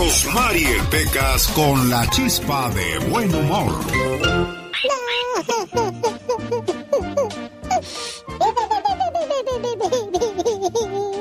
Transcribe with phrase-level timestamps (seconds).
[0.00, 3.70] Rosmarie Pecas con la chispa de buen humor.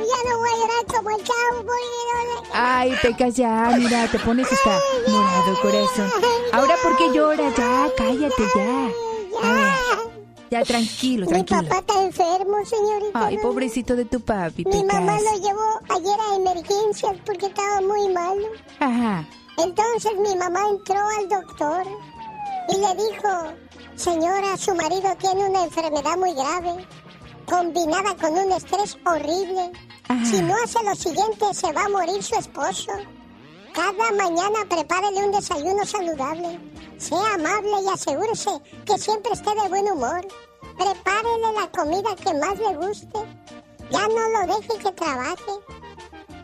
[0.10, 1.72] Ya no voy a llorar como el chavo,
[2.54, 6.10] Ay, Pecas, ya, mira, te pones hasta morado, corazón.
[6.54, 7.54] Ahora, ¿por qué lloras?
[7.58, 8.90] Ya, cállate, ya.
[9.44, 10.09] A ver,
[10.50, 11.62] ya, tranquilo, tranquilo.
[11.62, 13.26] Mi papá está enfermo, señorita.
[13.26, 18.10] Ay, pobrecito de tu papi, Mi mamá lo llevó ayer a emergencias porque estaba muy
[18.10, 18.48] malo.
[18.80, 19.28] Ajá.
[19.58, 21.84] Entonces mi mamá entró al doctor
[22.70, 23.54] y le dijo,
[23.96, 26.88] señora, su marido tiene una enfermedad muy grave,
[27.46, 29.72] combinada con un estrés horrible.
[30.24, 32.92] Si no hace lo siguiente, se va a morir su esposo.
[33.74, 36.60] Cada mañana prepárele un desayuno saludable.
[37.00, 38.52] Sea amable y asegúrese
[38.86, 40.28] que siempre esté de buen humor.
[40.78, 43.20] Prepárele la comida que más le guste.
[43.90, 45.54] Ya no lo deje que trabaje.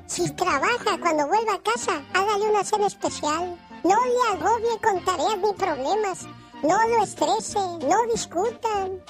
[0.08, 3.60] Si trabaja cuando vuelva a casa, hágale una cena especial.
[3.84, 6.24] No le agobie con tareas ni problemas.
[6.64, 9.04] No lo estrese, no discutan.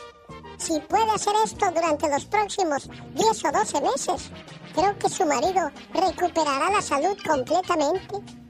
[0.58, 4.32] Si puede hacer esto durante los próximos 10 o 12 meses,
[4.74, 8.45] creo que su marido recuperará la salud completamente.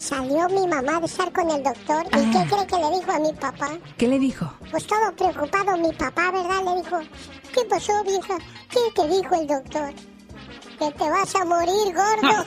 [0.00, 3.18] Salió mi mamá de estar con el doctor y ¿qué cree que le dijo a
[3.18, 3.68] mi papá?
[3.98, 4.50] ¿Qué le dijo?
[4.70, 6.64] Pues todo preocupado mi papá, ¿verdad?
[6.64, 7.00] Le dijo,
[7.52, 8.38] ¿qué pasó, vieja?
[8.70, 9.92] ¿Qué te dijo el doctor?
[10.78, 12.46] Que te vas a morir, gordo.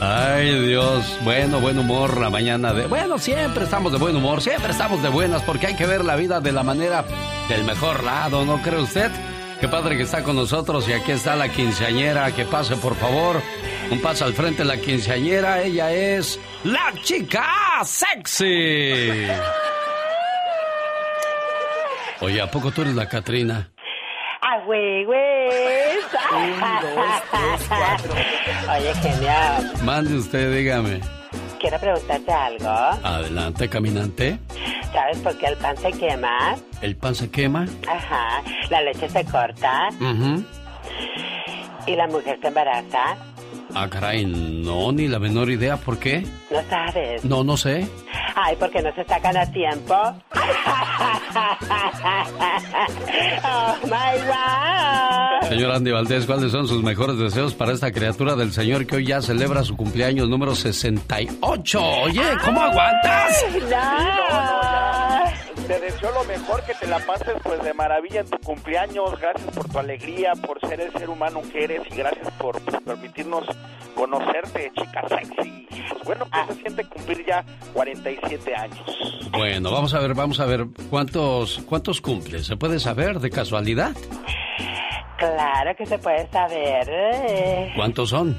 [0.00, 1.16] Ay, Dios.
[1.22, 2.88] Bueno, buen humor la mañana de...
[2.88, 6.16] Bueno, siempre estamos de buen humor, siempre estamos de buenas porque hay que ver la
[6.16, 7.04] vida de la manera
[7.48, 9.12] del mejor lado, ¿no cree usted?
[9.62, 12.34] Qué padre que está con nosotros y aquí está la quinceañera.
[12.34, 13.40] Que pase, por favor.
[13.92, 15.62] Un paso al frente la quinceañera.
[15.62, 17.44] Ella es la chica
[17.84, 19.28] sexy.
[22.18, 23.70] Oye, ¿a poco tú eres la Catrina?
[24.40, 25.20] ¡Ah, güey, güey!
[26.32, 28.14] Un, dos, tres, cuatro.
[28.68, 29.72] Oye, genial.
[29.84, 31.21] Mande usted, dígame.
[31.62, 32.68] Quiero preguntarte algo.
[32.68, 34.38] Adelante, caminante.
[34.92, 36.56] ¿Sabes por qué el pan se quema?
[36.80, 37.66] ¿El pan se quema?
[37.88, 38.42] Ajá.
[38.68, 39.88] La leche se corta.
[40.00, 40.44] Ujú.
[41.86, 43.16] ¿Y la mujer se embaraza?
[43.74, 45.76] Ah, caray, no, ni la menor idea.
[45.76, 46.24] ¿Por qué?
[46.50, 47.24] ¿No sabes?
[47.24, 47.88] No, no sé.
[48.34, 49.94] Ay, porque no se sacan a tiempo.
[53.44, 55.48] oh my God.
[55.48, 59.06] Señor Andy Valdés, ¿cuáles son sus mejores deseos para esta criatura del Señor que hoy
[59.06, 61.80] ya celebra su cumpleaños número 68?
[62.04, 63.44] Oye, ¿cómo aguantas?
[65.72, 69.18] Te deseo lo mejor, que te la pases pues de maravilla en tu cumpleaños.
[69.18, 72.76] Gracias por tu alegría, por ser el ser humano que eres y gracias por pues,
[72.82, 73.46] permitirnos
[73.94, 75.66] conocerte, chica sexy.
[75.88, 78.98] Pues bueno, ¿qué se siente cumplir ya 47 años?
[79.30, 82.44] Bueno, vamos a ver, vamos a ver cuántos cuántos cumples.
[82.44, 83.96] ¿Se puede saber de casualidad?
[85.34, 86.88] Claro que se puede saber.
[86.90, 87.72] eh.
[87.76, 88.36] ¿Cuántos son?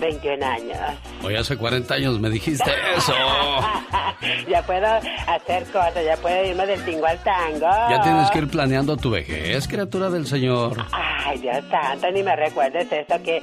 [0.00, 0.76] 21 años.
[1.22, 3.12] Hoy hace 40 años me dijiste eso.
[4.50, 4.86] ya puedo
[5.26, 7.66] hacer cosas, ya puedo irme del tingo al tango.
[7.90, 10.84] Ya tienes que ir planeando tu vejez, criatura del Señor.
[10.92, 13.40] Ay, Dios santo, ni me recuerdes eso que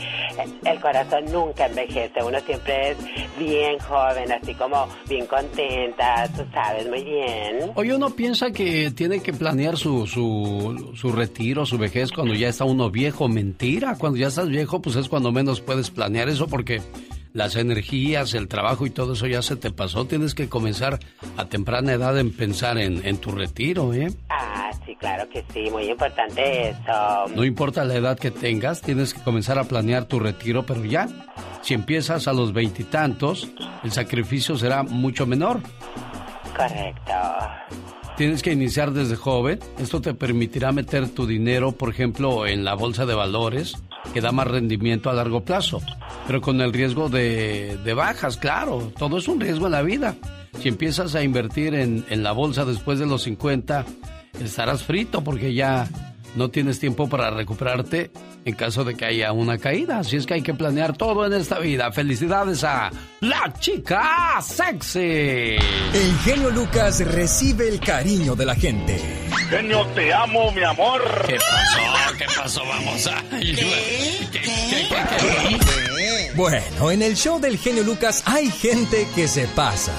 [0.65, 2.21] el corazón nunca envejece.
[2.23, 2.97] Uno siempre es
[3.39, 7.71] bien joven, así como bien contenta, tú sabes muy bien.
[7.75, 12.49] Oye, uno piensa que tiene que planear su, su, su retiro, su vejez cuando ya
[12.49, 13.27] está uno viejo.
[13.27, 16.81] Mentira, cuando ya estás viejo, pues es cuando menos puedes planear eso porque
[17.33, 20.05] las energías, el trabajo y todo eso ya se te pasó.
[20.05, 20.99] Tienes que comenzar
[21.37, 24.11] a temprana edad en pensar en, en tu retiro, ¿eh?
[24.29, 27.27] Ah, sí, claro que sí, muy importante eso.
[27.33, 31.07] No importa la edad que tengas, tienes que comenzar a planear tu retiro, pero ya,
[31.61, 33.49] si empiezas a los veintitantos,
[33.83, 35.61] el sacrificio será mucho menor.
[36.55, 37.13] Correcto.
[38.21, 39.57] Tienes que iniciar desde joven.
[39.79, 43.73] Esto te permitirá meter tu dinero, por ejemplo, en la bolsa de valores,
[44.13, 45.81] que da más rendimiento a largo plazo,
[46.27, 48.93] pero con el riesgo de, de bajas, claro.
[48.95, 50.17] Todo es un riesgo en la vida.
[50.59, 53.85] Si empiezas a invertir en, en la bolsa después de los 50,
[54.39, 55.89] estarás frito porque ya
[56.35, 58.11] no tienes tiempo para recuperarte
[58.45, 59.99] en caso de que haya una caída.
[59.99, 61.91] Así es que hay que planear todo en esta vida.
[61.91, 64.99] Felicidades a la chica sexy.
[64.99, 68.99] El genio Lucas recibe el cariño de la gente.
[69.49, 71.01] Genio, te amo, mi amor.
[71.27, 72.17] ¿Qué pasó?
[72.17, 72.65] ¿Qué pasó?
[72.65, 73.21] Vamos a...
[73.39, 73.55] ¿Qué?
[74.31, 79.91] ¿Qué, qué, qué, Bueno, en el show del genio Lucas hay gente que se pasa.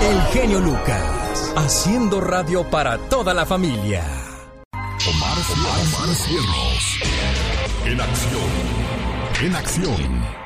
[0.00, 1.02] El genio Lucas,
[1.56, 4.04] haciendo radio para toda la familia.
[5.08, 7.00] Omar, Omar Cierros.
[7.84, 9.42] En acción.
[9.42, 10.36] En acción.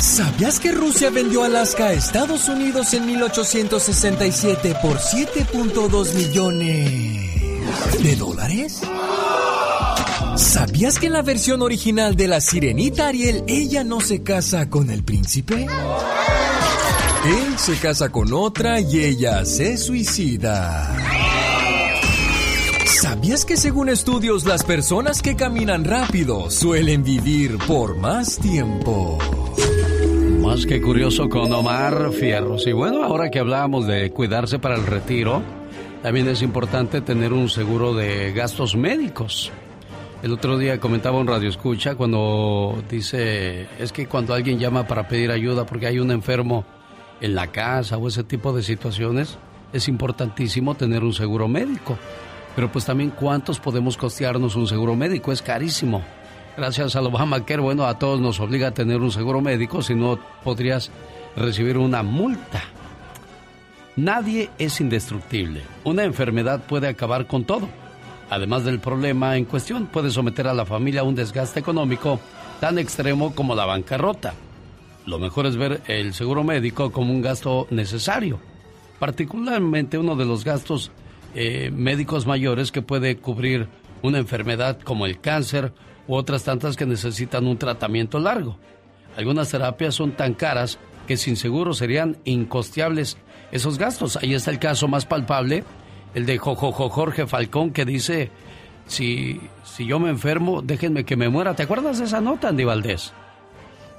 [0.00, 8.80] ¿Sabías que Rusia vendió Alaska a Estados Unidos en 1867 por 7.2 millones de dólares?
[10.36, 14.90] ¿Sabías que en la versión original de la sirenita Ariel ella no se casa con
[14.90, 15.66] el príncipe?
[17.26, 20.96] Él se casa con otra y ella se suicida.
[22.86, 29.18] ¿Sabías que según estudios las personas que caminan rápido suelen vivir por más tiempo?
[30.40, 32.66] Más que curioso con Omar Fierros.
[32.68, 35.42] Y bueno, ahora que hablábamos de cuidarse para el retiro,
[36.02, 39.50] también es importante tener un seguro de gastos médicos.
[40.22, 45.08] El otro día comentaba un radio escucha cuando dice, es que cuando alguien llama para
[45.08, 46.64] pedir ayuda porque hay un enfermo
[47.20, 49.38] en la casa o ese tipo de situaciones,
[49.72, 51.98] es importantísimo tener un seguro médico.
[52.54, 56.02] Pero pues también cuántos podemos costearnos un seguro médico, es carísimo.
[56.56, 60.18] Gracias al Obamacare, bueno, a todos nos obliga a tener un seguro médico, si no
[60.42, 60.90] podrías
[61.36, 62.62] recibir una multa.
[63.94, 65.62] Nadie es indestructible.
[65.84, 67.68] Una enfermedad puede acabar con todo.
[68.30, 72.20] Además del problema en cuestión, puede someter a la familia a un desgaste económico
[72.60, 74.34] tan extremo como la bancarrota
[75.08, 78.38] lo mejor es ver el seguro médico como un gasto necesario,
[78.98, 80.90] particularmente uno de los gastos
[81.34, 83.68] eh, médicos mayores que puede cubrir
[84.02, 85.72] una enfermedad como el cáncer
[86.06, 88.58] u otras tantas que necesitan un tratamiento largo.
[89.16, 93.16] Algunas terapias son tan caras que sin seguro serían incosteables
[93.50, 94.18] esos gastos.
[94.18, 95.64] Ahí está el caso más palpable,
[96.14, 98.30] el de Jorge Falcón, que dice,
[98.86, 101.56] si, si yo me enfermo, déjenme que me muera.
[101.56, 103.14] ¿Te acuerdas de esa nota, Andy Valdés?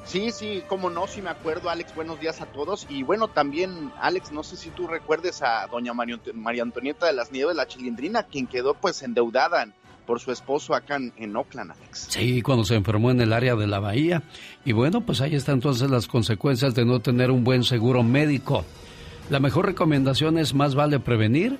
[0.09, 2.87] Sí, sí, cómo no, sí me acuerdo, Alex, buenos días a todos.
[2.89, 7.31] Y bueno, también, Alex, no sé si tú recuerdes a doña María Antonieta de las
[7.31, 9.67] Nieves, la chilindrina, quien quedó pues endeudada
[10.07, 12.07] por su esposo acá en, Oakland, Alex.
[12.09, 14.23] Sí, cuando se enfermó en el área de la bahía.
[14.65, 18.65] Y bueno, pues ahí están entonces las consecuencias de no tener un buen seguro médico.
[19.29, 21.59] La mejor recomendación es más vale prevenir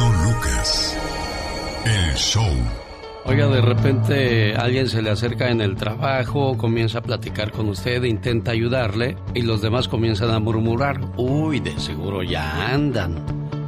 [1.91, 2.53] el show.
[3.25, 8.03] Oiga, de repente alguien se le acerca en el trabajo, comienza a platicar con usted,
[8.03, 13.23] intenta ayudarle y los demás comienzan a murmurar, uy, de seguro ya andan.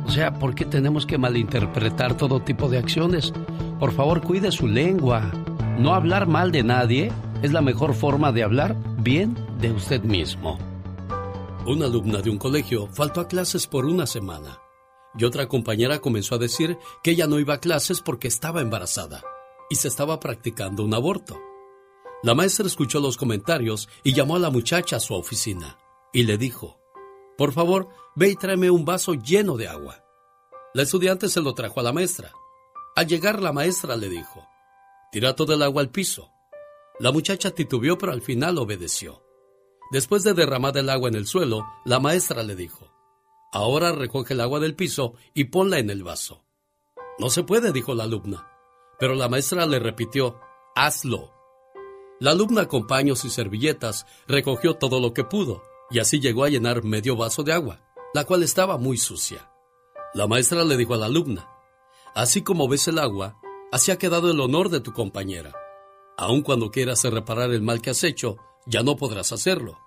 [0.05, 3.31] O sea, ¿por qué tenemos que malinterpretar todo tipo de acciones?
[3.79, 5.31] Por favor, cuide su lengua.
[5.77, 7.11] No hablar mal de nadie
[7.41, 10.57] es la mejor forma de hablar bien de usted mismo.
[11.65, 14.62] Una alumna de un colegio faltó a clases por una semana
[15.17, 19.23] y otra compañera comenzó a decir que ella no iba a clases porque estaba embarazada
[19.69, 21.39] y se estaba practicando un aborto.
[22.23, 25.77] La maestra escuchó los comentarios y llamó a la muchacha a su oficina
[26.13, 26.79] y le dijo,
[27.37, 30.03] por favor, ve y tráeme un vaso lleno de agua.
[30.73, 32.31] La estudiante se lo trajo a la maestra.
[32.95, 34.47] Al llegar la maestra le dijo,
[35.11, 36.29] tira todo el agua al piso.
[36.99, 39.23] La muchacha titubeó pero al final obedeció.
[39.91, 42.82] Después de derramar el agua en el suelo, la maestra le dijo,
[43.53, 46.43] ahora recoge el agua del piso y ponla en el vaso.
[47.19, 48.49] No se puede, dijo la alumna
[49.03, 50.39] pero la maestra le repitió,
[50.75, 51.33] hazlo.
[52.21, 56.49] La alumna con paños y servilletas recogió todo lo que pudo y así llegó a
[56.49, 57.81] llenar medio vaso de agua,
[58.13, 59.51] la cual estaba muy sucia.
[60.13, 61.49] La maestra le dijo a la alumna,
[62.15, 63.41] así como ves el agua,
[63.73, 65.53] así ha quedado el honor de tu compañera.
[66.17, 69.79] Aun cuando quieras reparar el mal que has hecho, ya no podrás hacerlo.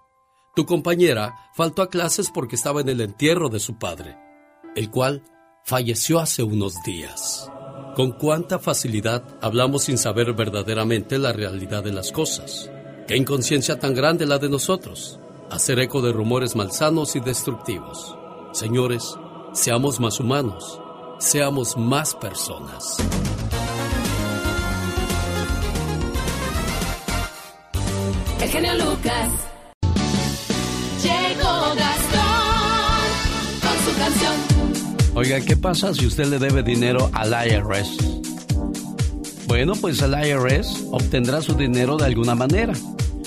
[0.56, 4.16] Tu compañera faltó a clases porque estaba en el entierro de su padre,
[4.74, 5.22] el cual
[5.62, 7.52] falleció hace unos días.
[7.94, 12.70] Con cuánta facilidad hablamos sin saber verdaderamente la realidad de las cosas.
[13.06, 15.20] Qué inconsciencia tan grande la de nosotros.
[15.50, 18.16] Hacer eco de rumores malsanos y destructivos.
[18.52, 19.14] Señores,
[19.52, 20.80] seamos más humanos.
[21.18, 22.96] Seamos más personas.
[28.40, 29.55] El genio Lucas.
[31.06, 33.04] Llegó Gastón
[33.60, 34.34] con su canción.
[35.14, 37.96] Oiga, ¿qué pasa si usted le debe dinero al IRS?
[39.46, 42.72] Bueno, pues el IRS obtendrá su dinero de alguna manera.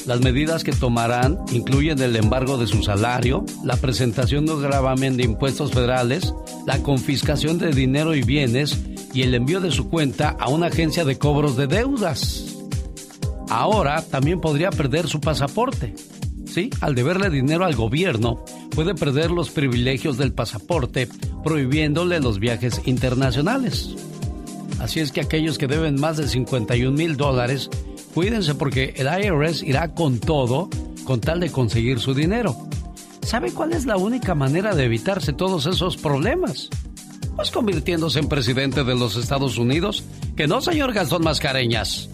[0.06, 5.24] Las medidas que tomarán incluyen el embargo de su salario, la presentación de gravamen de
[5.24, 6.34] impuestos federales,
[6.68, 8.78] la confiscación de dinero y bienes
[9.14, 12.58] y el envío de su cuenta a una agencia de cobros de deudas.
[13.50, 15.94] Ahora también podría perder su pasaporte.
[16.50, 16.72] ¿Sí?
[16.82, 21.08] Al deberle dinero al gobierno, puede perder los privilegios del pasaporte,
[21.44, 23.96] prohibiéndole los viajes internacionales.
[24.80, 27.70] Así es que aquellos que deben más de 51 mil dólares
[28.14, 30.70] cuídense porque el IRS irá con todo
[31.04, 32.56] con tal de conseguir su dinero.
[33.22, 36.70] ¿Sabe cuál es la única manera de evitarse todos esos problemas?
[37.36, 40.04] Pues convirtiéndose en presidente de los Estados Unidos.
[40.36, 42.10] Que no, señor Gastón Mascareñas.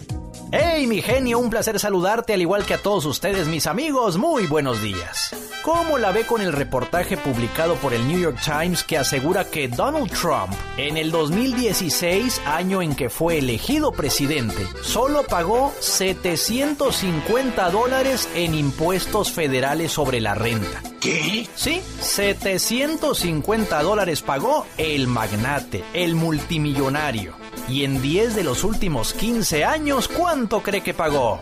[0.52, 4.16] Hey, mi genio, un placer saludarte al igual que a todos ustedes, mis amigos.
[4.16, 5.34] Muy buenos días.
[5.64, 9.66] ¿Cómo la ve con el reportaje publicado por el New York Times que asegura que
[9.66, 18.28] Donald Trump, en el 2016, año en que fue elegido presidente, solo pagó 750 dólares
[18.36, 20.80] en impuestos federales sobre la renta?
[21.00, 21.48] ¿Qué?
[21.56, 27.45] Sí, 750 dólares pagó el magnate, el multimillonario.
[27.68, 31.40] Y en 10 de los últimos 15 años, ¿cuánto cree que pagó?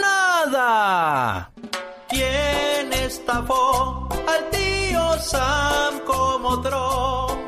[0.00, 1.50] ¡Nada!
[2.08, 7.38] ¿Quién estafó al tío Sam como otro?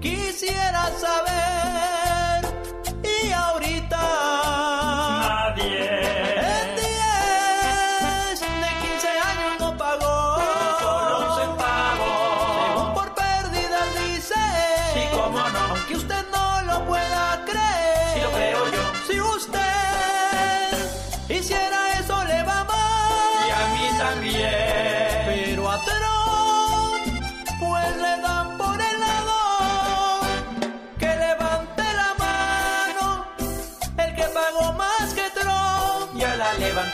[0.00, 2.54] Quisiera saber.
[3.04, 3.79] Y ahorita.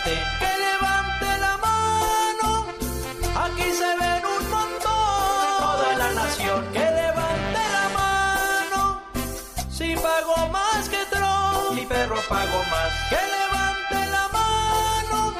[0.05, 2.67] Que levante la mano.
[3.45, 5.59] Aquí se ven un montón.
[5.59, 6.65] Toda la nación.
[6.73, 8.81] Que levante la mano.
[9.71, 11.73] Si pagó más que Trump.
[11.75, 12.93] Mi perro pagó más.
[13.11, 15.35] Que levante la mano.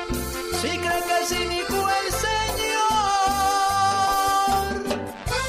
[0.60, 2.96] Si cree que es cínico el señor.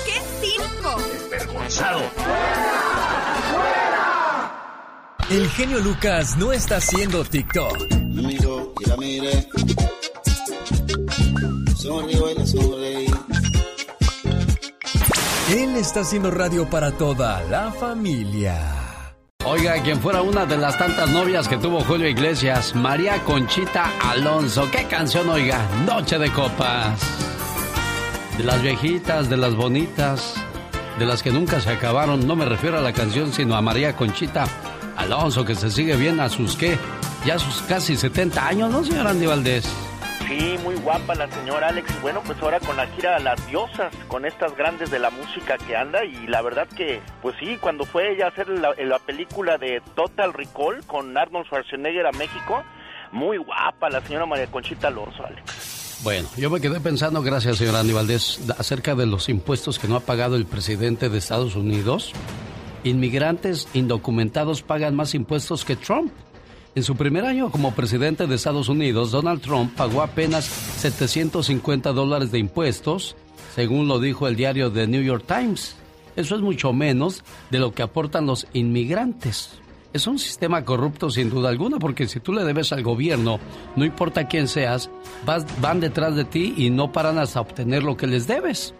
[0.05, 0.91] ¡Qué circo!
[1.13, 2.01] Desvergonzado.
[5.29, 8.06] El genio Lucas no está haciendo TikTok.
[8.79, 9.47] Y la mire.
[11.75, 13.07] Sonrío y le sonreí.
[15.49, 18.77] Él está haciendo radio para toda la familia.
[19.45, 24.69] Oiga, quien fuera una de las tantas novias que tuvo Julio Iglesias, María Conchita Alonso.
[24.69, 25.65] ¿Qué canción, oiga?
[25.85, 26.99] Noche de copas.
[28.37, 30.35] De las viejitas, de las bonitas,
[30.99, 32.27] de las que nunca se acabaron.
[32.27, 34.45] No me refiero a la canción, sino a María Conchita
[34.97, 36.77] Alonso, que se sigue bien a sus, ¿qué?
[37.27, 39.65] Ya sus casi 70 años, ¿no, señor Andy Valdés?
[40.29, 41.93] Sí, muy guapa la señora Alex.
[41.93, 45.09] Y bueno, pues ahora con la gira a las diosas, con estas grandes de la
[45.09, 46.05] música que anda.
[46.05, 49.81] Y la verdad que, pues sí, cuando fue ella a hacer la, la película de
[49.93, 52.63] Total Recall con Arnold Schwarzenegger a México,
[53.11, 55.99] muy guapa la señora María Conchita Alonso, Alex.
[56.03, 59.97] Bueno, yo me quedé pensando, gracias, señor Andy Valdés, acerca de los impuestos que no
[59.97, 62.13] ha pagado el presidente de Estados Unidos.
[62.85, 66.13] Inmigrantes indocumentados pagan más impuestos que Trump.
[66.77, 72.31] En su primer año como presidente de Estados Unidos, Donald Trump pagó apenas 750 dólares
[72.31, 73.15] de impuestos,
[73.55, 75.75] según lo dijo el diario The New York Times.
[76.15, 79.53] Eso es mucho menos de lo que aportan los inmigrantes.
[79.91, 83.39] Es un sistema corrupto sin duda alguna, porque si tú le debes al gobierno,
[83.75, 84.91] no importa quién seas,
[85.59, 88.75] van detrás de ti y no paran hasta obtener lo que les debes.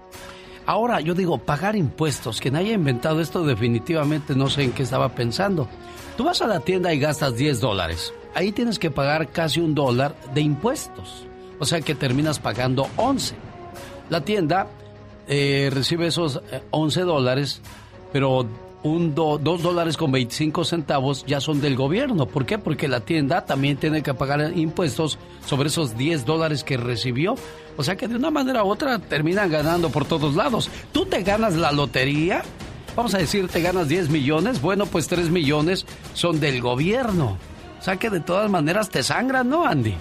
[0.68, 2.42] Ahora, yo digo, pagar impuestos.
[2.42, 5.68] Quien haya inventado esto definitivamente no sé en qué estaba pensando.
[6.17, 8.13] Tú vas a la tienda y gastas 10 dólares.
[8.33, 11.25] Ahí tienes que pagar casi un dólar de impuestos.
[11.59, 13.36] O sea que terminas pagando 11.
[14.09, 14.67] La tienda
[15.27, 17.62] eh, recibe esos eh, 11 dólares,
[18.13, 18.47] pero
[18.83, 22.25] un do- 2 dólares con 25 centavos ya son del gobierno.
[22.27, 22.57] ¿Por qué?
[22.57, 27.36] Porque la tienda también tiene que pagar impuestos sobre esos 10 dólares que recibió.
[27.75, 30.69] O sea que de una manera u otra terminan ganando por todos lados.
[30.91, 32.43] Tú te ganas la lotería.
[32.98, 34.60] Vamos a decir, te ganas 10 millones.
[34.60, 35.86] Bueno, pues 3 millones
[36.16, 37.38] son del gobierno.
[37.80, 39.94] O sea que de todas maneras te sangran, ¿no, Andy?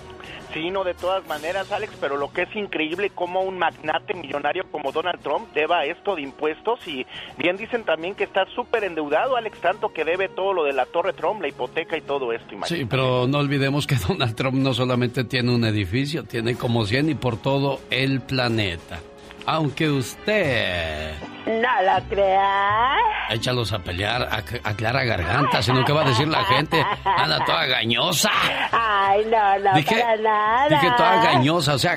[0.55, 4.65] Sí, no, de todas maneras, Alex, pero lo que es increíble como un magnate millonario
[4.73, 7.05] como Donald Trump deba esto de impuestos y
[7.37, 10.87] bien dicen también que está súper endeudado, Alex, tanto que debe todo lo de la
[10.87, 12.85] Torre Trump, la hipoteca y todo esto, imagínate.
[12.85, 17.11] Sí, pero no olvidemos que Donald Trump no solamente tiene un edificio, tiene como 100
[17.11, 19.01] y por todo el planeta.
[19.47, 21.13] Aunque usted
[21.47, 22.99] No lo creas.
[23.31, 27.67] échalos a pelear, a- aclara garganta, sino que va a decir la gente, anda toda
[27.67, 28.31] gañosa.
[28.73, 30.69] Ay, no, no, Dije, para nada.
[30.69, 31.97] dije toda gañosa, o sea,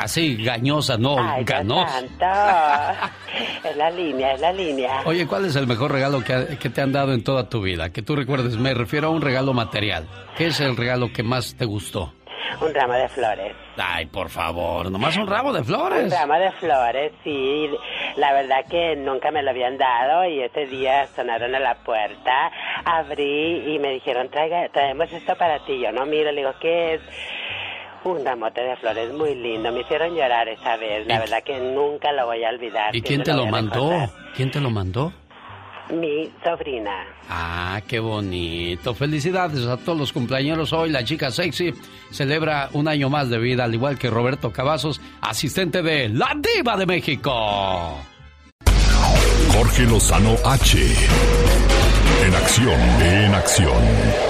[0.00, 2.00] así, gañosa, no, Ay, ganosa.
[3.64, 5.00] es la línea, es la línea.
[5.06, 7.90] Oye, ¿cuál es el mejor regalo que, que te han dado en toda tu vida?
[7.90, 10.06] Que tú recuerdes, me refiero a un regalo material.
[10.36, 12.12] ¿Qué es el regalo que más te gustó?
[12.60, 13.54] Un ramo de flores.
[13.76, 16.12] Ay, por favor, nomás un ramo de Un flores.
[16.12, 17.68] ramo de flores, sí.
[18.16, 22.50] la verdad que nunca me lo habían dado y ese día sonaron a la puerta,
[22.84, 25.80] abrí y me dijeron, traiga, traemos esto para ti.
[25.80, 27.00] Yo no miro, le digo, ¿qué es?
[28.04, 29.72] Un ramote de flores muy lindo.
[29.72, 31.06] Me hicieron llorar esa vez.
[31.06, 32.94] La verdad que nunca lo voy a olvidar.
[32.94, 33.90] ¿Y quién te lo mandó?
[34.36, 35.10] ¿Quién te lo mandó?
[35.90, 37.04] Mi sobrina.
[37.28, 38.94] Ah, qué bonito.
[38.94, 40.90] Felicidades a todos los cumpleaños hoy.
[40.90, 41.74] La chica sexy
[42.10, 46.76] celebra un año más de vida, al igual que Roberto Cavazos, asistente de La Diva
[46.76, 47.98] de México.
[49.52, 50.78] Jorge Lozano H.
[52.26, 54.23] En acción, en acción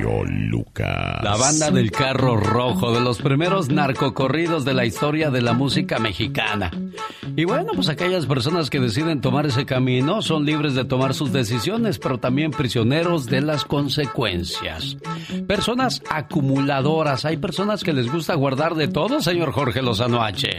[0.00, 1.22] genio Lucas.
[1.22, 5.98] La banda del carro rojo, de los primeros narcocorridos de la historia de la música
[5.98, 6.70] mexicana.
[7.36, 11.32] Y bueno, pues aquellas personas que deciden tomar ese camino son libres de tomar sus
[11.32, 14.96] decisiones, pero también prisioneros de las consecuencias.
[15.46, 20.58] Personas acumuladoras, hay personas que les gusta guardar de todo, señor Jorge Lozano H.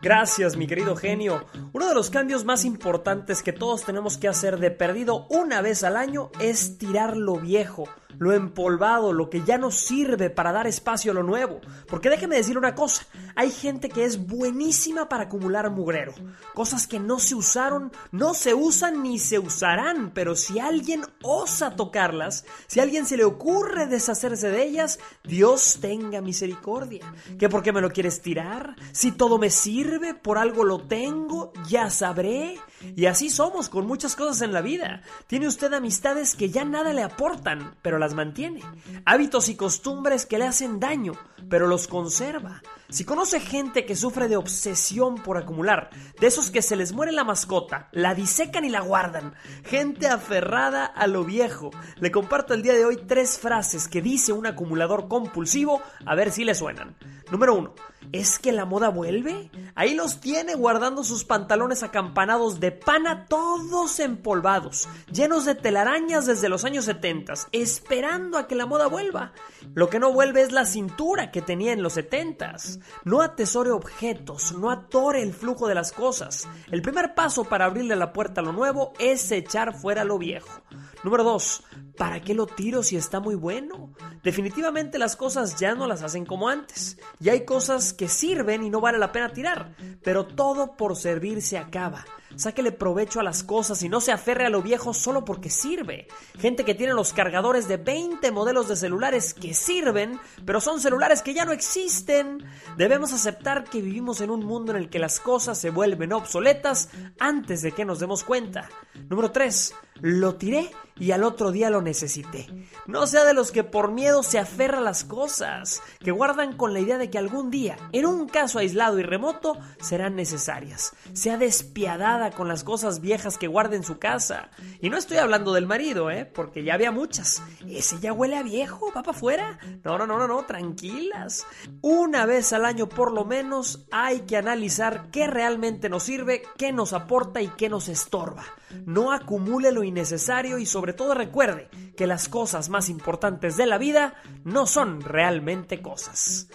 [0.00, 1.44] Gracias, mi querido genio.
[1.72, 5.82] Uno de los cambios más importantes que todos tenemos que hacer de perdido una vez
[5.82, 7.88] al año es tirar lo viejo
[8.18, 11.60] lo empolvado, lo que ya no sirve para dar espacio a lo nuevo.
[11.88, 16.12] Porque déjeme decir una cosa, hay gente que es buenísima para acumular mugrero.
[16.54, 21.76] Cosas que no se usaron, no se usan ni se usarán, pero si alguien osa
[21.76, 27.12] tocarlas, si alguien se le ocurre deshacerse de ellas, Dios tenga misericordia.
[27.38, 28.76] ¿Que por qué me lo quieres tirar?
[28.92, 32.58] Si todo me sirve, por algo lo tengo, ya sabré.
[32.96, 35.02] Y así somos con muchas cosas en la vida.
[35.26, 38.62] Tiene usted amistades que ya nada le aportan, pero las mantiene.
[39.04, 41.12] Hábitos y costumbres que le hacen daño,
[41.48, 42.62] pero los conserva.
[42.88, 45.90] Si conoce gente que sufre de obsesión por acumular,
[46.20, 50.86] de esos que se les muere la mascota, la disecan y la guardan, gente aferrada
[50.86, 55.08] a lo viejo, le comparto el día de hoy tres frases que dice un acumulador
[55.08, 56.96] compulsivo, a ver si le suenan.
[57.30, 57.74] Número uno,
[58.12, 59.50] ¿Es que la moda vuelve?
[59.74, 66.48] Ahí los tiene guardando sus pantalones acampanados de pana todos empolvados, llenos de telarañas desde
[66.48, 69.32] los años 70, esperando a que la moda vuelva.
[69.74, 72.56] Lo que no vuelve es la cintura que tenía en los 70.
[73.04, 76.48] No atesore objetos, no atore el flujo de las cosas.
[76.70, 80.62] El primer paso para abrirle la puerta a lo nuevo es echar fuera lo viejo.
[81.04, 81.62] Número 2.
[81.98, 83.92] ¿Para qué lo tiro si está muy bueno?
[84.22, 86.96] Definitivamente las cosas ya no las hacen como antes.
[87.18, 89.74] Y hay cosas que sirven y no vale la pena tirar.
[90.04, 92.04] Pero todo por servir se acaba.
[92.36, 96.06] Sáquele provecho a las cosas y no se aferre a lo viejo solo porque sirve.
[96.38, 101.22] Gente que tiene los cargadores de 20 modelos de celulares que sirven, pero son celulares
[101.22, 102.44] que ya no existen.
[102.76, 106.90] Debemos aceptar que vivimos en un mundo en el que las cosas se vuelven obsoletas
[107.18, 108.68] antes de que nos demos cuenta.
[109.08, 109.74] Número 3.
[110.00, 112.46] Lo tiré y al otro día lo necesité.
[112.86, 116.72] No sea de los que por miedo se aferra a las cosas, que guardan con
[116.72, 120.92] la idea de que algún día, en un caso aislado y remoto, serán necesarias.
[121.14, 124.50] Sea despiadada con las cosas viejas que guarda en su casa.
[124.80, 126.26] Y no estoy hablando del marido, ¿eh?
[126.26, 127.42] Porque ya había muchas.
[127.66, 128.92] ¿Ese ya huele a viejo?
[128.94, 129.58] ¿Va para afuera?
[129.84, 131.46] No, no, no, no, no, tranquilas.
[131.80, 136.72] Una vez al año por lo menos hay que analizar qué realmente nos sirve, qué
[136.72, 138.44] nos aporta y qué nos estorba.
[138.86, 143.78] No acumule lo innecesario y sobre todo recuerde que las cosas más importantes de la
[143.78, 146.48] vida no son realmente cosas.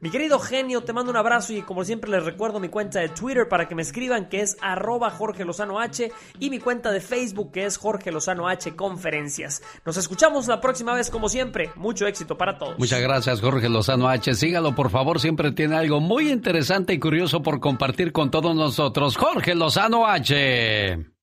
[0.00, 3.08] Mi querido genio, te mando un abrazo y como siempre les recuerdo mi cuenta de
[3.08, 7.00] Twitter para que me escriban que es arroba Jorge Lozano H y mi cuenta de
[7.00, 9.62] Facebook que es Jorge Lozano H Conferencias.
[9.84, 11.70] Nos escuchamos la próxima vez como siempre.
[11.76, 12.78] Mucho éxito para todos.
[12.78, 14.34] Muchas gracias Jorge Lozano H.
[14.34, 19.16] Sígalo por favor, siempre tiene algo muy interesante y curioso por compartir con todos nosotros.
[19.16, 21.19] Jorge Lozano H.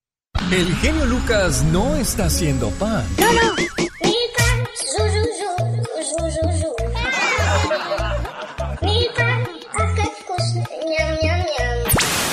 [0.52, 3.06] El genio Lucas no está haciendo pan.
[3.18, 3.68] No, no.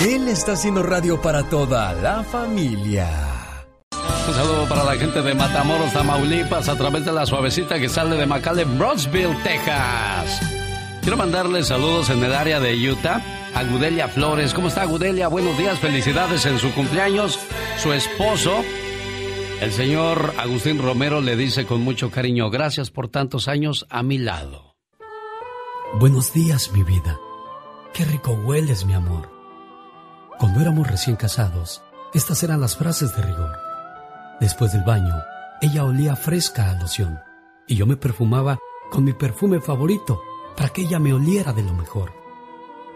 [0.00, 3.08] Él está haciendo radio para toda la familia.
[4.28, 8.16] Un saludo para la gente de Matamoros, Tamaulipas, a través de la suavecita que sale
[8.16, 10.40] de McAllen, Brownsville, Texas.
[11.00, 13.22] Quiero mandarle saludos en el área de Utah
[13.54, 14.52] a Gudelia Flores.
[14.52, 15.28] ¿Cómo está Gudelia?
[15.28, 17.38] Buenos días, felicidades en su cumpleaños.
[17.78, 18.62] Su esposo,
[19.60, 24.18] el señor Agustín Romero, le dice con mucho cariño, gracias por tantos años a mi
[24.18, 24.76] lado.
[25.94, 27.18] Buenos días, mi vida.
[27.92, 29.30] Qué rico hueles, mi amor.
[30.38, 33.56] Cuando éramos recién casados, estas eran las frases de rigor.
[34.40, 35.14] Después del baño,
[35.60, 37.20] ella olía fresca a loción
[37.68, 38.58] y yo me perfumaba
[38.90, 40.20] con mi perfume favorito
[40.56, 42.23] para que ella me oliera de lo mejor.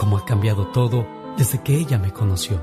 [0.00, 2.58] Cómo ha cambiado todo desde que ella me conoció.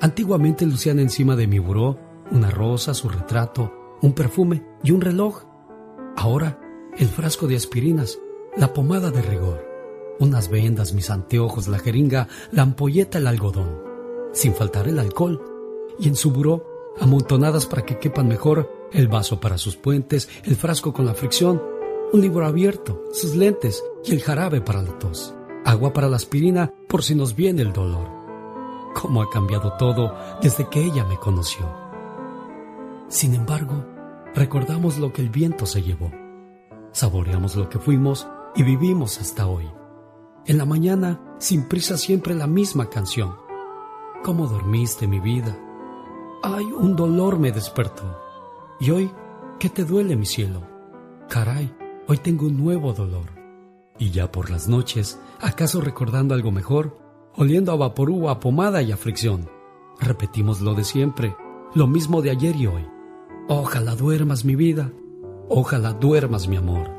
[0.00, 1.96] Antiguamente lucían encima de mi buró
[2.32, 5.44] una rosa, su retrato, un perfume y un reloj.
[6.16, 6.58] Ahora,
[6.98, 8.18] el frasco de aspirinas,
[8.56, 9.64] la pomada de rigor,
[10.18, 13.78] unas vendas, mis anteojos, la jeringa, la ampolleta, el algodón,
[14.32, 15.40] sin faltar el alcohol,
[16.00, 16.66] y en su buró,
[16.98, 21.62] amontonadas para que quepan mejor, el vaso para sus puentes, el frasco con la fricción,
[22.12, 25.32] un libro abierto, sus lentes y el jarabe para la tos,
[25.64, 28.08] agua para la aspirina por si nos viene el dolor.
[28.94, 31.66] Cómo ha cambiado todo desde que ella me conoció.
[33.08, 33.84] Sin embargo,
[34.34, 36.10] recordamos lo que el viento se llevó,
[36.92, 39.68] saboreamos lo que fuimos y vivimos hasta hoy.
[40.46, 43.34] En la mañana, sin prisa, siempre la misma canción.
[44.22, 45.58] ¿Cómo dormiste, mi vida?
[46.42, 48.18] Ay, un dolor me despertó.
[48.78, 49.10] Y hoy,
[49.58, 50.62] ¿qué te duele, mi cielo?
[51.28, 51.74] Caray,
[52.06, 53.33] hoy tengo un nuevo dolor.
[53.98, 56.98] Y ya por las noches, ¿acaso recordando algo mejor?
[57.36, 59.48] Oliendo a vaporú, a pomada y a fricción.
[60.00, 61.36] Repetimos lo de siempre,
[61.74, 62.86] lo mismo de ayer y hoy.
[63.48, 64.90] Ojalá duermas, mi vida.
[65.48, 66.90] Ojalá duermas, mi amor.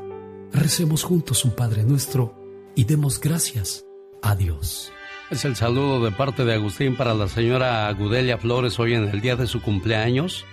[0.52, 2.34] Recemos juntos un Padre nuestro
[2.74, 3.84] y demos gracias
[4.22, 4.92] a Dios.
[5.30, 9.20] Es el saludo de parte de Agustín para la señora Gudelia Flores hoy en el
[9.20, 10.44] día de su cumpleaños.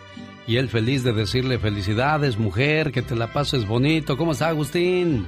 [0.45, 4.17] Y él feliz de decirle felicidades, mujer, que te la pases bonito.
[4.17, 5.25] ¿Cómo está Agustín?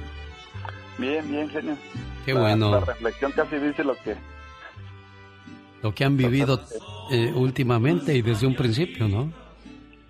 [0.98, 1.76] Bien, bien, genio.
[2.24, 2.72] Qué bueno.
[2.72, 4.16] La reflexión casi dice lo que...
[5.82, 6.60] Lo que han vivido
[7.10, 9.30] eh, últimamente y desde un principio, ¿no?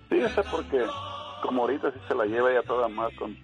[0.09, 0.83] Sí, eso porque
[1.43, 3.37] como ahorita sí se la lleva ya toda más con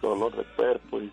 [0.00, 1.12] dolor de cuerpo y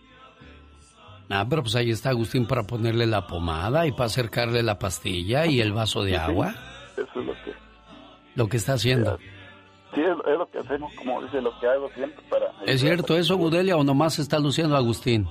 [1.31, 5.45] Ah, pero pues ahí está Agustín para ponerle la pomada y para acercarle la pastilla
[5.45, 6.55] y el vaso de agua.
[6.93, 7.53] Eso es lo que...
[8.33, 9.19] Lo que está haciendo.
[9.93, 12.51] Sí, es, lo que hacemos, como dice, lo que hago siempre para...
[12.65, 15.27] ¿Es cierto eso, Gudelia, o nomás está luciendo Agustín?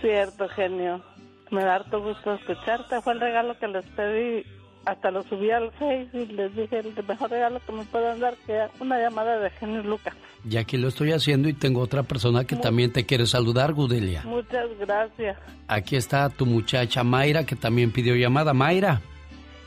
[0.00, 1.02] Cierto, genio.
[1.50, 3.00] Me da harto gusto escucharte.
[3.02, 4.44] Fue el regalo que les pedí.
[4.86, 8.34] Hasta lo subí al Face y les dije el mejor regalo que me pueden dar
[8.46, 10.14] que una llamada de genio Lucas.
[10.48, 14.22] Y aquí lo estoy haciendo y tengo otra persona que también te quiere saludar, Gudelia.
[14.24, 15.38] Muchas gracias.
[15.68, 18.52] Aquí está tu muchacha Mayra que también pidió llamada.
[18.52, 19.00] Mayra.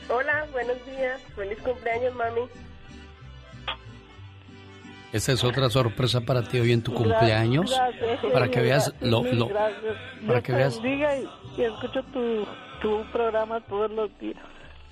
[0.08, 1.19] Hola, buenos días.
[1.36, 2.41] Feliz cumpleaños, mami.
[5.13, 7.72] Esa es otra sorpresa para ti hoy en tu cumpleaños.
[7.72, 9.96] Gracias, para que veas lo, lo Gracias.
[10.26, 10.80] para que veas.
[10.84, 12.46] y, y escucho tu,
[12.82, 14.38] tu programa todos los días.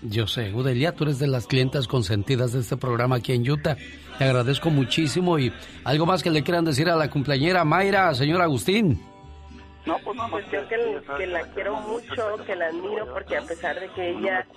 [0.01, 3.75] Yo sé, Gudelia, tú eres de las clientas consentidas de este programa aquí en Utah.
[4.17, 5.51] Te agradezco muchísimo y
[5.84, 9.01] algo más que le quieran decir a la cumpleañera Mayra, señor Agustín.
[9.86, 13.41] No, pues no, Pues yo que, que la quiero mucho, que la admiro, porque a
[13.41, 14.48] pesar de que ella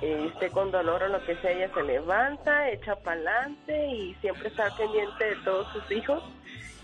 [0.00, 4.14] eh, esté con dolor o lo que sea, ella se levanta, echa para adelante y
[4.20, 6.22] siempre está pendiente de todos sus hijos.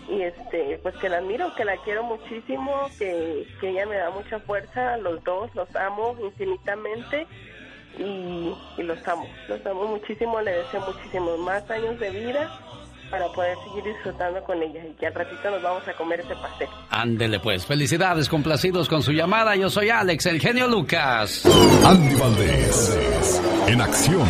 [0.09, 4.09] Y este, pues que la admiro, que la quiero muchísimo, que, que ella me da
[4.09, 7.25] mucha fuerza, los dos los amo infinitamente
[7.97, 12.51] y, y los amo, los amo muchísimo, le deseo muchísimos más años de vida
[13.13, 16.33] para poder seguir disfrutando con ella y que al ratito nos vamos a comer ese
[16.35, 16.67] pastel.
[16.89, 19.55] Ándele pues, felicidades, complacidos con su llamada.
[19.55, 21.45] Yo soy Alex, el genio Lucas.
[21.85, 24.27] Andy Valdés, en acción.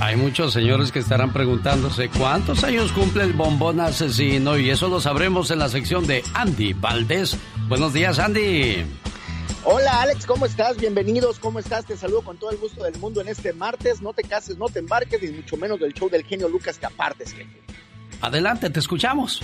[0.00, 4.98] Hay muchos señores que estarán preguntándose cuántos años cumple el bombón asesino y eso lo
[4.98, 7.38] sabremos en la sección de Andy Valdés.
[7.68, 8.84] Buenos días, Andy.
[9.68, 10.76] Hola Alex, ¿cómo estás?
[10.76, 11.84] Bienvenidos, ¿cómo estás?
[11.84, 14.00] Te saludo con todo el gusto del mundo en este martes.
[14.00, 16.86] No te cases, no te embarques, ni mucho menos del show del genio Lucas, te
[16.86, 17.60] apartes, jefe.
[18.20, 19.42] Adelante, te escuchamos.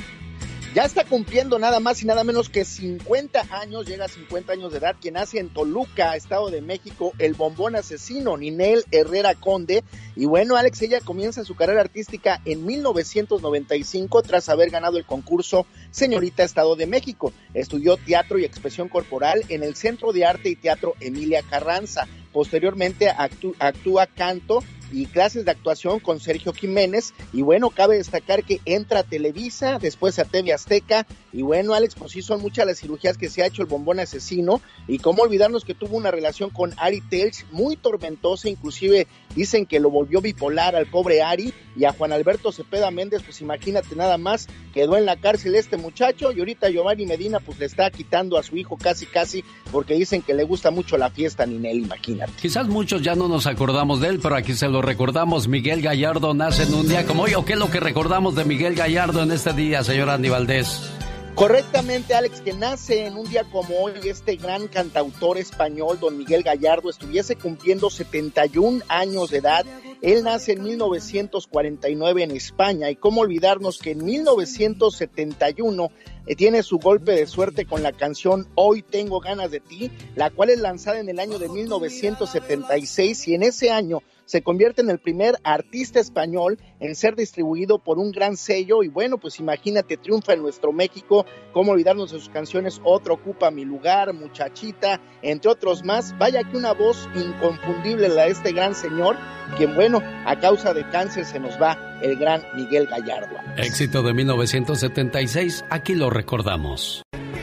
[0.75, 4.71] Ya está cumpliendo nada más y nada menos que 50 años, llega a 50 años
[4.71, 9.83] de edad, quien nace en Toluca, Estado de México, el bombón asesino, Ninel Herrera Conde.
[10.15, 15.67] Y bueno, Alex, ella comienza su carrera artística en 1995 tras haber ganado el concurso
[15.91, 17.33] Señorita Estado de México.
[17.55, 22.07] Estudió teatro y expresión corporal en el Centro de Arte y Teatro Emilia Carranza.
[22.33, 27.13] Posteriormente actú- actúa canto y clases de actuación con Sergio Jiménez.
[27.33, 31.07] Y bueno, cabe destacar que entra a Televisa, después a TV Azteca.
[31.33, 34.01] Y bueno, Alex, pues sí son muchas las cirugías que se ha hecho el bombón
[34.01, 34.61] asesino.
[34.89, 39.81] Y cómo olvidarnos que tuvo una relación con Ari Telch muy tormentosa, inclusive dicen que
[39.81, 41.53] lo volvió bipolar al pobre Ari.
[41.75, 45.79] Y a Juan Alberto Cepeda Méndez, pues imagínate nada más, quedó en la cárcel este
[45.79, 46.31] muchacho.
[46.31, 50.21] Y ahorita Giovanni Medina, pues le está quitando a su hijo casi, casi, porque dicen
[50.21, 52.33] que le gusta mucho la fiesta, Ninel, imagínate.
[52.41, 55.49] Quizás muchos ya no nos acordamos de él, pero aquí se lo recordamos.
[55.49, 57.35] Miguel Gallardo nace en un día como hoy.
[57.35, 61.02] ¿O qué es lo que recordamos de Miguel Gallardo en este día, señor Andy Valdés?
[61.35, 66.43] Correctamente, Alex, que nace en un día como hoy este gran cantautor español, don Miguel
[66.43, 69.65] Gallardo, estuviese cumpliendo 71 años de edad.
[70.03, 75.91] Él nace en 1949 en España y cómo olvidarnos que en 1971
[76.27, 80.29] eh, tiene su golpe de suerte con la canción Hoy tengo ganas de ti, la
[80.29, 84.89] cual es lanzada en el año de 1976 y en ese año se convierte en
[84.89, 89.99] el primer artista español en ser distribuido por un gran sello y bueno, pues imagínate,
[89.99, 95.51] triunfa en nuestro México, cómo olvidarnos de sus canciones Otro ocupa mi lugar, Muchachita, entre
[95.51, 96.17] otros más.
[96.17, 99.19] Vaya que una voz inconfundible la de este gran señor,
[99.59, 103.37] quien bueno, a causa de cáncer se nos va el gran Miguel Gallardo.
[103.59, 107.03] Éxito de 1976, aquí lo recordamos.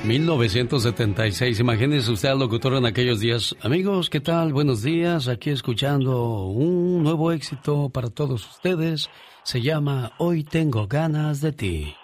[0.10, 3.56] 1976, imagínese usted al locutor en aquellos días.
[3.62, 4.54] Amigos, ¿qué tal?
[4.54, 9.08] Buenos días, aquí escuchando un nuevo éxito para todos ustedes.
[9.44, 11.96] Se llama Hoy tengo ganas de ti.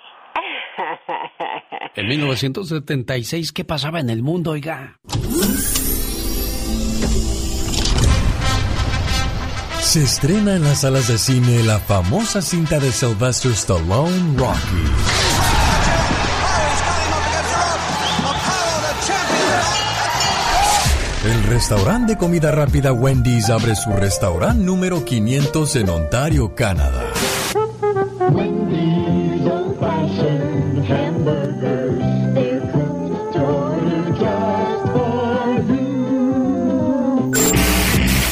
[1.96, 5.00] En 1976, ¿qué pasaba en el mundo, oiga?
[9.80, 15.55] Se estrena en las salas de cine la famosa cinta de Sylvester Stallone, Rocky.
[21.46, 27.12] Restaurante de comida rápida Wendy's abre su restaurante número 500 en Ontario, Canadá.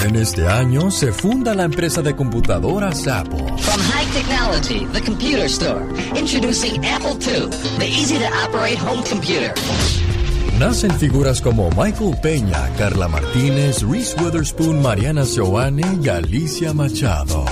[0.06, 3.46] En este año se funda la empresa de computadoras Apple.
[3.58, 9.54] From high technology, the computer store, introducing Apple II, the easy to operate home computer.
[10.60, 17.46] Nacen figuras como Michael Peña, Carla Martínez, Reese Witherspoon, Mariana Joanne y Alicia Machado.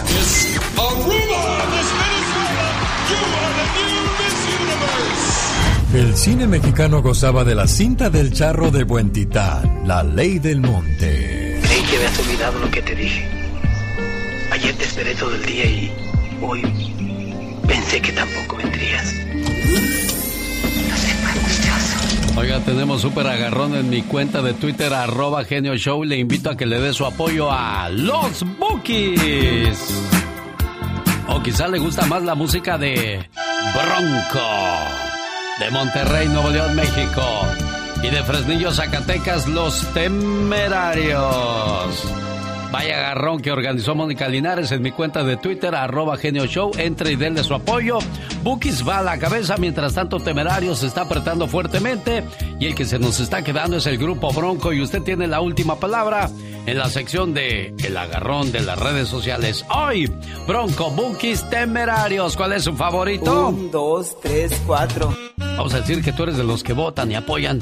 [5.94, 10.62] El cine mexicano gozaba de la cinta del charro de Buen Titán, La Ley del
[10.62, 11.60] Monte.
[11.62, 13.28] Creí que habías olvidado lo que te dije.
[14.52, 15.92] Ayer te esperé todo el día y
[16.42, 16.62] hoy
[17.68, 19.14] pensé que tampoco vendrías.
[22.38, 26.04] Oiga, tenemos súper agarrón en mi cuenta de Twitter, arroba Genio Show.
[26.04, 30.10] Le invito a que le dé su apoyo a los Bookies.
[31.28, 33.28] O quizá le gusta más la música de
[33.74, 34.48] Bronco,
[35.60, 37.22] de Monterrey, Nuevo León, México.
[38.02, 41.22] Y de Fresnillo, Zacatecas, los Temerarios.
[42.72, 46.72] Vaya agarrón que organizó Mónica Linares en mi cuenta de Twitter, arroba Genio Show.
[46.78, 48.00] Entre y denle su apoyo.
[48.44, 52.24] Bookies va a la cabeza, mientras tanto Temerario se está apretando fuertemente.
[52.60, 54.74] Y el que se nos está quedando es el grupo Bronco.
[54.74, 56.30] Y usted tiene la última palabra
[56.66, 59.66] en la sección de El agarrón de las redes sociales.
[59.70, 60.12] Hoy,
[60.48, 62.36] Bronco, Bookies, Temerarios.
[62.36, 63.50] ¿Cuál es su favorito?
[63.50, 65.16] Un, dos, tres, cuatro.
[65.38, 67.60] Vamos a decir que tú eres de los que votan y apoyan.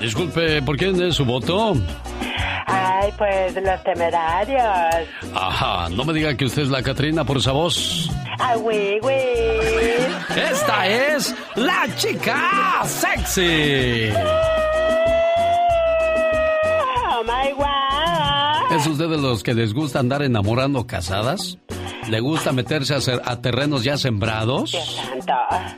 [0.00, 1.74] Disculpe, ¿por quién es su voto?
[2.66, 5.08] Ay, pues los temerarios.
[5.34, 8.10] Ajá, no me diga que usted es la Catrina por esa voz.
[8.38, 9.18] Ay, güey, güey.
[10.30, 14.10] Esta es la chica sexy.
[17.06, 18.76] Oh my God.
[18.76, 21.58] ¿Es usted de los que les gusta andar enamorando casadas?
[22.08, 24.72] ¿Le gusta meterse a, ser- a terrenos ya sembrados?
[24.72, 25.32] Dios santo.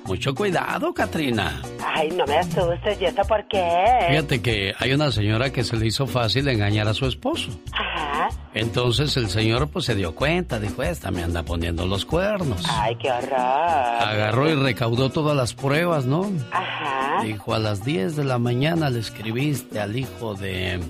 [0.06, 1.60] Mucho cuidado, Katrina.
[1.94, 2.98] Ay, no me asustes.
[3.00, 3.62] ¿Y esto por qué?
[4.08, 7.50] Fíjate que hay una señora que se le hizo fácil engañar a su esposo.
[7.72, 8.28] Ajá.
[8.54, 12.62] Entonces el señor pues se dio cuenta, dijo, esta me anda poniendo los cuernos.
[12.70, 13.32] Ay, qué horror.
[13.38, 16.30] Agarró y recaudó todas las pruebas, ¿no?
[16.52, 17.22] Ajá.
[17.24, 20.80] Dijo, a las 10 de la mañana le escribiste al hijo de...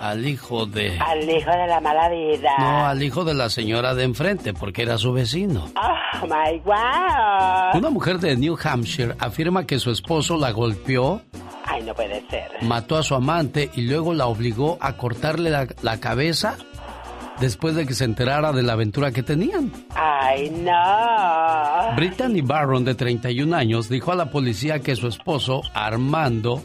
[0.00, 0.98] al hijo de...
[0.98, 2.50] Al hijo de la mala vida.
[2.58, 5.70] No, al hijo de la señora de enfrente, porque era su vecino.
[5.76, 7.74] Oh my God.
[7.78, 11.20] Una mujer de New Hampshire afirma que su esposo la golpeó,
[11.66, 12.50] Ay, no puede ser.
[12.62, 16.56] mató a su amante y luego la obligó a cortarle la, la cabeza
[17.40, 19.72] después de que se enterara de la aventura que tenían.
[19.94, 21.96] Ay, no.
[21.96, 26.62] Brittany Barron, de 31 años, dijo a la policía que su esposo, Armando,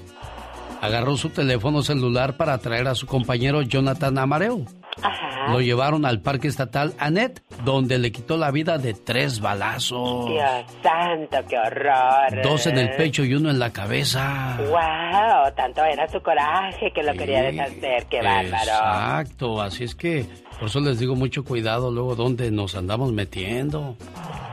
[0.81, 4.65] agarró su teléfono celular para atraer a su compañero Jonathan Amareu.
[5.01, 5.51] Ajá.
[5.51, 10.27] Lo llevaron al parque estatal Annette, donde le quitó la vida de tres balazos.
[10.27, 12.43] Dios santo, qué horror.
[12.43, 14.57] Dos en el pecho y uno en la cabeza.
[14.59, 18.71] Wow, tanto era su coraje que lo quería deshacer, qué bárbaro.
[18.71, 20.25] Exacto, así es que
[20.59, 23.95] por eso les digo mucho cuidado luego dónde nos andamos metiendo.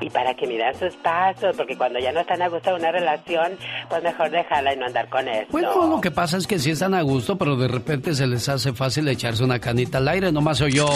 [0.01, 2.93] Y para que midan sus pasos, porque cuando ya no están a gusto de una
[2.93, 5.49] relación, pues mejor dejarla y no andar con eso.
[5.51, 8.49] Bueno, lo que pasa es que sí están a gusto, pero de repente se les
[8.49, 10.87] hace fácil echarse una canita al aire, nomás se oyó.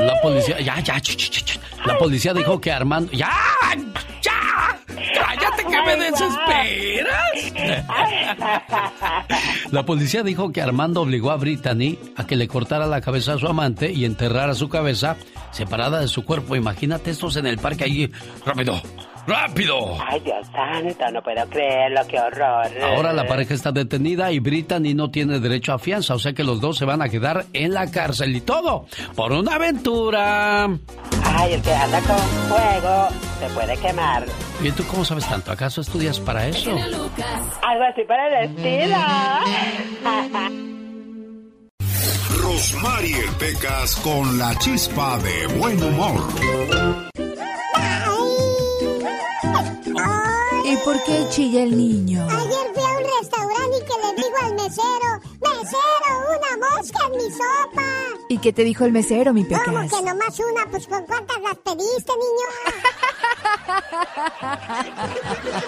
[0.00, 1.00] la policía, ya, ya,
[1.84, 3.30] la policía dijo que Armando, ya,
[4.22, 4.80] ya,
[5.14, 7.20] cállate que me desesperas.
[9.70, 13.38] La policía dijo que Armando obligó a Brittany a que le cortara la cabeza a
[13.38, 15.16] su amante y enterrara su cabeza
[15.52, 16.56] separada de su cuerpo.
[16.56, 18.10] Imagínate estos en el parque allí,
[18.44, 18.80] rápido,
[19.30, 19.96] ¡Rápido!
[20.04, 22.66] Ay, Dios santo, no puedo creerlo, qué horror.
[22.82, 26.42] Ahora la pareja está detenida y Brittany no tiene derecho a fianza, o sea que
[26.42, 30.64] los dos se van a quedar en la cárcel y todo por una aventura.
[31.24, 34.24] Ay, el que anda con fuego se puede quemar.
[34.64, 35.52] ¿Y tú cómo sabes tanto?
[35.52, 36.72] ¿Acaso estudias para eso?
[36.72, 38.96] Algo así para el estilo.
[42.42, 47.09] Rosmarie Pecas con la chispa de buen humor.
[51.00, 52.26] Por qué chilla el niño?
[52.30, 57.12] Ayer fui a un restaurante y que le digo al mesero, mesero, una mosca en
[57.12, 57.82] mi sopa.
[58.28, 59.64] ¿Y qué te dijo el mesero, mi pecas?
[59.64, 60.66] ¿Cómo que nomás una?
[60.70, 62.46] Pues ¿con cuántas las pediste, niño?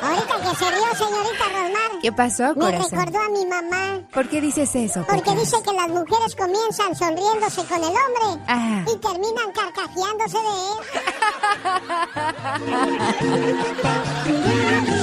[0.03, 2.01] Ahorita que se rió, señorita Rosmar.
[2.01, 2.89] ¿Qué pasó, corazón?
[2.93, 4.01] Me recordó a mi mamá.
[4.13, 8.85] ¿Por qué dices eso, Porque dice que las mujeres comienzan sonriéndose con el hombre Ajá.
[8.93, 10.79] y terminan carcajeándose de él.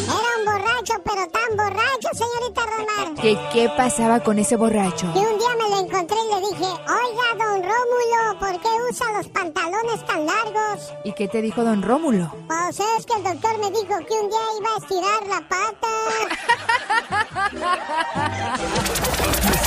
[0.05, 3.15] Era un borracho, pero tan borracho, señorita Rosmar.
[3.21, 5.07] ¿Qué, ¿Qué pasaba con ese borracho?
[5.15, 9.11] Y un día me lo encontré y le dije, oiga, don Rómulo, ¿por qué usa
[9.13, 10.93] los pantalones tan largos?
[11.03, 12.31] ¿Y qué te dijo don Rómulo?
[12.61, 15.87] Pues es que el doctor me dijo que un día iba a estirar la pata.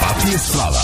[0.00, 0.82] Pati Estrada.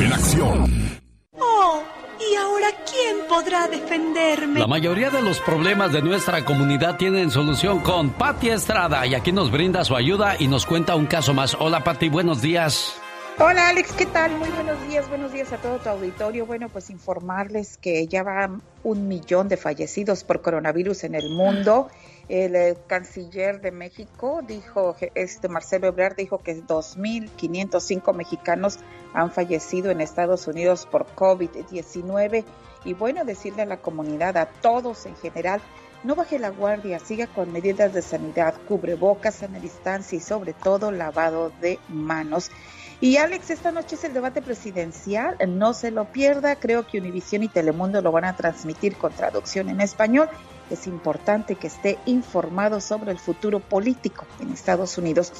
[0.00, 1.00] En acción.
[1.38, 1.82] Oh,
[2.18, 4.60] ¿y ahora quién podrá defenderme?
[4.60, 9.32] La mayoría de los problemas de nuestra comunidad tienen solución con Patti Estrada y aquí
[9.32, 11.56] nos brinda su ayuda y nos cuenta un caso más.
[11.58, 12.98] Hola Patti, buenos días.
[13.38, 14.34] Hola Alex, ¿qué tal?
[14.38, 16.46] Muy buenos días, buenos días a todo tu auditorio.
[16.46, 21.90] Bueno, pues informarles que ya van un millón de fallecidos por coronavirus en el mundo.
[22.30, 28.78] El, eh, canciller de México dijo, este Marcelo Ebrard dijo que 2.505 mexicanos
[29.12, 32.42] han fallecido en Estados Unidos por COVID-19.
[32.86, 35.60] Y bueno, decirle a la comunidad, a todos en general,
[36.04, 40.90] no baje la guardia, siga con medidas de sanidad, cubrebocas, sana distancia y sobre todo
[40.90, 42.50] lavado de manos.
[42.98, 47.42] Y Alex, esta noche es el debate presidencial, no se lo pierda, creo que Univisión
[47.42, 50.30] y Telemundo lo van a transmitir con traducción en español.
[50.70, 55.30] Es importante que esté informado sobre el futuro político en Estados Unidos.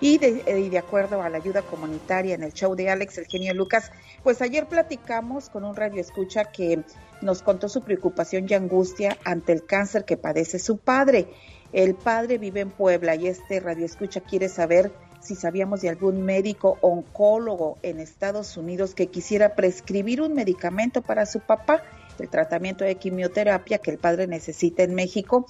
[0.00, 3.26] Y de, y de acuerdo a la ayuda comunitaria en el show de Alex, el
[3.26, 3.90] genio Lucas,
[4.22, 6.84] pues ayer platicamos con un radio escucha que
[7.20, 11.28] nos contó su preocupación y angustia ante el cáncer que padece su padre.
[11.72, 16.22] El padre vive en Puebla y este radio escucha quiere saber si sabíamos de algún
[16.24, 21.82] médico oncólogo en Estados Unidos que quisiera prescribir un medicamento para su papá,
[22.18, 25.46] el tratamiento de quimioterapia que el padre necesita en México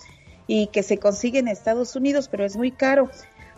[0.47, 3.11] y que se consigue en Estados Unidos, pero es muy caro.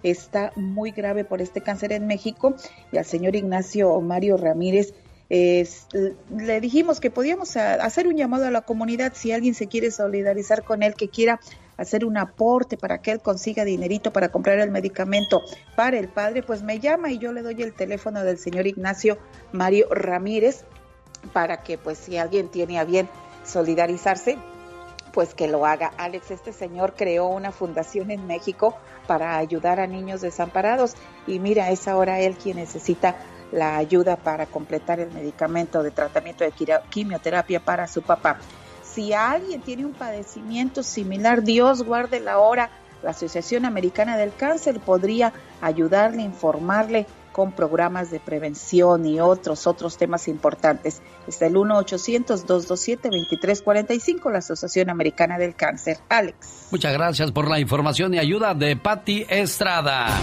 [0.03, 2.55] está muy grave por este cáncer en México.
[2.91, 4.93] Y al señor Ignacio Mario Ramírez
[5.31, 10.63] le dijimos que podíamos hacer un llamado a la comunidad si alguien se quiere solidarizar
[10.63, 11.39] con él, que quiera
[11.77, 15.41] hacer un aporte para que él consiga dinerito para comprar el medicamento
[15.77, 19.17] para el padre, pues me llama y yo le doy el teléfono del señor Ignacio
[19.53, 20.65] Mario Ramírez
[21.31, 23.07] para que pues si alguien tiene a bien
[23.45, 24.37] solidarizarse,
[25.11, 25.91] pues que lo haga.
[25.97, 28.75] Alex, este señor creó una fundación en México
[29.07, 30.93] para ayudar a niños desamparados
[31.27, 33.15] y mira, es ahora él quien necesita
[33.51, 36.53] la ayuda para completar el medicamento de tratamiento de
[36.89, 38.39] quimioterapia para su papá.
[38.83, 42.69] Si alguien tiene un padecimiento similar, Dios guarde la hora.
[43.03, 49.97] La Asociación Americana del Cáncer podría ayudarle, informarle con programas de prevención y otros, otros
[49.97, 51.01] temas importantes.
[51.27, 55.99] Está el 1-800-227-2345, la Asociación Americana del Cáncer.
[56.09, 56.67] Alex.
[56.71, 60.19] Muchas gracias por la información y ayuda de Patti Estrada.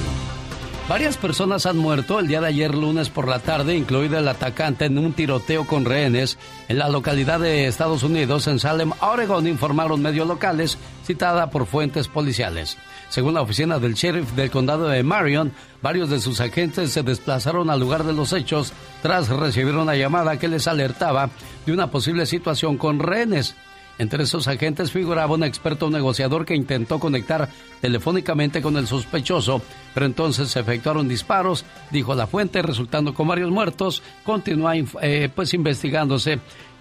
[0.88, 4.86] Varias personas han muerto el día de ayer lunes por la tarde, incluido el atacante
[4.86, 10.00] en un tiroteo con rehenes en la localidad de Estados Unidos, en Salem, Oregon, informaron
[10.00, 12.78] medios locales, citada por fuentes policiales.
[13.08, 15.52] Según la oficina del sheriff del condado de Marion,
[15.82, 20.38] varios de sus agentes se desplazaron al lugar de los hechos tras recibir una llamada
[20.38, 21.30] que les alertaba
[21.64, 23.56] de una posible situación con rehenes.
[23.98, 27.48] Entre esos agentes figuraba un experto negociador que intentó conectar
[27.80, 29.60] telefónicamente con el sospechoso,
[29.92, 34.02] pero entonces se efectuaron disparos, dijo la fuente, resultando con varios muertos.
[34.22, 36.38] Continúa eh, pues investigándose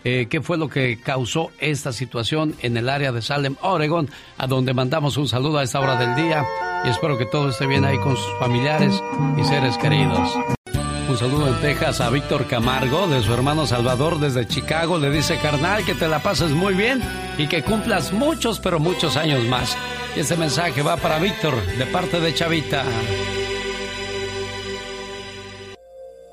[0.09, 4.47] eh, qué fue lo que causó esta situación en el área de Salem, Oregon, a
[4.47, 6.45] donde mandamos un saludo a esta hora del día
[6.85, 9.03] y espero que todo esté bien ahí con sus familiares
[9.37, 10.29] y seres queridos.
[11.09, 14.97] Un saludo en Texas a Víctor Camargo, de su hermano Salvador desde Chicago.
[14.97, 17.01] Le dice, carnal, que te la pases muy bien
[17.37, 19.77] y que cumplas muchos, pero muchos años más.
[20.15, 22.85] Y este mensaje va para Víctor, de parte de Chavita.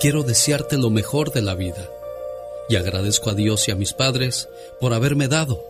[0.00, 1.88] quiero desearte lo mejor de la vida.
[2.68, 4.48] Y agradezco a Dios y a mis padres
[4.80, 5.62] por haberme dado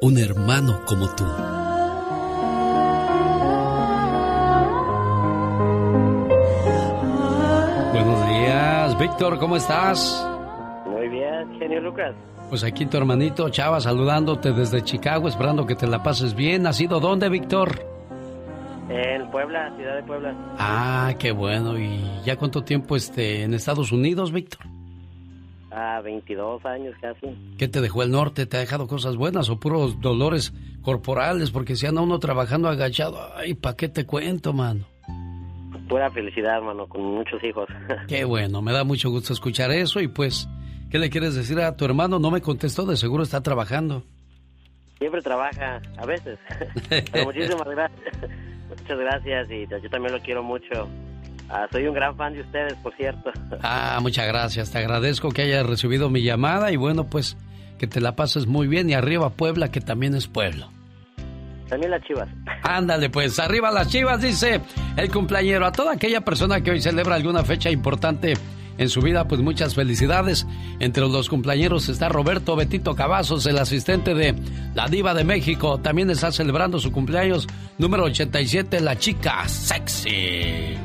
[0.00, 1.24] un hermano como tú.
[8.98, 10.26] Víctor, ¿cómo estás?
[10.86, 12.16] Muy bien, genio Lucas.
[12.48, 16.62] Pues aquí tu hermanito Chava saludándote desde Chicago, esperando que te la pases bien.
[16.62, 17.97] ¿Nacido dónde, Víctor?
[18.88, 20.34] En Puebla, ciudad de Puebla.
[20.58, 21.78] Ah, qué bueno.
[21.78, 24.66] ¿Y ya cuánto tiempo este, en Estados Unidos, Víctor?
[25.70, 27.26] Ah, 22 años casi.
[27.58, 28.46] ¿Qué te dejó el norte?
[28.46, 31.50] ¿Te ha dejado cosas buenas o puros dolores corporales?
[31.50, 34.86] Porque si anda uno trabajando agachado, ay, ¿para qué te cuento, mano?
[35.88, 37.68] pura felicidad, hermano, con muchos hijos.
[38.08, 40.48] Qué bueno, me da mucho gusto escuchar eso y pues,
[40.90, 42.18] ¿qué le quieres decir a tu hermano?
[42.18, 44.04] No me contestó, de seguro está trabajando.
[44.98, 46.38] Siempre trabaja, a veces.
[46.88, 48.30] Pero muchísimas gracias.
[48.80, 50.88] Muchas gracias y yo también lo quiero mucho.
[51.50, 53.30] Ah, soy un gran fan de ustedes, por cierto.
[53.62, 54.70] Ah, muchas gracias.
[54.70, 57.36] Te agradezco que hayas recibido mi llamada y bueno, pues
[57.78, 60.70] que te la pases muy bien y arriba Puebla, que también es pueblo.
[61.68, 62.28] También las chivas.
[62.62, 64.60] Ándale, pues, arriba las chivas, dice
[64.96, 65.66] el cumpleañero.
[65.66, 68.34] A toda aquella persona que hoy celebra alguna fecha importante
[68.78, 70.46] en su vida, pues muchas felicidades.
[70.78, 74.34] Entre los cumpleañeros está Roberto Betito Cavazos, el asistente de
[74.74, 75.78] la Diva de México.
[75.78, 80.78] También está celebrando su cumpleaños número 87, la chica sexy.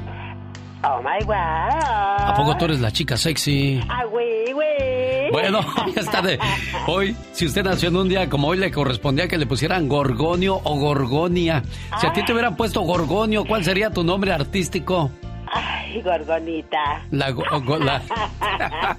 [0.85, 1.33] Oh my God.
[1.33, 3.79] ¿A poco tú eres la chica sexy?
[3.87, 5.31] Ah, güey, güey.
[5.31, 5.61] Bueno,
[5.95, 6.37] ya está de.
[6.87, 10.59] Hoy, si usted nació en un día como hoy, le correspondía que le pusieran Gorgonio
[10.61, 11.63] o Gorgonia.
[12.01, 15.09] Si a ti te hubieran puesto Gorgonio, ¿cuál sería tu nombre artístico?
[15.53, 17.05] Ay, Gorgonita.
[17.11, 18.01] La, la...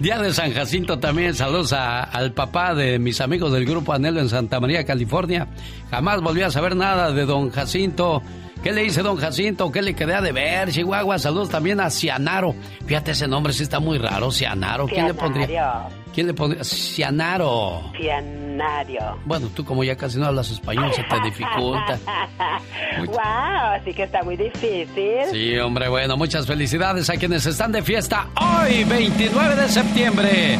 [0.00, 1.34] Día de San Jacinto también.
[1.34, 5.48] Saludos al papá de mis amigos del grupo Anhelo en Santa María, California.
[5.90, 8.22] Jamás volví a saber nada de don Jacinto.
[8.62, 9.72] ¿Qué le dice don Jacinto?
[9.72, 10.70] ¿Qué le queda de ver?
[10.70, 12.54] Chihuahua, saludos también a Cianaro.
[12.86, 14.86] Fíjate, ese nombre sí está muy raro, Cianaro.
[14.86, 15.88] ¿Quién le pondría?
[16.12, 16.62] ¿Quién le pondría?
[16.62, 17.90] Cianaro.
[17.96, 19.18] Cianario.
[19.24, 21.98] Bueno, tú como ya casi no hablas español, se te dificulta.
[23.06, 25.18] wow, así que está muy difícil.
[25.30, 30.58] Sí, hombre, bueno, muchas felicidades a quienes están de fiesta hoy, 29 de septiembre,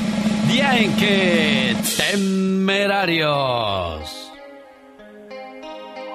[0.49, 1.77] día en que
[2.13, 4.33] temerarios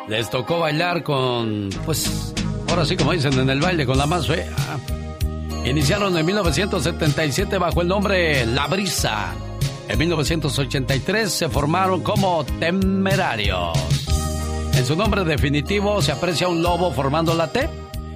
[0.08, 2.34] les tocó bailar con, pues,
[2.70, 4.48] ahora sí como dicen en el baile, con la más fea.
[5.68, 9.36] Iniciaron en 1977 bajo el nombre La Brisa.
[9.90, 13.78] En 1983 se formaron como Temerarios.
[14.74, 17.70] En su nombre definitivo se aprecia un lobo formando la T.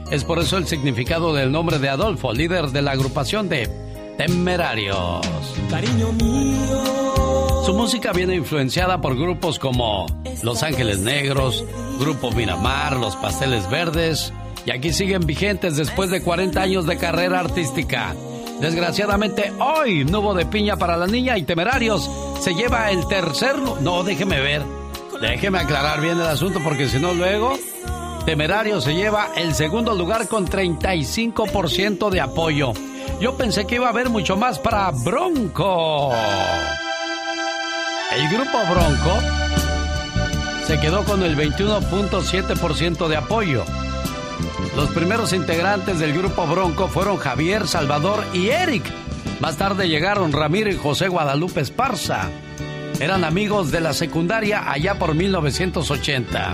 [0.09, 3.69] Es por eso el significado del nombre de Adolfo, líder de la agrupación de
[4.17, 5.27] Temerarios.
[5.69, 7.63] Cariño mío.
[7.65, 10.05] Su música viene influenciada por grupos como
[10.41, 11.65] Los Ángeles Negros,
[11.99, 14.31] Grupo Miramar, Los Pasteles Verdes,
[14.65, 18.15] y aquí siguen vigentes después de 40 años de carrera artística.
[18.59, 22.09] Desgraciadamente, hoy no hubo de piña para la niña y Temerarios
[22.39, 23.57] se lleva el tercer...
[23.57, 24.61] No, déjeme ver.
[25.19, 27.57] Déjeme aclarar bien el asunto porque si no luego...
[28.25, 32.71] Temerarios se lleva el segundo lugar con 35% de apoyo.
[33.19, 36.11] Yo pensé que iba a haber mucho más para Bronco.
[38.15, 39.17] El grupo Bronco
[40.67, 43.63] se quedó con el 21.7% de apoyo.
[44.75, 48.83] Los primeros integrantes del grupo Bronco fueron Javier, Salvador y Eric.
[49.39, 52.29] Más tarde llegaron Ramiro y José Guadalupe Esparza.
[52.99, 56.53] Eran amigos de la secundaria allá por 1980.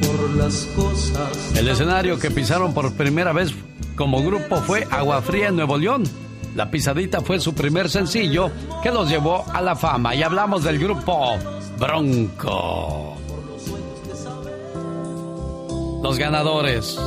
[0.00, 1.56] Por las cosas.
[1.56, 3.54] El escenario que pisaron por primera vez
[3.94, 6.04] como grupo fue Agua Fría en Nuevo León.
[6.54, 8.50] La pisadita fue su primer sencillo
[8.82, 11.36] que los llevó a la fama y hablamos del grupo
[11.78, 13.17] Bronco.
[16.02, 16.98] Los ganadores,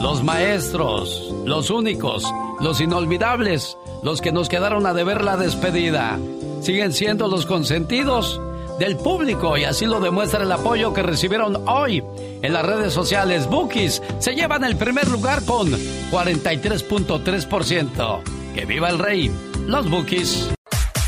[0.00, 2.24] los maestros, los únicos,
[2.60, 6.18] los inolvidables, los que nos quedaron a deber la despedida,
[6.60, 8.40] siguen siendo los consentidos
[8.78, 12.04] del público y así lo demuestra el apoyo que recibieron hoy
[12.42, 13.48] en las redes sociales.
[13.48, 18.20] Bookies se llevan el primer lugar con 43.3%.
[18.54, 19.30] ¡Que viva el rey!
[19.66, 20.50] Los Bookies.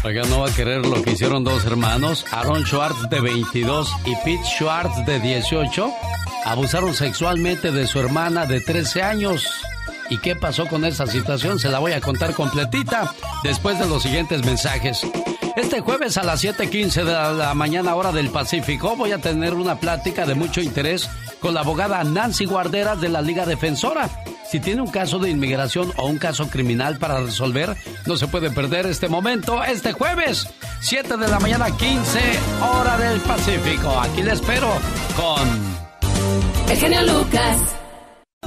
[0.05, 4.17] Oiga, no va a querer lo que hicieron dos hermanos, Aaron Schwartz de 22 y
[4.25, 5.93] Pete Schwartz de 18.
[6.45, 9.47] Abusaron sexualmente de su hermana de 13 años.
[10.11, 11.59] ¿Y qué pasó con esa situación?
[11.59, 13.13] Se la voy a contar completita
[13.43, 15.07] después de los siguientes mensajes.
[15.57, 19.81] Este jueves a las 7:15 de la mañana hora del Pacífico voy a tener una
[19.81, 21.11] plática de mucho interés
[21.41, 24.09] con la abogada Nancy Guarderas de la Liga Defensora.
[24.51, 27.77] Si tiene un caso de inmigración o un caso criminal para resolver,
[28.07, 30.49] no se puede perder este momento este jueves,
[30.81, 32.21] 7 de la mañana 15
[32.63, 34.01] hora del Pacífico.
[34.01, 34.73] Aquí le espero
[35.17, 35.68] con...
[36.71, 37.79] El genio Lucas.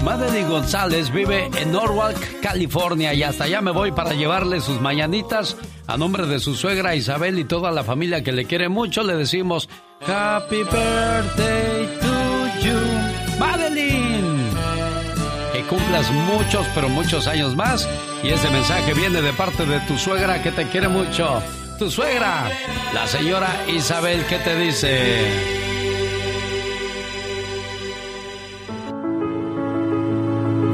[0.04, 5.58] Madeline González vive en Norwalk, California y hasta allá me voy para llevarle sus mañanitas
[5.88, 9.04] a nombre de su suegra Isabel y toda la familia que le quiere mucho.
[9.04, 9.70] Le decimos
[10.06, 14.50] Happy Birthday to you, Madeline.
[15.54, 17.88] Que cumplas muchos, pero muchos años más.
[18.24, 21.42] Y ese mensaje viene de parte de tu suegra que te quiere mucho.
[21.80, 22.50] Tu suegra,
[22.94, 25.61] la señora Isabel, ¿qué te dice?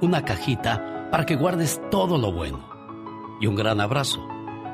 [0.00, 2.60] una cajita para que guardes todo lo bueno
[3.40, 4.26] y un gran abrazo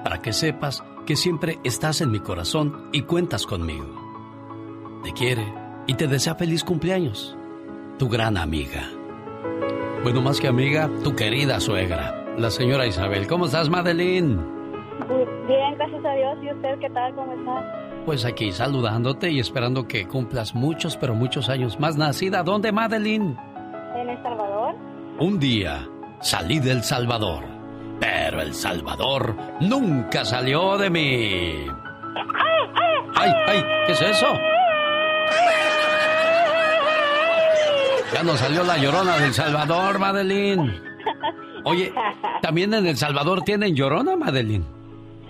[0.03, 3.87] para que sepas que siempre estás en mi corazón y cuentas conmigo.
[5.03, 5.53] Te quiere
[5.87, 7.37] y te desea feliz cumpleaños.
[7.99, 8.83] Tu gran amiga.
[10.03, 13.27] Bueno, más que amiga, tu querida suegra, la señora Isabel.
[13.27, 14.37] ¿Cómo estás, Madeline?
[15.47, 16.39] Bien, gracias a Dios.
[16.43, 17.15] ¿Y usted qué tal?
[17.15, 18.03] ¿Cómo está?
[18.05, 21.97] Pues aquí saludándote y esperando que cumplas muchos, pero muchos años más.
[21.97, 23.37] ¿Nacida dónde, Madeline?
[23.97, 24.75] En El Salvador.
[25.19, 25.89] Un día
[26.21, 27.45] salí del Salvador,
[28.01, 31.67] pero El Salvador nunca salió de mí.
[33.15, 33.65] ¡Ay, ay!
[33.87, 34.27] ¿Qué es eso?
[38.13, 40.83] Ya nos salió la llorona del Salvador, Madeline.
[41.65, 41.93] Oye,
[42.43, 44.65] ¿también en El Salvador tienen llorona, Madeline?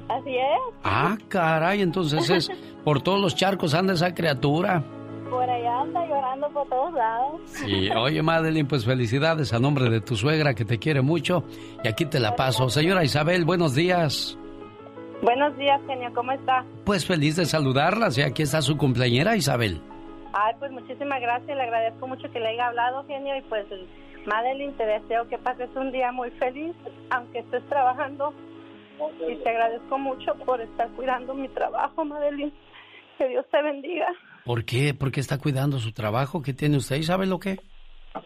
[0.08, 0.74] Así es.
[0.82, 2.50] Ah, caray, entonces es
[2.84, 4.82] por todos los charcos anda esa criatura
[5.34, 7.40] por anda llorando por todos lados.
[7.46, 11.44] Sí, oye Madeline, pues felicidades a nombre de tu suegra que te quiere mucho
[11.82, 12.68] y aquí te la paso.
[12.68, 14.38] Señora Isabel, buenos días.
[15.22, 16.64] Buenos días, genio, ¿cómo está?
[16.84, 19.80] Pues feliz de saludarla, y aquí está su cumpleañera Isabel.
[20.32, 23.64] Ay, pues muchísimas gracias, le agradezco mucho que le haya hablado, genio, y pues
[24.26, 26.74] Madeline, te deseo que pases un día muy feliz,
[27.10, 28.34] aunque estés trabajando,
[29.28, 32.52] y te agradezco mucho por estar cuidando mi trabajo, Madeline.
[33.16, 34.08] Que Dios te bendiga.
[34.44, 34.94] ¿Por qué?
[34.94, 36.42] ¿Por qué está cuidando su trabajo?
[36.42, 36.96] ¿Qué tiene usted?
[36.96, 37.58] ¿Y sabe lo que?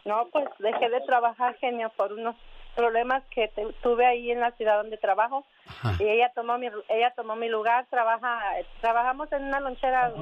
[0.05, 2.35] No, pues dejé de trabajar, genio, por unos
[2.75, 3.51] problemas que
[3.83, 5.45] tuve ahí en la ciudad donde trabajo.
[5.99, 8.41] Y ella tomó mi ella tomó mi lugar, trabaja
[8.81, 10.13] trabajamos en una lonchera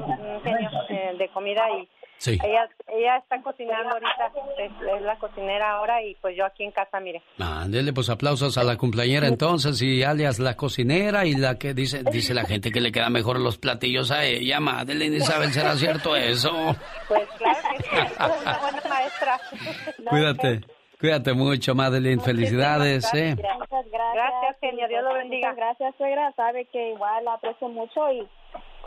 [0.42, 1.88] genio eh, de comida y
[2.25, 6.99] ella, ella está cocinando ahorita, es, la cocinera ahora y pues yo aquí en casa,
[7.01, 7.23] mire.
[7.39, 12.03] Ándele, pues aplausos a la cumpleañera entonces y alias la cocinera y la que dice
[12.03, 16.17] dice la gente que le queda mejor los platillos a ella, Madeline Isabel, ¿será cierto
[16.17, 16.75] eso?
[17.09, 19.41] Pues claro que sí, es una buena maestra.
[20.11, 20.61] Cuídate.
[20.99, 22.21] Cuídate mucho, Madeline.
[22.21, 23.12] Felicidades.
[23.12, 23.35] ¿eh?
[23.37, 24.57] Gracias, gracias.
[24.61, 24.89] genio.
[24.89, 25.53] Dios lo bendiga.
[25.53, 26.33] Gracias, suegra.
[26.37, 28.27] Sabe que igual la aprecio mucho y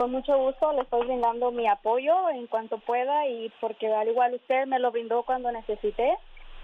[0.00, 4.32] con mucho gusto le estoy brindando mi apoyo en cuanto pueda y porque al igual
[4.32, 6.16] usted me lo brindó cuando necesité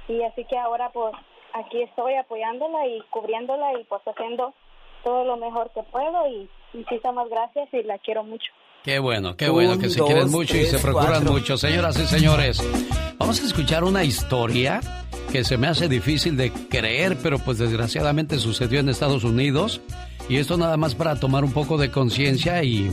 [0.08, 1.12] y así que ahora pues
[1.52, 4.54] aquí estoy apoyándola y cubriéndola y pues haciendo
[5.04, 8.50] todo lo mejor que puedo y muchísimas gracias y la quiero mucho.
[8.82, 11.58] Qué bueno, qué bueno que se quieren mucho y se procuran mucho.
[11.58, 12.62] Señoras y señores,
[13.18, 14.80] vamos a escuchar una historia
[15.30, 19.82] que se me hace difícil de creer, pero pues desgraciadamente sucedió en Estados Unidos.
[20.28, 22.90] Y esto nada más para tomar un poco de conciencia y,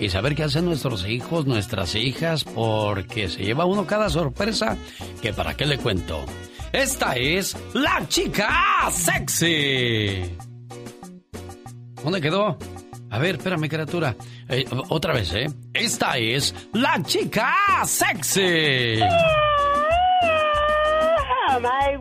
[0.00, 4.76] y saber qué hacen nuestros hijos, nuestras hijas, porque se lleva uno cada sorpresa
[5.20, 6.24] que para qué le cuento.
[6.72, 8.50] Esta es la chica
[8.90, 10.22] sexy.
[12.02, 12.58] ¿Dónde quedó?
[13.10, 14.16] A ver, espérame, criatura.
[14.48, 15.46] Eh, otra vez, ¿eh?
[15.74, 19.00] Esta es la chica sexy.
[21.50, 21.94] Oh my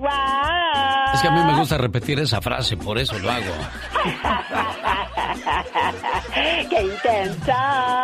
[1.13, 3.53] Es que a mí me gusta repetir esa frase, por eso lo hago.
[6.69, 7.51] ¡Qué intenso!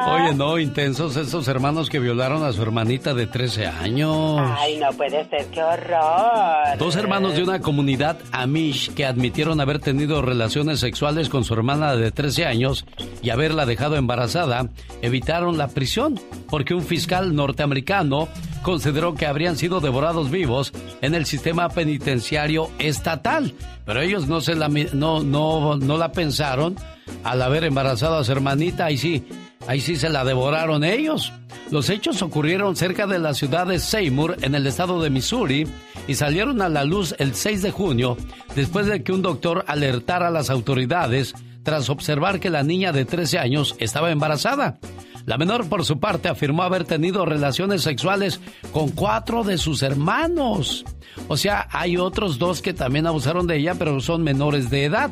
[0.07, 4.39] Oye, no, intensos estos hermanos que violaron a su hermanita de 13 años.
[4.57, 6.77] Ay, no puede ser, qué horror.
[6.77, 11.95] Dos hermanos de una comunidad Amish que admitieron haber tenido relaciones sexuales con su hermana
[11.95, 12.85] de 13 años
[13.21, 14.69] y haberla dejado embarazada,
[15.01, 16.19] evitaron la prisión
[16.49, 18.27] porque un fiscal norteamericano
[18.61, 23.53] consideró que habrían sido devorados vivos en el sistema penitenciario estatal.
[23.85, 26.75] Pero ellos no, se la, no, no, no la pensaron
[27.23, 28.85] al haber embarazado a su hermanita.
[28.85, 29.25] Ahí sí,
[29.67, 31.33] ahí sí se la devoraron ellos.
[31.71, 35.67] Los hechos ocurrieron cerca de la ciudad de Seymour, en el estado de Missouri,
[36.07, 38.17] y salieron a la luz el 6 de junio,
[38.55, 41.33] después de que un doctor alertara a las autoridades
[41.63, 44.79] tras observar que la niña de 13 años estaba embarazada.
[45.25, 48.39] La menor, por su parte, afirmó haber tenido relaciones sexuales
[48.71, 50.85] con cuatro de sus hermanos.
[51.27, 55.11] O sea, hay otros dos que también abusaron de ella, pero son menores de edad.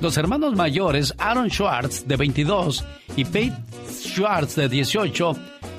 [0.00, 2.84] Los hermanos mayores, Aaron Schwartz, de 22,
[3.16, 3.56] y Pete
[3.90, 5.32] Schwartz, de 18,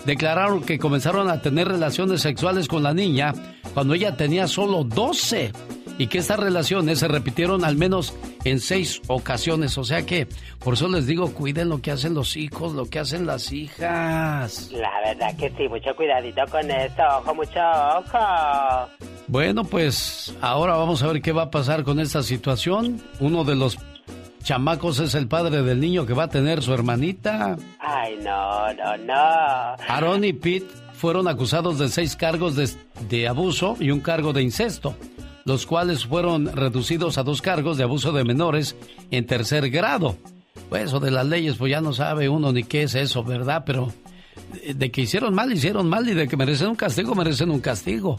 [0.05, 3.33] declararon que comenzaron a tener relaciones sexuales con la niña
[3.73, 5.53] cuando ella tenía solo 12
[5.97, 8.13] y que estas relaciones se repitieron al menos
[8.43, 9.77] en seis ocasiones.
[9.77, 10.27] O sea que,
[10.63, 14.69] por eso les digo, cuiden lo que hacen los hijos, lo que hacen las hijas.
[14.71, 17.59] La verdad que sí, mucho cuidadito con eso, ojo, mucho
[17.97, 18.89] ojo.
[19.27, 23.01] Bueno, pues ahora vamos a ver qué va a pasar con esta situación.
[23.19, 23.77] Uno de los
[24.43, 27.57] chamacos es el padre del niño que va a tener su hermanita.
[27.79, 29.13] Ay, no, no, no.
[29.87, 32.69] Aaron y Pete fueron acusados de seis cargos de,
[33.09, 34.95] de abuso y un cargo de incesto
[35.45, 38.75] los cuales fueron reducidos a dos cargos de abuso de menores
[39.09, 40.15] en tercer grado.
[40.69, 43.63] Pues eso de las leyes, pues ya no sabe uno ni qué es eso, ¿verdad?
[43.65, 43.91] Pero
[44.73, 48.17] de que hicieron mal, hicieron mal y de que merecen un castigo, merecen un castigo.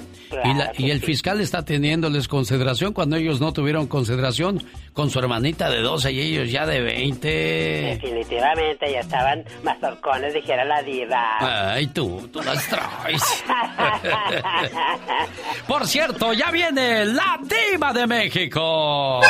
[0.77, 4.63] y, y, el fiscal está teniéndoles consideración cuando ellos no tuvieron consideración
[4.93, 7.29] con su hermanita de 12 y ellos ya de 20.
[7.29, 11.73] Definitivamente, ya estaban mazorcones, dijera la diva.
[11.73, 13.45] Ay, tú, tú las traes.
[15.67, 19.21] Por cierto, ya viene la diva de México.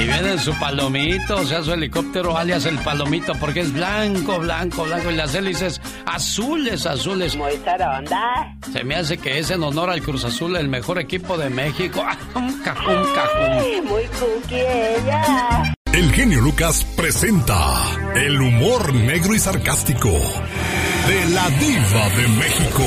[0.00, 4.84] Y viene su palomito, o sea, su helicóptero alias el palomito, porque es blanco, blanco,
[4.84, 7.36] blanco, y las hélices azules, azules.
[7.36, 8.56] Muy taronda.
[8.72, 12.02] Se me hace que es en honor al Cruz Azul, el mejor equipo de México.
[12.34, 13.84] un cajón, cajón.
[13.84, 15.74] Muy cookie ella.
[15.92, 17.58] El genio Lucas presenta
[18.14, 22.82] el humor negro y sarcástico de la diva de México.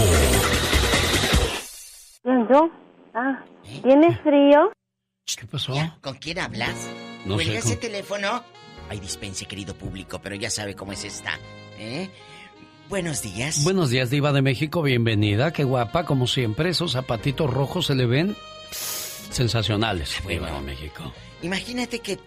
[2.49, 2.69] ¿Yo?
[3.13, 3.43] Ah,
[3.83, 4.71] ¿tienes frío?
[5.25, 5.73] ¿Qué pasó?
[6.01, 6.75] ¿Con quién hablas?
[7.25, 8.43] No sé ese teléfono?
[8.89, 11.39] Ay, dispense, querido público, pero ya sabe cómo es esta.
[11.79, 12.09] ¿eh?
[12.89, 13.63] Buenos días.
[13.63, 14.81] Buenos días, Diva de México.
[14.81, 15.53] Bienvenida.
[15.53, 16.69] Qué guapa, como siempre.
[16.69, 18.35] Esos zapatitos rojos se le ven
[18.71, 21.13] sensacionales, Diva de México.
[21.41, 22.19] Imagínate que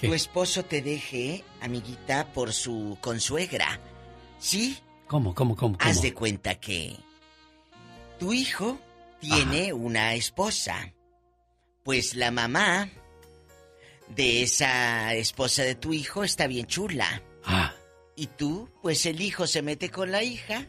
[0.00, 3.80] tu esposo te deje, amiguita, por su consuegra.
[4.38, 4.78] ¿Sí?
[5.08, 5.76] ¿Cómo, cómo, cómo?
[5.80, 6.96] Haz de cuenta que
[8.20, 8.78] tu hijo
[9.18, 10.92] tiene una esposa.
[11.86, 12.90] Pues la mamá
[14.08, 17.22] de esa esposa de tu hijo está bien chula.
[17.44, 17.72] Ah.
[18.16, 20.66] Y tú, pues el hijo se mete con la hija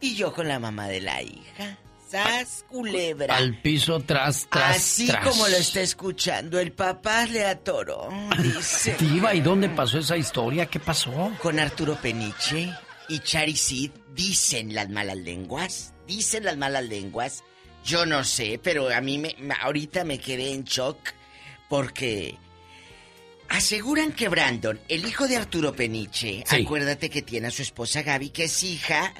[0.00, 1.76] y yo con la mamá de la hija.
[2.08, 3.34] ¡Sas, culebra!
[3.34, 8.08] Al piso tras, tras, Así como lo está escuchando, el papá le atoró,
[8.40, 8.94] dice.
[9.00, 10.66] Diva, ¿y dónde pasó esa historia?
[10.66, 11.32] ¿Qué pasó?
[11.42, 12.72] Con Arturo Peniche
[13.08, 17.42] y Charisid, dicen las malas lenguas, dicen las malas lenguas
[17.84, 20.98] yo no sé, pero a mí me, ahorita me quedé en shock
[21.68, 22.36] porque
[23.48, 28.30] aseguran que Brandon, el hijo de Arturo Peniche, acuérdate que tiene a su esposa Gaby,
[28.30, 29.12] que es hija,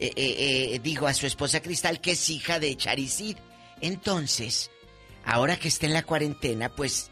[0.00, 3.36] eh, eh, eh, digo a su esposa Cristal, que es hija de Charicid.
[3.80, 4.70] Entonces,
[5.24, 7.10] ahora que está en la cuarentena, pues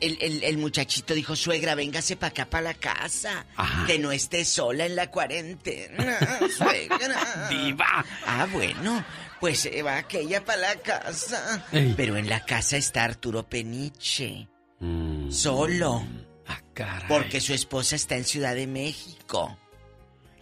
[0.00, 3.46] el, muchachito dijo, suegra, véngase para acá, para la casa.
[3.86, 6.18] Que no esté sola en la cuarentena,
[6.56, 7.48] suegra.
[7.50, 8.04] ¡Viva!
[8.26, 9.04] Ah, bueno
[9.40, 11.66] pues se va aquella para la casa.
[11.96, 14.48] Pero en la casa está Arturo Peniche.
[14.80, 15.30] Mm.
[15.30, 16.04] Solo.
[16.46, 17.08] Ah, caray.
[17.08, 19.56] Porque su esposa está en Ciudad de México.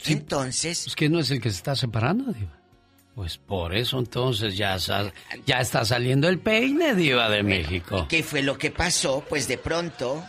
[0.06, 0.82] Entonces.
[0.84, 2.60] Pues que no es el que se está separando, Diva.
[3.14, 4.76] Pues por eso entonces ya,
[5.46, 8.06] ya está saliendo el peine, Diva de México.
[8.08, 9.24] ¿Qué fue lo que pasó?
[9.28, 10.24] Pues de pronto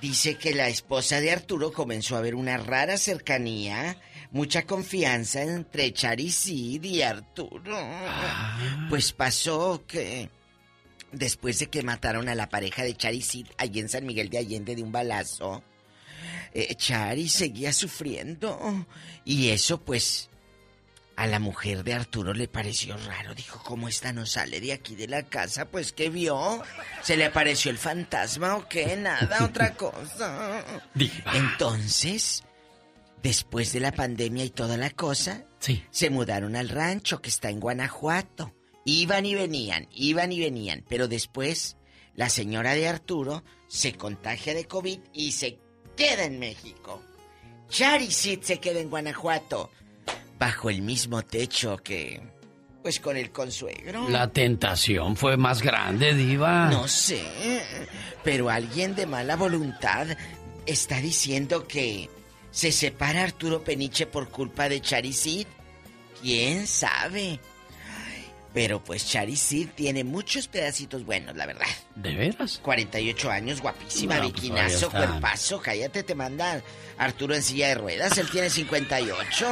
[0.00, 3.98] dice que la esposa de Arturo comenzó a ver una rara cercanía,
[4.32, 7.76] mucha confianza entre Charisid y Arturo.
[7.78, 8.86] Ah.
[8.88, 10.30] Pues pasó que
[11.12, 14.74] después de que mataron a la pareja de Charisid allí en San Miguel de Allende
[14.74, 15.62] de un balazo,
[16.54, 18.86] eh, Chari seguía sufriendo.
[19.24, 20.30] Y eso pues
[21.16, 23.34] a la mujer de Arturo le pareció raro.
[23.34, 25.66] Dijo, ¿cómo esta no sale de aquí de la casa?
[25.66, 26.62] Pues, ¿qué vio?
[27.02, 28.96] ¿Se le apareció el fantasma o qué?
[28.96, 30.64] Nada, otra cosa.
[31.34, 32.42] Entonces,
[33.22, 35.82] después de la pandemia y toda la cosa, sí.
[35.90, 38.54] se mudaron al rancho que está en Guanajuato.
[38.84, 40.84] Iban y venían, iban y venían.
[40.88, 41.76] Pero después,
[42.14, 45.58] la señora de Arturo se contagia de COVID y se
[45.96, 47.02] queda en México.
[47.68, 49.70] Charisit se queda en Guanajuato
[50.38, 52.20] bajo el mismo techo que...
[52.82, 54.08] Pues con el consuegro.
[54.08, 56.68] La tentación fue más grande, diva.
[56.68, 57.22] No sé,
[58.24, 60.08] pero alguien de mala voluntad
[60.66, 62.10] está diciendo que
[62.52, 65.46] se separa Arturo Peniche por culpa de Charisid.
[66.20, 67.40] ¿Quién sabe?
[68.54, 71.66] Pero pues Charisid tiene muchos pedacitos buenos, la verdad.
[71.94, 72.60] ¿De veras?
[72.62, 75.60] 48 años, guapísima, no, pues cuerpazo.
[75.60, 76.62] Cállate, te manda
[76.98, 78.16] Arturo en silla de ruedas.
[78.18, 79.46] Él tiene 58.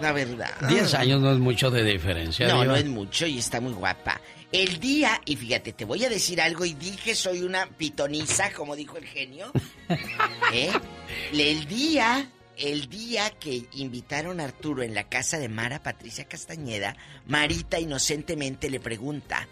[0.00, 0.50] La verdad.
[0.68, 2.48] 10 años no es mucho de diferencia.
[2.48, 4.20] No, no es mucho y está muy guapa.
[4.54, 8.76] El día, y fíjate, te voy a decir algo y dije soy una pitoniza, como
[8.76, 9.50] dijo el genio.
[10.52, 10.70] ¿Eh?
[11.32, 16.96] El día el día que invitaron a Arturo en la casa de Mara Patricia Castañeda,
[17.26, 19.48] Marita inocentemente le pregunta,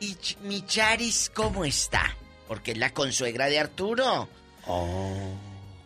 [0.00, 2.16] ¿y mi Charis cómo está?
[2.48, 4.28] Porque es la consuegra de Arturo.
[4.66, 5.32] Oh.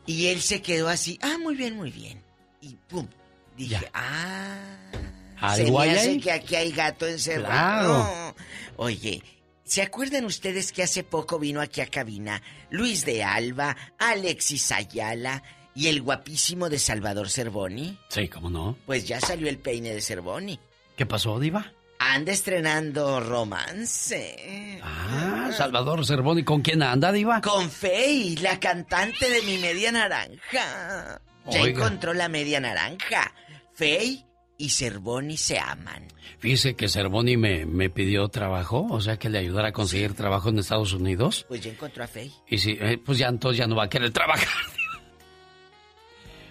[0.06, 2.22] Y él se quedó así, ah, muy bien, muy bien.
[2.62, 3.06] Y pum,
[3.58, 4.56] dije, ah,
[5.54, 8.34] se me hace que aquí hay gato encerrado.
[8.76, 9.22] Oye,
[9.64, 15.42] ¿Se acuerdan ustedes que hace poco vino aquí a cabina Luis de Alba, Alexis Ayala,
[15.78, 17.96] ¿Y el guapísimo de Salvador Cervoni?
[18.08, 18.76] Sí, ¿cómo no?
[18.84, 20.58] Pues ya salió el peine de Cervoni.
[20.96, 21.72] ¿Qué pasó, Diva?
[22.00, 24.80] Anda estrenando romance.
[24.82, 27.40] Ah, Salvador Cervoni, ¿con quién anda, Diva?
[27.42, 31.20] Con Faye, la cantante de mi media naranja.
[31.48, 33.32] Ya encontró la media naranja.
[33.72, 34.27] Faye
[34.58, 36.08] y Cervoni se aman.
[36.40, 40.50] Fíjese que Cervoni me, me, pidió trabajo, o sea que le ayudara a conseguir trabajo
[40.50, 41.46] en Estados Unidos.
[41.48, 42.32] Pues ya encontró a Faye.
[42.48, 44.48] Y sí, eh, pues ya entonces ya no va a querer trabajar.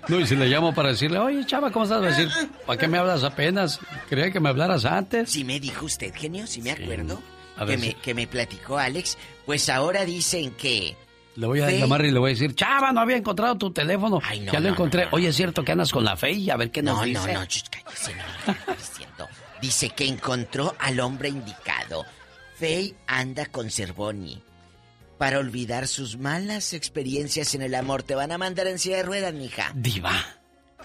[0.10, 2.02] No, y si le llamo para decirle, oye, chava, ¿cómo estás?
[2.02, 2.30] Va a decir,
[2.66, 3.78] ¿para qué me hablas apenas?
[4.08, 5.30] Creía que me hablaras antes.
[5.30, 7.22] Sí me dijo usted, genio, sí me acuerdo.
[7.66, 9.18] que, me, que me platicó Alex.
[9.46, 10.96] Pues ahora dicen que...
[11.38, 14.20] Le voy a llamar y le voy a decir, chava, no había encontrado tu teléfono.
[14.24, 15.08] Ay, no, ya lo encontré.
[15.12, 17.14] oye, es cierto que andas con la fe y a ver qué nos dice.
[17.14, 19.28] No, no, no, cállese, no, diciendo.
[19.62, 22.06] Dice que encontró al hombre indicado.
[22.56, 24.42] Fey anda con Cervoni
[25.20, 28.02] para olvidar sus malas experiencias en el amor.
[28.02, 29.72] Te van a mandar en silla de ruedas, mija.
[29.76, 30.20] Diva.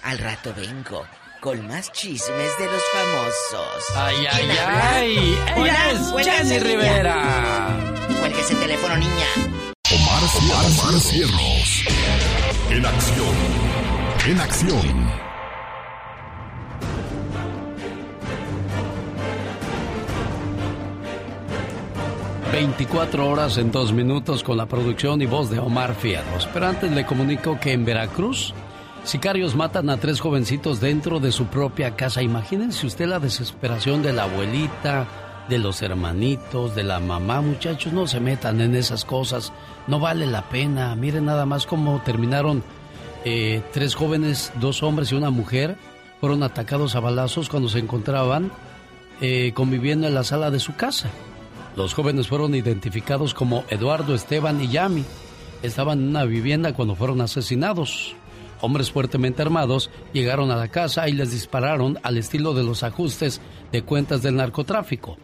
[0.03, 1.07] Al rato vengo
[1.41, 3.97] con más chismes de los famosos.
[3.97, 5.39] Ay, ay, ay.
[5.57, 7.75] Ella es Jenny Rivera.
[8.21, 9.72] Cuelgue ese teléfono, niña.
[9.95, 11.84] Omar, Omar, Cierros.
[12.70, 13.34] En acción.
[14.26, 15.22] En acción.
[22.53, 26.49] 24 horas en dos minutos con la producción y voz de Omar Fierros.
[26.55, 28.55] Pero antes le comunico que en Veracruz,
[29.05, 32.22] sicarios matan a tres jovencitos dentro de su propia casa.
[32.22, 35.07] Imagínense usted la desesperación de la abuelita,
[35.49, 37.40] de los hermanitos, de la mamá.
[37.40, 39.53] Muchachos, no se metan en esas cosas.
[39.86, 40.95] No vale la pena.
[40.95, 42.62] Miren nada más cómo terminaron
[43.24, 45.76] eh, tres jóvenes, dos hombres y una mujer.
[46.20, 48.53] Fueron atacados a balazos cuando se encontraban
[49.20, 51.09] eh, conviviendo en la sala de su casa.
[51.76, 55.05] Los jóvenes fueron identificados como Eduardo, Esteban y Yami.
[55.62, 58.16] Estaban en una vivienda cuando fueron asesinados.
[58.61, 63.40] Hombres fuertemente armados llegaron a la casa y les dispararon al estilo de los ajustes
[63.70, 65.16] de cuentas del narcotráfico.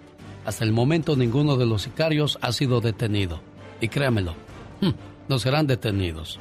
[0.49, 3.43] Hasta el momento ninguno de los sicarios ha sido detenido.
[3.83, 4.33] Y créamelo,
[4.81, 4.93] hmm,
[5.29, 6.41] no serán detenidos.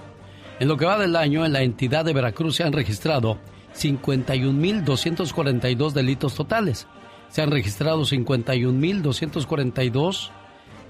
[0.62, 3.38] En lo que va del año, en la entidad de Veracruz se han registrado
[3.76, 6.88] 51.242 delitos totales,
[7.28, 10.30] se han registrado 51.242,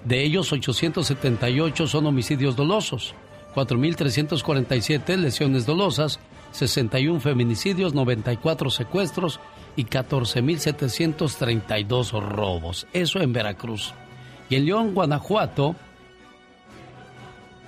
[0.06, 3.16] de ellos 878 son homicidios dolosos,
[3.56, 6.20] 4.347 lesiones dolosas,
[6.52, 9.40] 61 feminicidios, 94 secuestros
[9.78, 12.86] y 14.732 robos.
[12.92, 13.94] Eso en Veracruz.
[14.50, 15.78] Y en León, Guanajuato,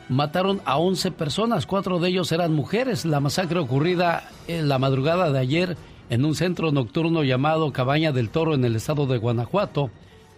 [0.10, 3.06] mataron a 11 personas, cuatro de ellos eran mujeres.
[3.06, 5.78] La masacre ocurrida en la madrugada de ayer
[6.10, 9.92] en un centro nocturno llamado Cabaña del Toro en el estado de Guanajuato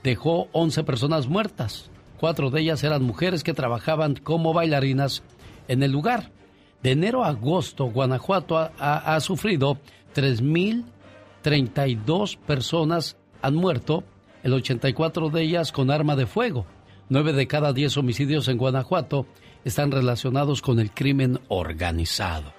[0.03, 1.89] dejó 11 personas muertas.
[2.19, 5.24] Cuatro de ellas eran mujeres que trabajaban como bailarinas
[5.67, 6.32] en el lugar.
[6.84, 9.78] De enero a agosto, Guanajuato ha, ha sufrido
[11.44, 14.04] 3.032 personas han muerto,
[14.44, 16.66] el 84 de ellas con arma de fuego.
[17.10, 19.26] Nueve de cada diez homicidios en Guanajuato
[19.66, 22.54] están relacionados con el crimen organizado.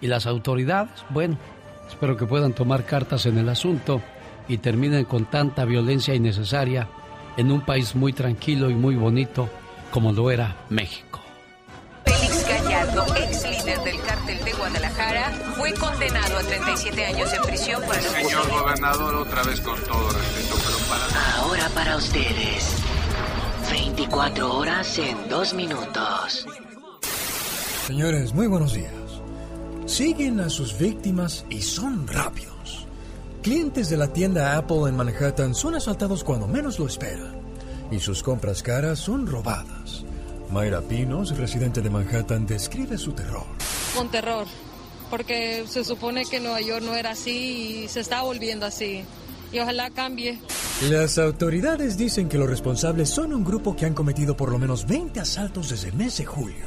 [0.00, 1.38] Y las autoridades, bueno,
[1.88, 4.02] espero que puedan tomar cartas en el asunto
[4.48, 6.88] y terminen con tanta violencia innecesaria
[7.36, 9.48] en un país muy tranquilo y muy bonito
[9.90, 11.20] como lo era México.
[12.04, 13.45] Félix Gallardo, ex
[16.36, 18.02] condenado a 37 años en prisión por el...
[18.02, 21.36] Señor gobernador, otra vez con todo respeto, pero para...
[21.36, 22.76] Ahora para ustedes.
[23.70, 26.46] 24 horas en 2 minutos.
[27.86, 28.92] Señores, muy buenos días.
[29.86, 32.86] Siguen a sus víctimas y son rápidos.
[33.42, 37.36] Clientes de la tienda Apple en Manhattan son asaltados cuando menos lo esperan.
[37.90, 40.04] Y sus compras caras son robadas.
[40.50, 43.46] Mayra Pinos, residente de Manhattan, describe su terror.
[43.96, 44.46] Con terror,
[45.10, 49.04] porque se supone que Nueva York no era así y se está volviendo así.
[49.52, 50.38] Y ojalá cambie.
[50.90, 54.86] Las autoridades dicen que los responsables son un grupo que han cometido por lo menos
[54.86, 56.66] 20 asaltos desde el mes de julio.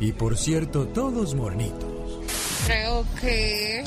[0.00, 1.90] Y por cierto, todos mornitos.
[2.66, 3.84] Creo que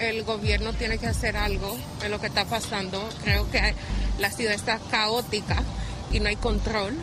[0.00, 3.08] el gobierno tiene que hacer algo en lo que está pasando.
[3.22, 3.74] Creo que
[4.18, 5.62] la ciudad está caótica
[6.12, 6.94] y no hay control.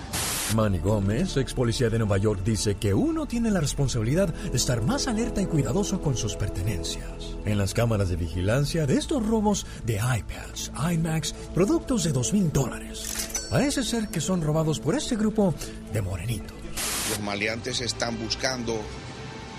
[0.55, 4.81] Manny Gómez, ex policía de Nueva York, dice que uno tiene la responsabilidad de estar
[4.81, 7.37] más alerta y cuidadoso con sus pertenencias.
[7.45, 12.51] En las cámaras de vigilancia de estos robos de iPads, iMacs, productos de dos mil
[12.51, 13.47] dólares.
[13.49, 15.53] Parece ser que son robados por este grupo
[15.93, 16.57] de morenitos.
[17.09, 18.79] Los maleantes están buscando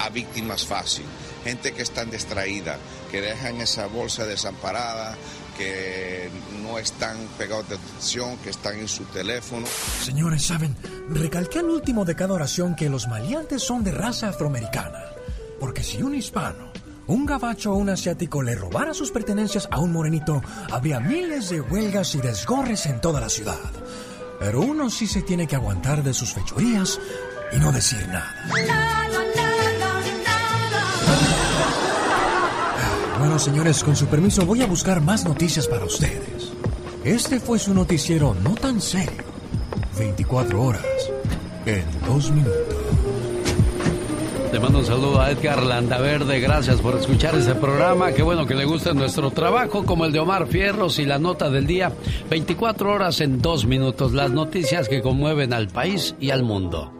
[0.00, 1.04] a víctimas fácil,
[1.44, 2.78] gente que están distraída,
[3.10, 5.16] que dejan esa bolsa desamparada,
[5.60, 6.30] que
[6.62, 9.66] no están pegados de atención, que están en su teléfono.
[10.02, 10.74] Señores, ¿saben?
[11.10, 15.04] Recalqué al último de cada oración que los maleantes son de raza afroamericana.
[15.58, 16.72] Porque si un hispano,
[17.06, 20.40] un gabacho o un asiático le robara sus pertenencias a un morenito,
[20.70, 23.70] habría miles de huelgas y desgorres en toda la ciudad.
[24.38, 26.98] Pero uno sí se tiene que aguantar de sus fechorías
[27.52, 28.34] y no decir nada.
[33.20, 36.52] Bueno, señores, con su permiso voy a buscar más noticias para ustedes.
[37.04, 39.24] Este fue su noticiero no tan serio.
[39.98, 40.82] 24 horas
[41.66, 42.76] en 2 minutos.
[44.50, 48.54] Le mando un saludo a Edgar Landaverde, gracias por escuchar este programa, qué bueno que
[48.54, 51.92] le guste nuestro trabajo, como el de Omar Fierros y la nota del día,
[52.30, 56.99] 24 horas en 2 minutos, las noticias que conmueven al país y al mundo.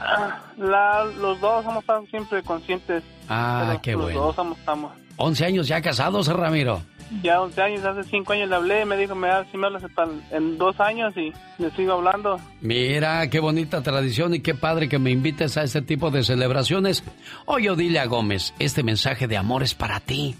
[0.00, 3.02] Ah, la, los dos hemos estado siempre conscientes.
[3.28, 4.26] Ah, qué los bueno.
[4.26, 4.92] Los dos estamos.
[5.16, 6.80] 11 años ya casados, Ramiro.
[7.22, 9.82] Ya 11 años, hace 5 años le hablé, me dijo, me da, si me hablas
[10.30, 12.38] en dos años y le sigo hablando.
[12.60, 17.02] Mira, qué bonita tradición y qué padre que me invites a este tipo de celebraciones.
[17.46, 20.36] Oye, Odilia Gómez, este mensaje de amor es para ti.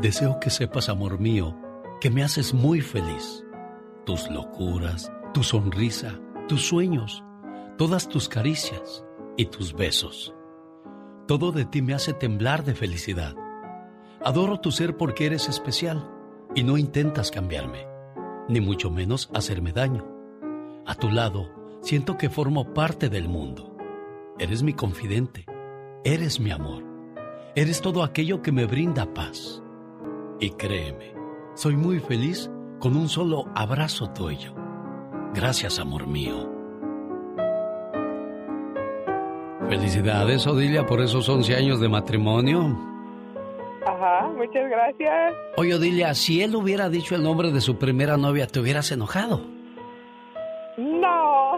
[0.00, 1.56] Deseo que sepas, amor mío,
[2.00, 3.44] que me haces muy feliz.
[4.04, 6.18] Tus locuras, tu sonrisa,
[6.48, 7.22] tus sueños,
[7.78, 9.04] todas tus caricias
[9.36, 10.34] y tus besos.
[11.26, 13.34] Todo de ti me hace temblar de felicidad.
[14.24, 16.10] Adoro tu ser porque eres especial
[16.54, 17.86] y no intentas cambiarme,
[18.48, 20.06] ni mucho menos hacerme daño.
[20.86, 21.50] A tu lado,
[21.82, 23.76] siento que formo parte del mundo.
[24.38, 25.44] Eres mi confidente,
[26.04, 26.84] eres mi amor,
[27.54, 29.62] eres todo aquello que me brinda paz.
[30.40, 31.12] Y créeme,
[31.54, 32.50] soy muy feliz
[32.80, 34.54] con un solo abrazo tuyo.
[35.34, 36.50] Gracias, amor mío.
[39.68, 42.93] Felicidades, Odilia, por esos 11 años de matrimonio.
[43.86, 44.28] Ajá.
[44.36, 45.34] muchas gracias.
[45.56, 49.40] Oye, Odilia, si él hubiera dicho el nombre de su primera novia, ¿te hubieras enojado?
[50.78, 51.56] No.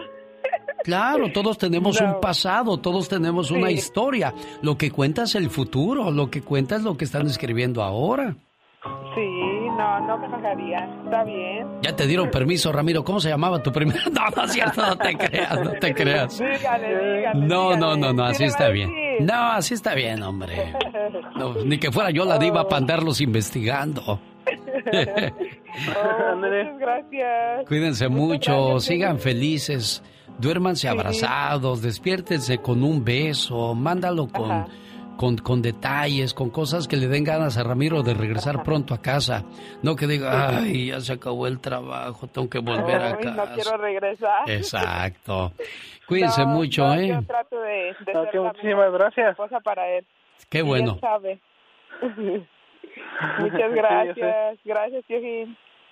[0.83, 2.15] Claro, todos tenemos No.
[2.15, 4.33] un pasado, todos tenemos una historia.
[4.61, 8.35] Lo que cuenta es el futuro, lo que cuenta es lo que están escribiendo ahora.
[9.15, 9.36] Sí,
[10.21, 10.37] no, no.
[10.37, 11.67] Está bien.
[11.81, 13.03] Ya te dieron permiso, Ramiro.
[13.03, 13.99] ¿Cómo se llamaba tu primera?
[14.11, 16.39] No, no es cierto, no te creas, no te creas.
[16.39, 17.39] Dígale, dígale.
[17.47, 18.91] No, no, no, no, así ¿Qué le va está bien.
[19.21, 20.73] No, así está bien, hombre.
[21.35, 24.19] No, ni que fuera yo la diva para andarlos investigando.
[25.95, 27.67] Oh, muchas gracias.
[27.67, 30.01] Cuídense mucho, sigan felices,
[30.39, 34.67] duérmanse abrazados, despiértense con un beso, mándalo con, Ajá.
[35.17, 39.01] Con, con detalles, con cosas que le den ganas a Ramiro de regresar pronto a
[39.01, 39.43] casa.
[39.81, 43.35] No que diga, ay, ya se acabó el trabajo, tengo que volver a Ay, no
[43.35, 43.53] casa.
[43.55, 44.49] quiero regresar.
[44.49, 45.51] Exacto.
[46.07, 47.07] Cuídense No, mucho, no, ¿eh?
[47.09, 49.31] Yo trato de, de ser muchísimas gracias.
[49.31, 50.05] esposa para él.
[50.49, 50.93] Qué bueno.
[50.93, 51.39] él sabe.
[53.39, 54.59] Muchas gracias.
[54.63, 55.03] Gracias.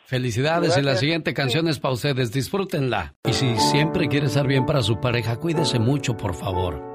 [0.05, 3.15] Felicidades y la siguiente canción es para ustedes, disfrútenla.
[3.28, 6.94] Y si siempre quiere estar bien para su pareja, cuídese mucho, por favor.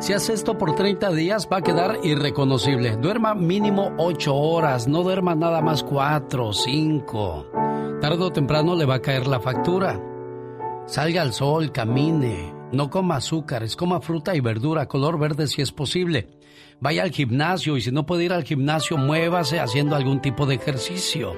[0.00, 2.96] Si hace esto por 30 días, va a quedar irreconocible.
[2.96, 7.98] Duerma mínimo 8 horas, no duerma nada más 4 o 5.
[8.00, 10.00] Tarde o temprano le va a caer la factura.
[10.86, 15.70] Salga al sol, camine, no coma azúcares, coma fruta y verdura, color verde si es
[15.70, 16.30] posible.
[16.80, 20.54] Vaya al gimnasio y si no puede ir al gimnasio, muévase haciendo algún tipo de
[20.54, 21.36] ejercicio.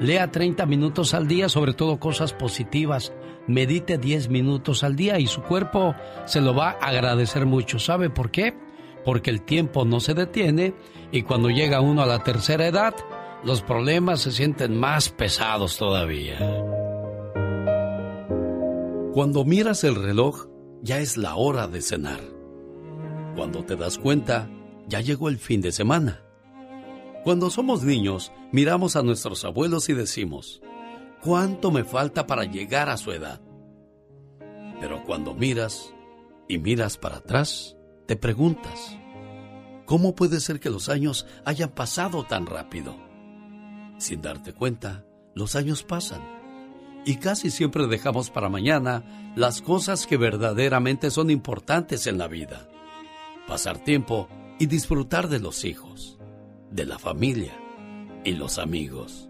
[0.00, 3.12] Lea 30 minutos al día, sobre todo cosas positivas.
[3.46, 7.78] Medite 10 minutos al día y su cuerpo se lo va a agradecer mucho.
[7.78, 8.54] ¿Sabe por qué?
[9.04, 10.74] Porque el tiempo no se detiene
[11.10, 12.94] y cuando llega uno a la tercera edad,
[13.42, 16.38] los problemas se sienten más pesados todavía.
[19.12, 20.46] Cuando miras el reloj,
[20.82, 22.20] ya es la hora de cenar.
[23.34, 24.48] Cuando te das cuenta,
[24.86, 26.22] ya llegó el fin de semana.
[27.24, 30.62] Cuando somos niños, miramos a nuestros abuelos y decimos,
[31.22, 33.40] ¿cuánto me falta para llegar a su edad?
[34.80, 35.92] Pero cuando miras
[36.48, 38.96] y miras para atrás, te preguntas,
[39.86, 42.96] ¿cómo puede ser que los años hayan pasado tan rápido?
[43.98, 45.04] Sin darte cuenta,
[45.34, 46.40] los años pasan
[47.04, 52.68] y casi siempre dejamos para mañana las cosas que verdaderamente son importantes en la vida.
[53.46, 56.18] Pasar tiempo y disfrutar de los hijos,
[56.70, 57.58] de la familia
[58.24, 59.28] y los amigos.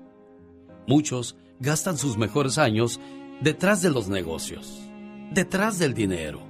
[0.86, 2.98] Muchos gastan sus mejores años
[3.40, 4.80] detrás de los negocios,
[5.30, 6.42] detrás del dinero,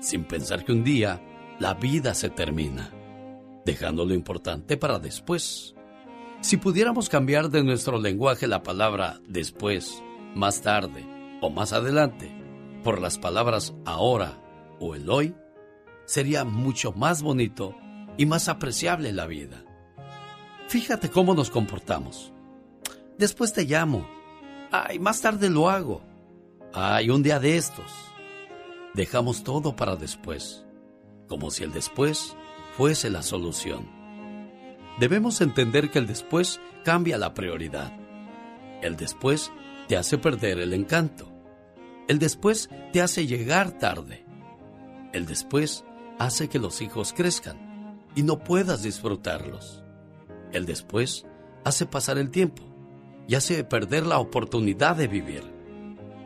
[0.00, 1.20] sin pensar que un día
[1.58, 2.92] la vida se termina,
[3.64, 5.74] dejando lo importante para después.
[6.42, 10.02] Si pudiéramos cambiar de nuestro lenguaje la palabra después,
[10.34, 11.04] más tarde
[11.40, 12.30] o más adelante
[12.84, 14.40] por las palabras ahora
[14.78, 15.34] o el hoy,
[16.04, 17.74] sería mucho más bonito
[18.16, 19.64] y más apreciable la vida.
[20.68, 22.32] Fíjate cómo nos comportamos.
[23.18, 24.06] Después te llamo.
[24.70, 26.02] Ay, más tarde lo hago.
[26.72, 27.92] Ay, un día de estos.
[28.94, 30.64] Dejamos todo para después,
[31.28, 32.36] como si el después
[32.76, 33.88] fuese la solución.
[34.98, 37.92] Debemos entender que el después cambia la prioridad.
[38.82, 39.52] El después
[39.88, 41.28] te hace perder el encanto.
[42.08, 44.24] El después te hace llegar tarde.
[45.12, 45.84] El después
[46.18, 49.82] hace que los hijos crezcan y no puedas disfrutarlos.
[50.52, 51.26] El después
[51.64, 52.65] hace pasar el tiempo
[53.28, 55.42] y hace perder la oportunidad de vivir.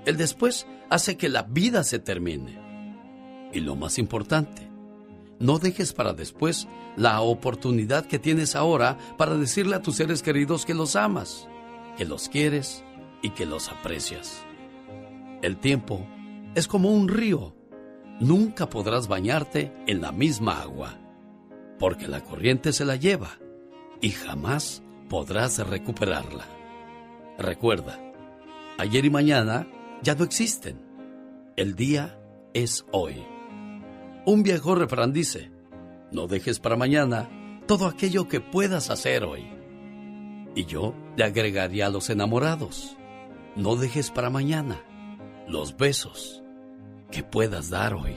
[0.04, 2.58] El después hace que la vida se termine.
[3.52, 4.70] Y lo más importante,
[5.38, 10.66] no dejes para después la oportunidad que tienes ahora para decirle a tus seres queridos
[10.66, 11.48] que los amas,
[11.96, 12.84] que los quieres
[13.22, 14.44] y que los aprecias.
[15.42, 16.06] El tiempo
[16.54, 17.56] es como un río.
[18.20, 20.98] Nunca podrás bañarte en la misma agua,
[21.78, 23.38] porque la corriente se la lleva
[24.02, 26.59] y jamás podrás recuperarla.
[27.40, 27.98] Recuerda,
[28.76, 29.66] ayer y mañana
[30.02, 30.78] ya no existen.
[31.56, 32.20] El día
[32.52, 33.24] es hoy.
[34.26, 35.50] Un viejo refrán dice,
[36.12, 37.30] no dejes para mañana
[37.66, 39.48] todo aquello que puedas hacer hoy.
[40.54, 42.98] Y yo le agregaría a los enamorados,
[43.56, 44.84] no dejes para mañana
[45.48, 46.42] los besos
[47.10, 48.16] que puedas dar hoy.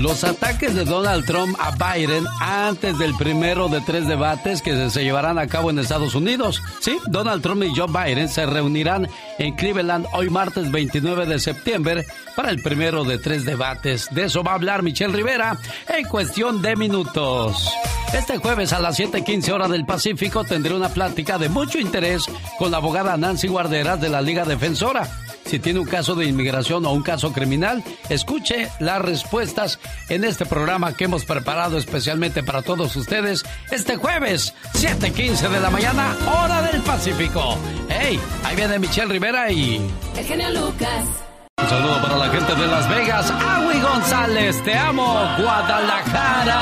[0.00, 5.04] Los ataques de Donald Trump a Biden antes del primero de tres debates que se
[5.04, 6.62] llevarán a cabo en Estados Unidos.
[6.80, 12.06] Sí, Donald Trump y Joe Biden se reunirán en Cleveland hoy martes 29 de septiembre
[12.34, 14.08] para el primero de tres debates.
[14.10, 17.70] De eso va a hablar Michelle Rivera en cuestión de minutos.
[18.12, 22.26] Este jueves a las 7:15 horas del Pacífico tendré una plática de mucho interés
[22.58, 25.08] con la abogada Nancy Guarderas de la Liga Defensora.
[25.46, 29.78] Si tiene un caso de inmigración o un caso criminal, escuche las respuestas
[30.08, 35.70] en este programa que hemos preparado especialmente para todos ustedes este jueves, 7:15 de la
[35.70, 37.56] mañana, hora del Pacífico.
[37.88, 38.18] ¡Hey!
[38.44, 39.80] Ahí viene Michelle Rivera y.
[40.16, 41.04] El genio Lucas.
[41.58, 43.30] Un saludo para la gente de Las Vegas.
[43.30, 46.56] Agui González, te amo, Guadalajara.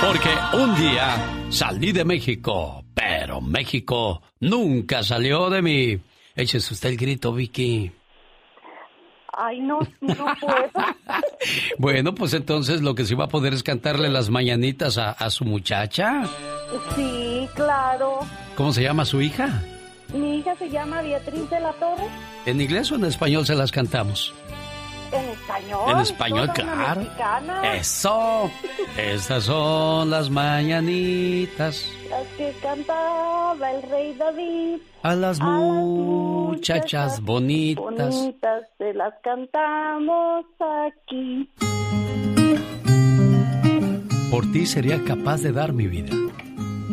[0.00, 1.16] Porque un día
[1.50, 6.00] salí de México, pero México nunca salió de mí.
[6.36, 7.92] Échese usted el grito, Vicky.
[9.32, 10.70] Ay, no, no puedo.
[11.78, 15.30] Bueno, pues entonces lo que sí va a poder es cantarle las mañanitas a, a
[15.30, 16.24] su muchacha.
[16.94, 18.20] Sí, claro.
[18.54, 19.62] ¿Cómo se llama su hija?
[20.12, 22.04] Mi hija se llama Beatriz de la Torre.
[22.44, 24.34] ¿En inglés o en español se las cantamos?
[25.12, 25.90] En español.
[25.90, 27.02] En español, claro.
[27.74, 28.50] Eso.
[28.96, 34.78] Estas son las mañanitas Las que cantaba el rey David.
[35.02, 37.84] a las muchachas bonitas.
[38.14, 40.44] Bonitas, se las cantamos
[40.86, 41.48] aquí.
[44.30, 46.14] Por ti sería capaz de dar mi vida,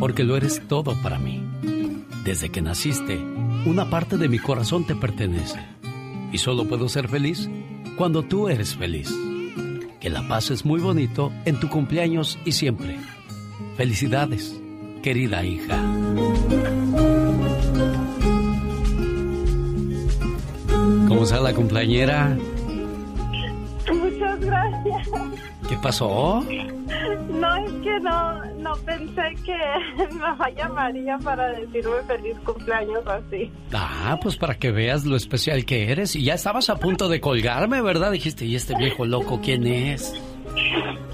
[0.00, 1.42] porque lo eres todo para mí.
[2.24, 3.16] Desde que naciste,
[3.64, 5.58] una parte de mi corazón te pertenece.
[6.32, 7.48] Y solo puedo ser feliz
[7.98, 9.12] cuando tú eres feliz.
[9.98, 12.96] Que la paz es muy bonito en tu cumpleaños y siempre.
[13.76, 14.58] Felicidades,
[15.02, 15.76] querida hija.
[21.08, 22.38] ¿Cómo está la cumpleañera?
[23.92, 25.08] Muchas gracias.
[25.68, 26.42] ¿Qué pasó?
[27.28, 29.56] No, es que no, no pensé que
[30.10, 33.50] mi mamá llamaría para decirme feliz cumpleaños así.
[33.72, 36.16] Ah, pues para que veas lo especial que eres.
[36.16, 38.12] Y ya estabas a punto de colgarme, ¿verdad?
[38.12, 40.14] Dijiste, ¿y este viejo loco quién es?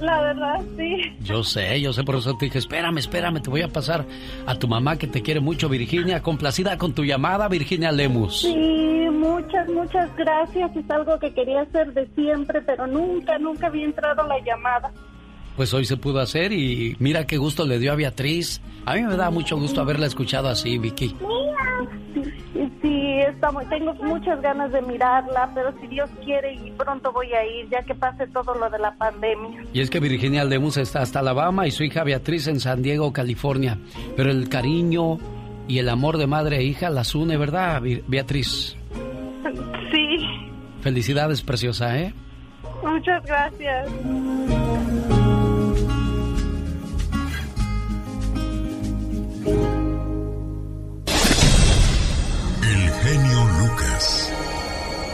[0.01, 1.16] La verdad, sí.
[1.20, 4.05] Yo sé, yo sé, por eso te dije, espérame, espérame, te voy a pasar
[4.47, 8.43] a tu mamá que te quiere mucho, Virginia, complacida con tu llamada, Virginia Lemus.
[8.43, 10.76] Sí, muchas, muchas gracias.
[10.76, 14.93] Es algo que quería hacer de siempre, pero nunca, nunca había entrado la llamada.
[15.57, 18.61] Pues hoy se pudo hacer y mira qué gusto le dio a Beatriz.
[18.86, 21.14] A mí me da mucho gusto haberla escuchado así, Vicky.
[22.14, 27.28] Sí, sí, estamos, tengo muchas ganas de mirarla, pero si Dios quiere y pronto voy
[27.32, 29.62] a ir, ya que pase todo lo de la pandemia.
[29.72, 33.12] Y es que Virginia Lemus está hasta Alabama y su hija Beatriz en San Diego,
[33.12, 33.78] California.
[34.16, 35.18] Pero el cariño
[35.68, 38.76] y el amor de madre e hija las une, ¿verdad, Be- Beatriz?
[39.92, 40.16] Sí,
[40.82, 42.12] Felicidades, preciosa, ¿eh?
[42.84, 43.88] muchas gracias.
[49.47, 49.53] El
[53.03, 54.32] genio Lucas.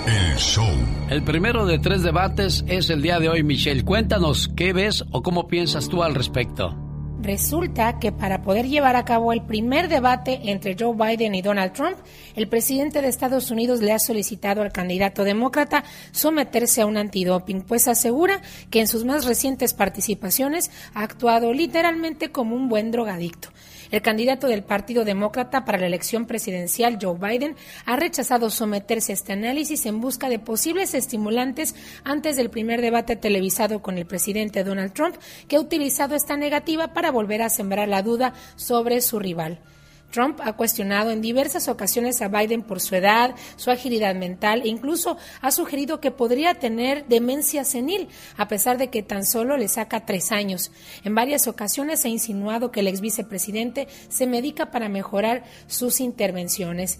[0.06, 0.68] El show.
[1.08, 3.84] El primero de tres debates es el día de hoy, Michelle.
[3.84, 6.76] Cuéntanos, ¿qué ves o cómo piensas tú al respecto?
[7.20, 11.72] Resulta que para poder llevar a cabo el primer debate entre Joe Biden y Donald
[11.72, 11.96] Trump,
[12.34, 17.62] el presidente de Estados Unidos le ha solicitado al candidato demócrata someterse a un antidoping,
[17.62, 23.50] pues asegura que en sus más recientes participaciones ha actuado literalmente como un buen drogadicto.
[23.90, 29.14] El candidato del Partido Demócrata para la elección presidencial, Joe Biden, ha rechazado someterse a
[29.14, 31.74] este análisis en busca de posibles estimulantes
[32.04, 35.16] antes del primer debate televisado con el presidente Donald Trump,
[35.48, 39.58] que ha utilizado esta negativa para volver a sembrar la duda sobre su rival.
[40.10, 44.68] Trump ha cuestionado en diversas ocasiones a Biden por su edad, su agilidad mental e
[44.68, 49.68] incluso ha sugerido que podría tener demencia senil, a pesar de que tan solo le
[49.68, 50.72] saca tres años.
[51.04, 56.98] En varias ocasiones ha insinuado que el ex vicepresidente se medica para mejorar sus intervenciones.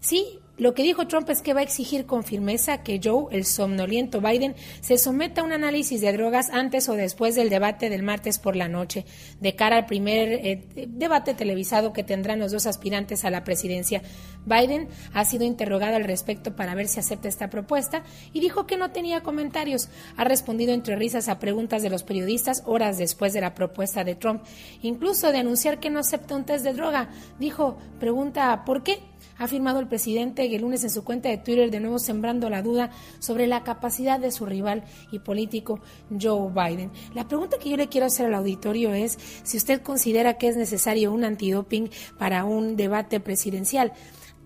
[0.00, 3.44] Sí, lo que dijo Trump es que va a exigir con firmeza que Joe, el
[3.44, 8.02] somnoliento Biden, se someta a un análisis de drogas antes o después del debate del
[8.02, 9.06] martes por la noche,
[9.40, 14.02] de cara al primer eh, debate televisado que tendrán los dos aspirantes a la presidencia.
[14.46, 18.02] Biden ha sido interrogado al respecto para ver si acepta esta propuesta
[18.32, 19.88] y dijo que no tenía comentarios.
[20.16, 24.16] Ha respondido entre risas a preguntas de los periodistas horas después de la propuesta de
[24.16, 24.42] Trump,
[24.82, 27.10] incluso de anunciar que no acepta un test de droga.
[27.38, 28.98] Dijo, pregunta, ¿por qué?
[29.38, 32.62] Ha afirmado el presidente el lunes en su cuenta de Twitter, de nuevo sembrando la
[32.62, 35.80] duda sobre la capacidad de su rival y político
[36.20, 36.90] Joe Biden.
[37.14, 40.56] La pregunta que yo le quiero hacer al auditorio es si usted considera que es
[40.56, 43.92] necesario un antidoping para un debate presidencial.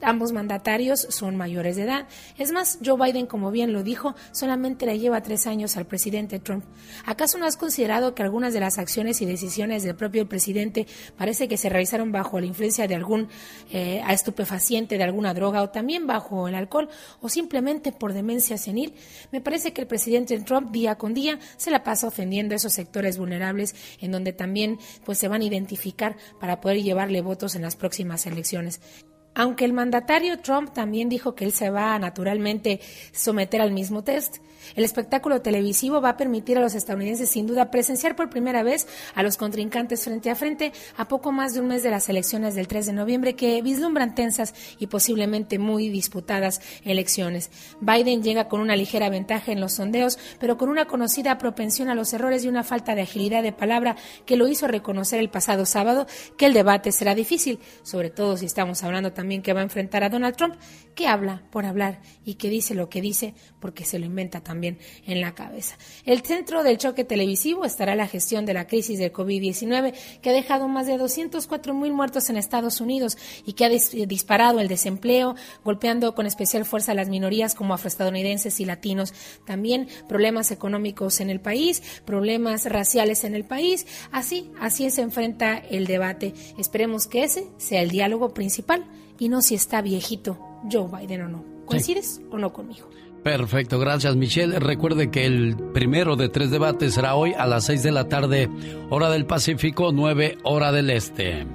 [0.02, 2.08] Ambos mandatarios son mayores de edad.
[2.36, 6.40] Es más, Joe Biden, como bien lo dijo, solamente le lleva tres años al presidente
[6.40, 6.64] Trump.
[7.06, 11.46] ¿Acaso no has considerado que algunas de las acciones y decisiones del propio presidente parece
[11.46, 13.28] que se realizaron bajo la influencia de algún
[13.70, 16.88] eh, estupefaciente, de alguna droga o también bajo el alcohol
[17.20, 18.94] o simplemente por demencia senil?
[19.30, 22.72] Me parece que el presidente Trump día con día se la pasa ofendiendo a esos
[22.72, 27.62] sectores vulnerables en donde también pues se van a identificar para poder llevarle votos en
[27.62, 28.80] las próximas elecciones.
[29.34, 32.80] Aunque el mandatario Trump también dijo que él se va a naturalmente
[33.12, 34.38] someter al mismo test,
[34.76, 38.86] el espectáculo televisivo va a permitir a los estadounidenses sin duda presenciar por primera vez
[39.14, 42.54] a los contrincantes frente a frente a poco más de un mes de las elecciones
[42.54, 47.50] del 3 de noviembre que vislumbran tensas y posiblemente muy disputadas elecciones.
[47.80, 51.94] Biden llega con una ligera ventaja en los sondeos, pero con una conocida propensión a
[51.94, 53.96] los errores y una falta de agilidad de palabra
[54.26, 56.06] que lo hizo reconocer el pasado sábado
[56.36, 60.04] que el debate será difícil, sobre todo si estamos hablando también que va a enfrentar
[60.04, 60.54] a Donald Trump,
[60.94, 64.52] que habla por hablar y que dice lo que dice porque se lo inventa también
[64.52, 64.76] también
[65.06, 65.78] en la cabeza.
[66.04, 70.32] El centro del choque televisivo estará la gestión de la crisis del COVID-19, que ha
[70.34, 73.16] dejado más de 204 mil muertos en Estados Unidos
[73.46, 75.34] y que ha disparado el desempleo,
[75.64, 79.14] golpeando con especial fuerza a las minorías como afroestadounidenses y latinos.
[79.46, 83.86] También problemas económicos en el país, problemas raciales en el país.
[84.10, 86.34] Así, así se enfrenta el debate.
[86.58, 88.84] Esperemos que ese sea el diálogo principal
[89.22, 90.36] y no si está viejito
[90.68, 91.44] Joe Biden o no.
[91.64, 92.90] ¿Coincides o no conmigo?
[93.22, 94.58] Perfecto, gracias Michelle.
[94.58, 98.50] Recuerde que el primero de tres debates será hoy a las seis de la tarde,
[98.90, 101.46] hora del Pacífico, nueve hora del Este.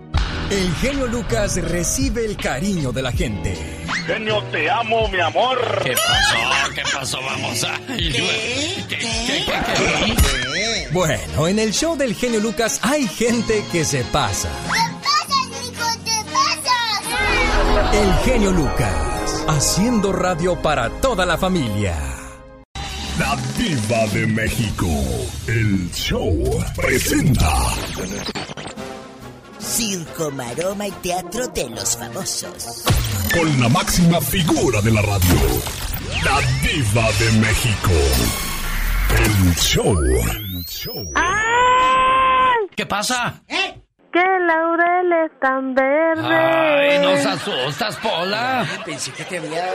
[0.50, 3.54] El genio Lucas recibe el cariño de la gente.
[4.06, 5.60] Genio, te amo, mi amor.
[5.84, 6.74] ¿Qué pasó?
[6.74, 7.20] ¿Qué pasó?
[7.22, 7.82] Vamos a...
[10.94, 14.50] Bueno, en el show del genio Lucas hay gente que se pasa.
[14.64, 14.97] ¿Qué pasa,
[17.98, 21.98] El genio Lucas haciendo radio para toda la familia.
[23.18, 24.86] La Diva de México,
[25.48, 26.32] el show
[26.76, 27.52] presenta.
[29.58, 32.84] Circo, maroma y teatro de los famosos.
[33.34, 35.40] Con la máxima figura de la radio,
[36.24, 37.92] la Diva de México.
[39.10, 39.98] El show.
[40.00, 41.12] El show.
[42.76, 43.42] ¿Qué pasa?
[43.48, 43.87] ¿Eh?
[44.18, 46.26] Que laureles tan verdes.
[46.26, 48.66] Ay, nos asustas, Pola.
[48.86, 49.66] pensé que te había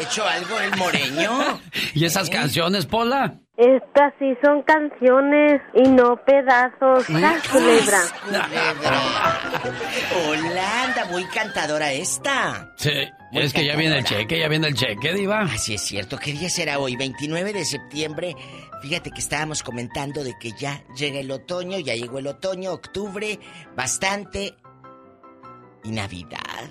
[0.00, 1.60] hecho algo el moreño.
[1.94, 3.40] ¿Y esas canciones, Pola?
[3.58, 7.10] Estas sí son canciones y no pedazos.
[7.10, 8.02] ¡La culebra!
[10.28, 12.72] Hola, anda muy cantadora esta.
[12.76, 12.92] Sí,
[13.32, 15.40] es que ya viene el cheque, ya viene el cheque, Diva.
[15.40, 16.18] Así es cierto.
[16.18, 16.94] ¿Qué día será hoy?
[16.94, 18.36] 29 de septiembre.
[18.80, 23.40] Fíjate que estábamos comentando de que ya llega el otoño, ya llegó el otoño, octubre,
[23.74, 24.54] bastante.
[25.82, 26.70] Y Navidad.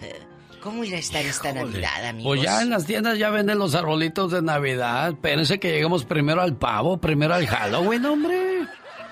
[0.61, 2.29] ¿Cómo irá a estar esta Navidad, amigos?
[2.37, 5.09] Pues ya en las tiendas ya venden los arbolitos de Navidad.
[5.09, 8.67] Espérense que lleguemos primero al pavo, primero al Halloween, hombre.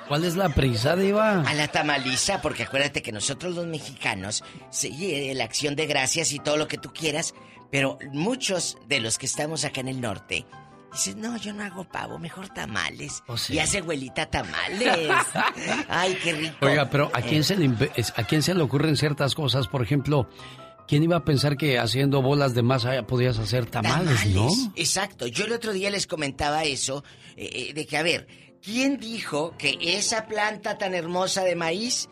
[0.08, 1.42] ¿Cuál es la prisa, Diva?
[1.42, 6.40] A la tamaliza, porque acuérdate que nosotros los mexicanos, sí, la acción de gracias y
[6.40, 7.34] todo lo que tú quieras,
[7.72, 10.46] pero muchos de los que estamos acá en el norte,
[10.96, 13.22] Dices, no, yo no hago pavo, mejor tamales.
[13.28, 15.12] Oh, Y hace abuelita tamales.
[15.90, 16.56] Ay, qué rico.
[16.62, 17.70] Oiga, pero ¿a quién, Eh, se le,
[18.16, 19.68] ¿a quién se le ocurren ciertas cosas?
[19.68, 20.30] Por ejemplo,
[20.88, 24.50] ¿quién iba a pensar que haciendo bolas de masa podías hacer tamales, no?
[24.76, 25.28] Exacto.
[25.28, 27.04] Yo el otro día les comentaba eso,
[27.36, 28.28] eh, eh, de que, a ver,
[28.62, 32.10] ¿quién dijo que esa planta tan hermosa de maíz,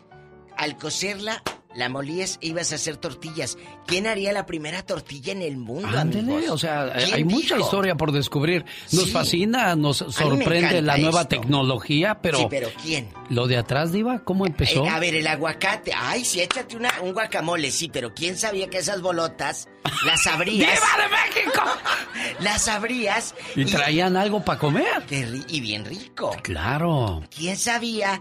[0.56, 1.42] al cocerla,
[1.74, 3.56] la molías e ibas a hacer tortillas?
[3.86, 6.50] ¿Quién haría la primera tortilla en el mundo, Ándele, amigos?
[6.50, 8.64] o sea, ¿Quién hay mucha historia por descubrir.
[8.92, 9.10] Nos Sí.
[9.10, 11.36] fascina, nos sorprende la nueva esto.
[11.40, 12.38] tecnología, pero...
[12.38, 13.08] Sí, pero ¿quién?
[13.30, 14.84] Lo de atrás, Diva, ¿cómo empezó?
[14.84, 15.92] Eh, a ver, el aguacate.
[15.96, 19.68] Ay, sí, échate una, un guacamole, sí, pero ¿quién sabía que esas bolotas
[20.04, 20.70] las abrías?
[20.70, 21.62] ¡Viva de México!
[22.40, 23.34] las abrías.
[23.56, 25.02] y traían algo para comer.
[25.48, 26.36] Y bien rico.
[26.42, 27.22] Claro.
[27.34, 28.20] ¿Quién sabía?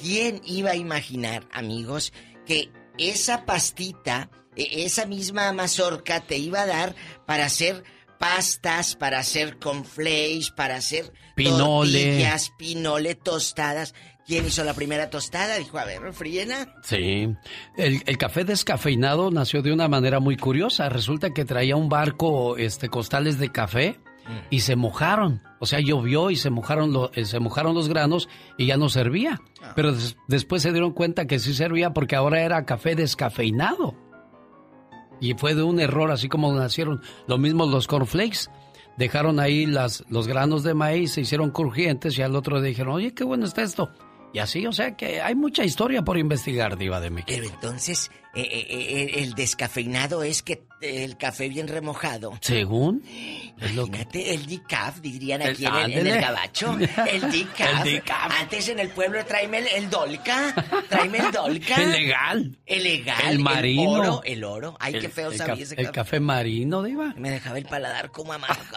[0.00, 2.12] ¿Quién iba a imaginar, amigos,
[2.46, 6.94] que esa pastita, e- esa misma mazorca te iba a dar
[7.26, 7.84] para hacer
[8.18, 11.58] pastas, para hacer conflays, para hacer Pinole.
[12.02, 13.94] tortillas, pinole, tostadas?
[14.26, 15.56] ¿Quién hizo la primera tostada?
[15.56, 16.74] Dijo, a ver, friena.
[16.82, 17.28] Sí.
[17.78, 20.90] El, el café descafeinado nació de una manera muy curiosa.
[20.90, 23.98] Resulta que traía un barco, este, costales de café
[24.50, 25.42] y se mojaron.
[25.60, 28.88] O sea, llovió y se mojaron, lo- eh, se mojaron los granos y ya no
[28.88, 29.40] servía.
[29.74, 33.94] Pero des- después se dieron cuenta que sí servía porque ahora era café descafeinado.
[35.20, 38.50] Y fue de un error, así como nacieron lo mismo los cornflakes.
[38.96, 42.94] Dejaron ahí las, los granos de maíz, se hicieron crujientes y al otro día dijeron,
[42.94, 43.90] oye, qué bueno está esto.
[44.32, 47.32] Y así, o sea que hay mucha historia por investigar, Diva de México.
[47.34, 52.38] Pero entonces, eh, eh, eh, el descafeinado es que el café bien remojado.
[52.40, 53.02] ¿Según?
[53.60, 56.72] Imagínate, el decaf, dirían aquí en, el, en, el, gabacho.
[57.10, 57.84] El decaf.
[57.84, 58.32] el decaf.
[58.40, 60.54] Antes en el pueblo tráeme el, el dolca.
[60.88, 61.74] Tráeme el dolca.
[61.82, 62.58] El legal.
[62.64, 63.20] El legal.
[63.28, 63.82] El marino.
[63.82, 64.22] El oro.
[64.24, 64.76] El oro.
[64.78, 65.88] Ay, qué feo sabía ese café.
[65.88, 67.12] El café marino, Diva.
[67.16, 68.68] Me dejaba el paladar como amargado.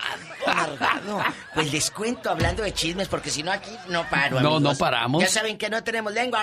[0.48, 1.24] amargado.
[1.54, 4.62] Pues les cuento hablando de chismes, porque si no aquí no paro, No, amigos.
[4.62, 5.22] no paramos.
[5.22, 6.42] Ya saben que no tenemos lengua.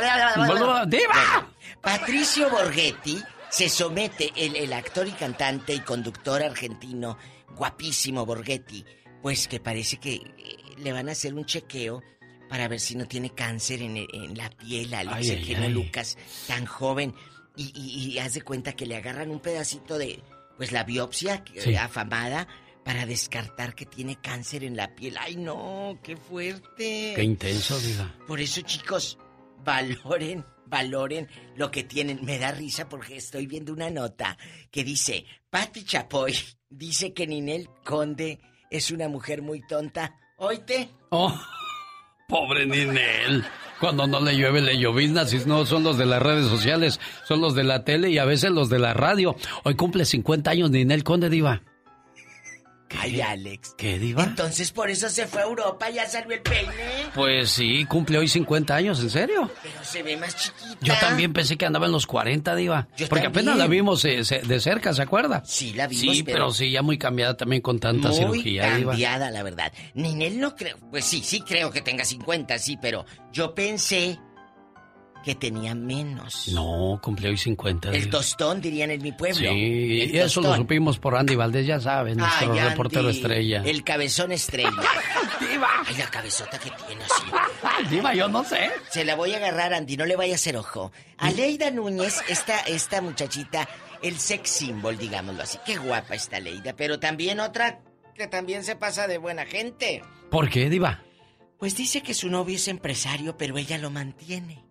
[0.87, 1.49] ¡Diva!
[1.81, 7.17] Patricio Borghetti se somete, el, el, actor y cantante y conductor argentino,
[7.57, 8.85] guapísimo Borghetti,
[9.23, 12.03] pues que parece que eh, le van a hacer un chequeo
[12.49, 16.17] para ver si no tiene cáncer en, en la piel, Alex, el genio Lucas,
[16.47, 17.15] tan joven.
[17.57, 20.23] Y, y, y, haz de cuenta que le agarran un pedacito de,
[20.57, 21.75] pues la biopsia sí.
[21.75, 22.47] afamada
[22.85, 25.17] para descartar que tiene cáncer en la piel.
[25.19, 25.99] ¡Ay, no!
[26.03, 27.13] ¡Qué fuerte!
[27.15, 28.15] ¡Qué intenso, diga!
[28.27, 29.19] Por eso, chicos,
[29.65, 32.25] valoren valoren lo que tienen.
[32.25, 34.39] Me da risa porque estoy viendo una nota
[34.71, 36.35] que dice, Patti Chapoy
[36.69, 38.41] dice que Ninel Conde
[38.71, 40.15] es una mujer muy tonta.
[40.37, 40.91] ¿Oíste?
[41.11, 41.35] Oh,
[42.29, 43.45] pobre Ninel.
[43.81, 45.25] Cuando no le llueve, le llovizna.
[45.25, 48.25] Si no son los de las redes sociales, son los de la tele y a
[48.25, 49.37] veces los de la radio.
[49.65, 51.63] Hoy cumple 50 años Ninel Conde Diva.
[52.99, 53.75] Ay, Alex.
[53.77, 54.25] ¿Qué, Diva?
[54.25, 56.73] Entonces por eso se fue a Europa, ya salió el peine.
[57.15, 59.51] Pues sí, cumple hoy 50 años, ¿en serio?
[59.63, 60.77] Pero se ve más chiquita.
[60.81, 62.89] Yo también pensé que andaba en los 40, Diva.
[62.97, 63.49] Yo Porque también.
[63.49, 65.43] apenas la vimos eh, de cerca, ¿se acuerda?
[65.45, 66.17] Sí, la vimos.
[66.17, 68.93] Sí, pero, sí, ya muy cambiada también con tanta muy cirugía, Diva.
[68.93, 69.73] cambiada, la verdad.
[69.95, 70.79] Ninel no creo.
[70.91, 74.19] Pues sí, sí creo que tenga 50, sí, pero yo pensé
[75.25, 76.49] que tenía menos.
[76.49, 77.91] No, cumplió hoy 50.
[77.91, 79.51] El tostón, dirían en mi pueblo.
[79.51, 83.63] Sí, El eso lo supimos por Andy Valdés, ya sabes, nuestro Ay, reportero Andy, estrella.
[83.65, 84.71] El cabezón estrella.
[85.41, 85.69] Diva.
[85.87, 87.89] Ay, la cabezota que tiene así.
[87.91, 88.71] Diva, yo no sé.
[88.91, 90.93] Se la voy a agarrar, Andy, no le vaya a hacer ojo.
[91.19, 93.69] Aleida Núñez, esta, esta muchachita,
[94.03, 95.59] el sex symbol, digámoslo así.
[95.65, 97.81] Qué guapa está Aleida, pero también otra
[98.15, 100.03] que también se pasa de buena gente.
[100.31, 101.03] ¿Por qué, Diva?
[101.59, 104.65] Pues dice que su novio es empresario, pero ella lo mantiene.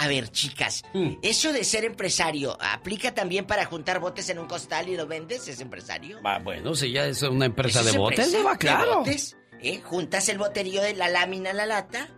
[0.00, 0.84] A ver, chicas,
[1.22, 5.48] eso de ser empresario, ¿aplica también para juntar botes en un costal y lo vendes?
[5.48, 6.20] ¿Es empresario?
[6.22, 8.98] Ah, bueno, si ya es una empresa ¿Eso de es botes, ¿De claro.
[8.98, 9.36] botes?
[9.60, 9.80] ¿Eh?
[9.82, 12.08] Juntas el boterío de la lámina a la lata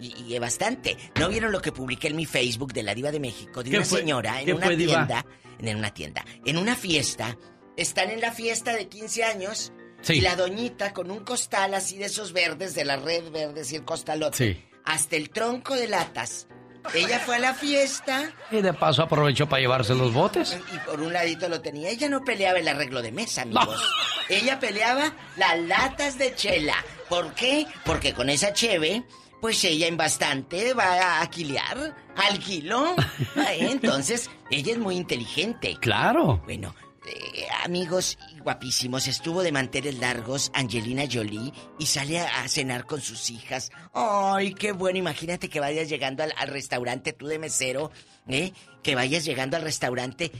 [0.00, 0.96] y, bastante.
[1.14, 3.62] ¿No vieron lo que publiqué en mi Facebook de la Diva de México?
[3.62, 4.00] De ¿Qué una fue?
[4.00, 4.92] señora en ¿Qué una fue, Diva?
[5.06, 5.26] tienda.
[5.60, 6.24] En una tienda.
[6.44, 7.38] En una fiesta.
[7.76, 9.72] Están en la fiesta de 15 años.
[10.00, 10.14] Sí.
[10.14, 13.76] Y la doñita con un costal así de esos verdes, de la red verde y
[13.76, 14.36] el costalote.
[14.36, 14.64] Sí.
[14.84, 16.48] Hasta el tronco de latas.
[16.94, 20.58] Ella fue a la fiesta Y de paso aprovechó para llevarse los botes.
[20.74, 21.88] y por un ladito lo tenía.
[21.90, 23.80] Ella no peleaba el arreglo de mesa, amigos.
[24.28, 26.74] Ella peleaba las latas de chela.
[27.08, 27.66] ¿Por qué?
[27.84, 29.04] Porque con esa cheve,
[29.40, 32.94] pues ella en bastante va a alquilar al kilo.
[33.58, 35.76] Entonces, ella es muy inteligente.
[35.80, 36.40] Claro.
[36.44, 36.74] Bueno,
[37.06, 43.00] eh, amigos guapísimos, estuvo de manteles largos Angelina Jolie y sale a, a cenar con
[43.00, 43.70] sus hijas.
[43.92, 47.90] Ay, qué bueno, imagínate que vayas llegando al, al restaurante tú de mesero,
[48.28, 48.52] ¿eh?
[48.82, 50.32] Que vayas llegando al restaurante eh,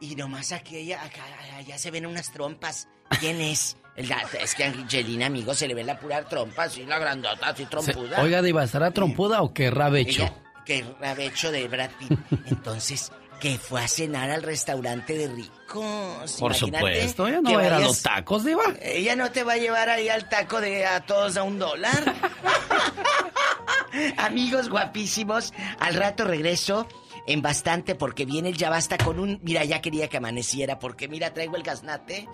[0.00, 1.22] y nomás aquí ella, acá,
[1.56, 2.88] allá se ven unas trompas.
[3.20, 3.76] ¿Quién es?
[3.96, 7.64] La- es que Angelina, amigos, se le ve la pura trompa, así la grandota, así
[7.64, 8.22] Se- trompuda.
[8.22, 10.22] Oiga, Diva, ¿estará trompuda o qué rabecho?
[10.22, 10.34] Ella,
[10.64, 12.12] que rabecho de Brad Pitt.
[12.46, 16.32] Entonces, que fue a cenar al restaurante de ricos.
[16.38, 18.62] Por supuesto, ella no que va a ir a vayas- los tacos, Diva.
[18.82, 22.14] Ella no te va a llevar ahí al taco de a todos a un dólar.
[24.18, 26.86] Amigos guapísimos, al rato regreso
[27.26, 29.38] en bastante porque viene el ya basta con un...
[29.42, 32.28] Mira, ya quería que amaneciera porque mira, traigo el gaznate.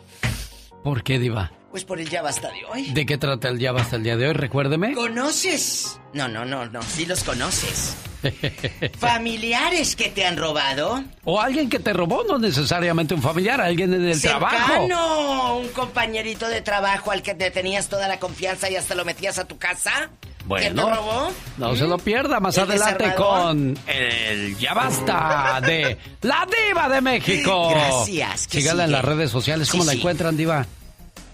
[0.84, 1.50] ¿Por qué, Diva?
[1.70, 2.90] Pues por el ya basta de hoy.
[2.90, 4.34] ¿De qué trata el ya hasta el día de hoy?
[4.34, 4.92] Recuérdeme.
[4.92, 5.98] ¿Conoces?
[6.12, 7.96] No, no, no, no, sí los conoces.
[8.98, 11.02] ¿Familiares que te han robado?
[11.24, 14.56] o alguien que te robó, no necesariamente un familiar, alguien en el trabajo.
[14.56, 19.06] Cercano, un compañerito de trabajo al que te tenías toda la confianza y hasta lo
[19.06, 20.10] metías a tu casa.
[20.48, 21.32] ¿Quién te Bueno, robó?
[21.58, 27.00] no se lo pierda más ¿El adelante con el Ya Basta de La Diva de
[27.00, 27.70] México.
[27.70, 29.70] Gracias, ¿qué Sígala en las redes sociales.
[29.70, 29.98] ¿Cómo Sí, la sí.
[29.98, 30.66] encuentran, Diva?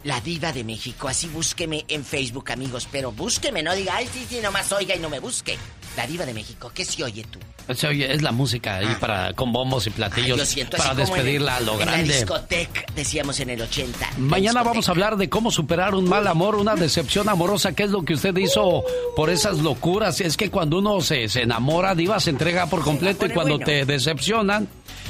[0.05, 4.24] La diva de México, así búsqueme en Facebook, amigos, pero búsqueme, no diga, ay, sí,
[4.27, 5.59] sí, nomás oiga y no me busque.
[5.97, 7.39] La diva de México, ¿qué se oye tú?
[7.75, 10.97] Se oye, es la música ahí para, con bombos y platillos yo siento para en-
[10.99, 12.15] despedirla a lo en La grande.
[12.15, 13.99] discoteca, decíamos en el 80.
[14.12, 17.83] la Mañana vamos a hablar de cómo superar un mal amor, una decepción amorosa, qué
[17.85, 18.83] es lo que usted hizo
[19.17, 20.21] por esas locuras.
[20.21, 23.67] Es que cuando uno se, se enamora, Diva, se entrega por completo y cuando bueno.
[23.67, 24.69] te decepcionan,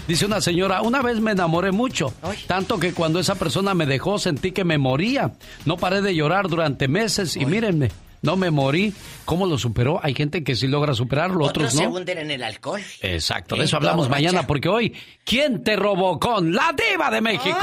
[0.08, 2.12] dice una señora, una vez me enamoré mucho,
[2.46, 5.32] tanto que cuando esa persona me dejó sentí que me moría.
[5.66, 7.90] No paré de llorar durante meses y mírenme,
[8.22, 8.92] no me morí.
[9.24, 10.00] ¿Cómo lo superó?
[10.02, 11.80] Hay gente que sí logra superarlo, otros, otros no.
[11.80, 12.80] se hunden en el alcohol.
[13.00, 14.94] Exacto, de eso hablamos mañana, porque hoy,
[15.24, 17.58] ¿quién te robó con la diva de México?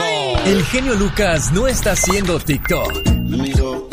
[0.45, 3.05] El genio Lucas no está haciendo TikTok.
[3.27, 3.87] Me miro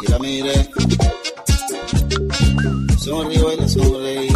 [3.53, 4.29] y la sonreí.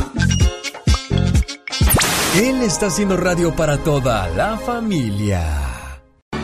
[2.37, 5.78] Él está haciendo radio para toda la familia.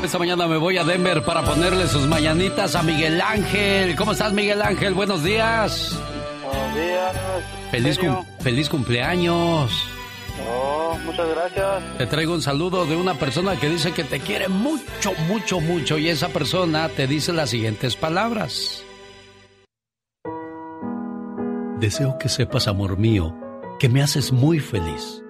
[0.05, 3.97] Esta mañana me voy a Denver para ponerle sus mañanitas a Miguel Ángel.
[3.97, 4.93] ¿Cómo estás, Miguel Ángel?
[4.93, 5.99] Buenos días.
[6.45, 7.17] Buenos días.
[7.71, 9.89] Feliz, cum- feliz cumpleaños.
[10.47, 11.99] Oh, muchas gracias.
[11.99, 15.97] Te traigo un saludo de una persona que dice que te quiere mucho, mucho, mucho
[15.97, 18.85] y esa persona te dice las siguientes palabras.
[21.81, 23.35] Deseo que sepas, amor mío,
[23.81, 25.23] que me haces muy feliz.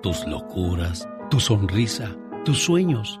[0.00, 3.20] Tus locuras, tu sonrisa, tus sueños,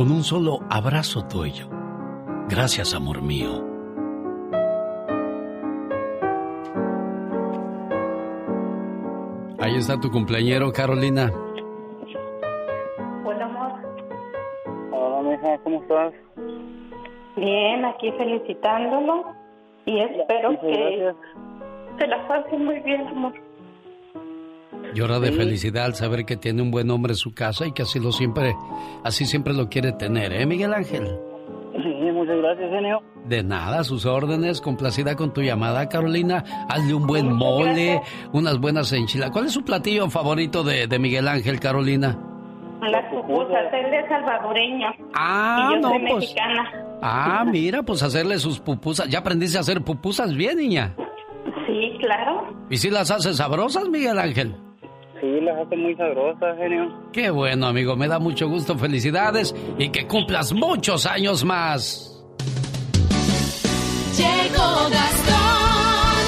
[0.00, 1.68] con un solo abrazo tuyo.
[2.48, 3.62] Gracias, amor mío.
[9.58, 11.30] Ahí está tu cumpleañero, Carolina.
[13.26, 13.72] Hola, amor.
[14.90, 16.14] Hola, mija, ¿cómo estás?
[17.36, 19.26] Bien, aquí felicitándolo
[19.84, 21.16] y espero que gracias.
[21.98, 23.34] se la pase muy bien, amor.
[24.94, 27.82] Llora de felicidad al saber que tiene un buen hombre en su casa y que
[27.82, 28.54] así lo siempre,
[29.04, 31.08] así siempre lo quiere tener, ¿eh, Miguel Ángel?
[31.72, 33.02] Sí, muchas gracias, genio.
[33.26, 36.44] De nada, a sus órdenes, complacida con tu llamada, Carolina.
[36.68, 38.00] Hazle un buen mole,
[38.32, 39.32] unas buenas enchiladas.
[39.32, 42.18] ¿Cuál es su platillo favorito de, de Miguel Ángel, Carolina?
[42.82, 44.88] Las pupusas, él es salvadoreño.
[45.14, 46.14] Ah, y yo no, soy pues.
[46.16, 46.72] mexicana.
[47.02, 49.08] Ah, mira, pues hacerle sus pupusas.
[49.08, 50.96] ¿Ya aprendiste a hacer pupusas bien, niña?
[51.66, 52.48] Sí, claro.
[52.68, 54.56] ¿Y si las haces sabrosas, Miguel Ángel?
[55.20, 57.10] Sí, las hace muy sabrosas, genio.
[57.12, 62.24] Qué bueno, amigo, me da mucho gusto, felicidades y que cumplas muchos años más.
[64.16, 66.20] Llegó Gastón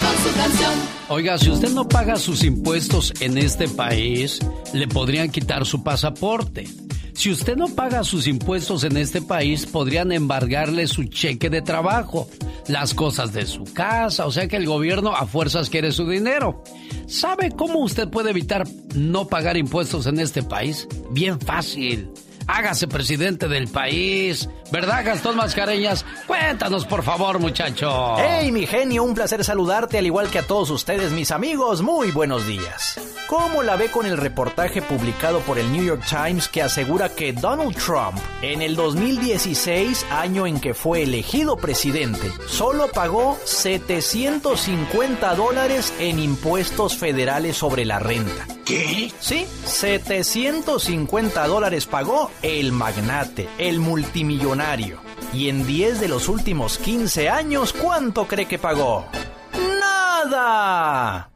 [0.00, 0.72] con su canción.
[1.08, 4.40] Oiga, si usted no paga sus impuestos en este país,
[4.72, 6.66] le podrían quitar su pasaporte.
[7.14, 12.28] Si usted no paga sus impuestos en este país, podrían embargarle su cheque de trabajo,
[12.66, 16.62] las cosas de su casa, o sea que el gobierno a fuerzas quiere su dinero.
[17.06, 20.88] ¿Sabe cómo usted puede evitar no pagar impuestos en este país?
[21.10, 22.10] Bien fácil.
[22.46, 24.48] Hágase presidente del país.
[24.70, 26.04] ¿Verdad, Gastón Mascareñas?
[26.26, 28.16] Cuéntanos, por favor, muchacho.
[28.18, 29.04] ¡Hey, mi genio!
[29.04, 31.82] Un placer saludarte, al igual que a todos ustedes, mis amigos.
[31.82, 33.00] Muy buenos días.
[33.28, 37.32] ¿Cómo la ve con el reportaje publicado por el New York Times que asegura que
[37.32, 45.94] Donald Trump, en el 2016, año en que fue elegido presidente, solo pagó 750 dólares
[45.98, 48.46] en impuestos federales sobre la renta?
[48.64, 49.12] ¿Qué?
[49.20, 54.98] Sí, 750 dólares pagó el magnate, el multimillonario.
[55.32, 59.06] Y en 10 de los últimos 15 años, ¿cuánto cree que pagó?
[59.80, 61.30] ¡Nada!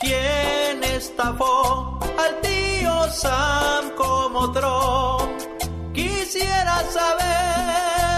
[0.00, 5.30] ¿Quién estafó al tío Sam como Trump?
[5.92, 8.15] Quisiera saber.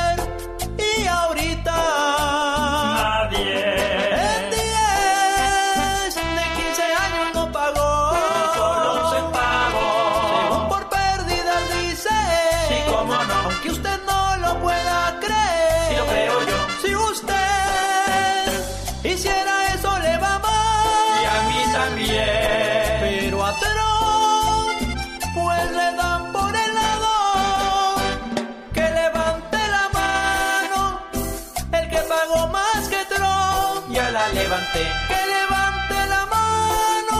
[34.29, 34.85] La levanté.
[35.09, 37.19] Que levante la mano.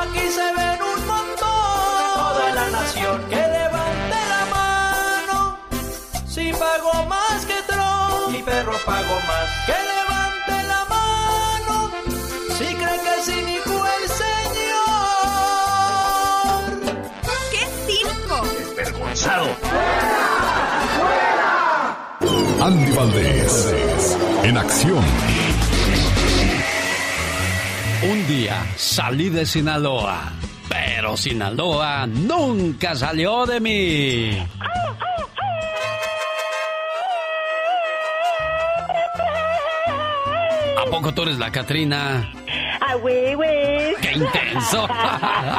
[0.00, 2.14] Aquí se ven un montón.
[2.14, 3.16] Toda la nación.
[3.28, 5.58] Que levante la mano.
[6.26, 8.30] Si pagó más que Trump.
[8.30, 9.48] Mi perro pagó más.
[9.66, 11.74] Que levante la mano.
[12.56, 14.86] Si cree que sí, ni fue el señor.
[17.52, 18.36] ¡Qué circo!
[18.76, 19.46] Desvergonzado.
[22.58, 25.04] Andy Valdés, en acción.
[28.08, 30.30] Un día salí de Sinaloa,
[30.68, 34.46] pero Sinaloa nunca salió de mí.
[40.78, 42.32] ¿A poco tú eres la Catrina?
[42.80, 43.96] Ah, güey, güey.
[44.00, 44.88] ¡Qué intenso!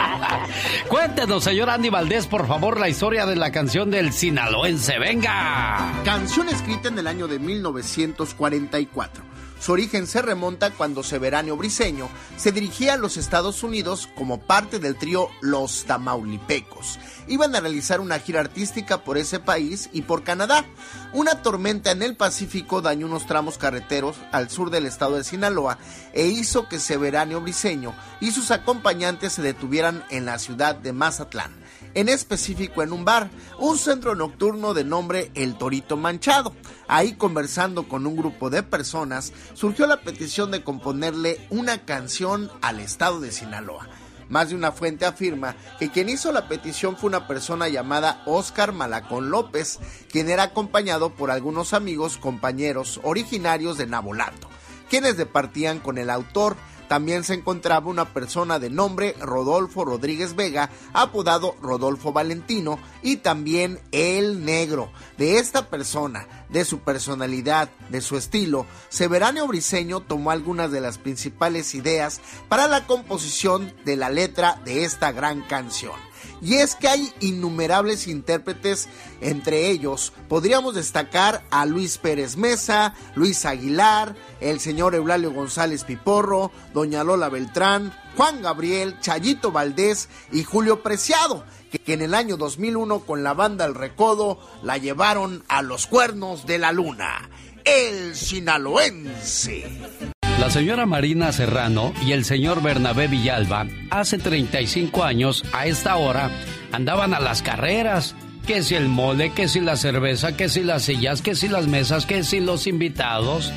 [0.87, 4.97] Cuéntenos, señor Andy Valdés, por favor, la historia de la canción del sinaloense.
[4.99, 5.91] ¡Venga!
[6.05, 9.36] Canción escrita en el año de 1944.
[9.59, 14.79] Su origen se remonta cuando Severanio Briseño se dirigía a los Estados Unidos como parte
[14.79, 16.99] del trío Los Tamaulipecos.
[17.27, 20.65] Iban a realizar una gira artística por ese país y por Canadá.
[21.11, 25.79] Una tormenta en el Pacífico dañó unos tramos carreteros al sur del estado de Sinaloa
[26.13, 31.66] e hizo que Severanio Briseño y sus acompañantes se detuvieran en la ciudad de Mazatlán
[31.97, 36.53] en específico en un bar, un centro nocturno de nombre El Torito Manchado.
[36.87, 42.81] Ahí conversando con un grupo de personas, surgió la petición de componerle una canción al
[42.81, 43.89] estado de Sinaloa.
[44.29, 48.73] Más de una fuente afirma que quien hizo la petición fue una persona llamada Oscar
[48.73, 49.79] Malacón López,
[50.11, 54.49] quien era acompañado por algunos amigos compañeros originarios de Nabolato,
[54.87, 56.57] quienes departían con el autor
[56.87, 63.79] también se encontraba una persona de nombre Rodolfo Rodríguez Vega, apodado Rodolfo Valentino, y también
[63.91, 64.91] El Negro.
[65.17, 70.97] De esta persona, de su personalidad, de su estilo, Severano Briseño tomó algunas de las
[70.97, 76.06] principales ideas para la composición de la letra de esta gran canción.
[76.41, 78.87] Y es que hay innumerables intérpretes,
[79.21, 86.51] entre ellos podríamos destacar a Luis Pérez Mesa, Luis Aguilar, el señor Eulalio González Piporro,
[86.73, 92.99] doña Lola Beltrán, Juan Gabriel, Chayito Valdés y Julio Preciado, que en el año 2001
[93.01, 97.29] con la banda El Recodo la llevaron a los cuernos de la luna.
[97.63, 100.15] El sinaloense.
[100.39, 106.29] La señora Marina Serrano y el señor Bernabé Villalba hace 35 años a esta hora
[106.71, 108.15] andaban a las carreras.
[108.45, 111.67] Que si el mole, que si la cerveza, que si las sillas, que si las
[111.67, 113.51] mesas, que si los invitados.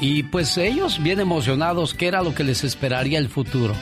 [0.00, 3.74] Y pues ellos bien emocionados, que era lo que les esperaría el futuro.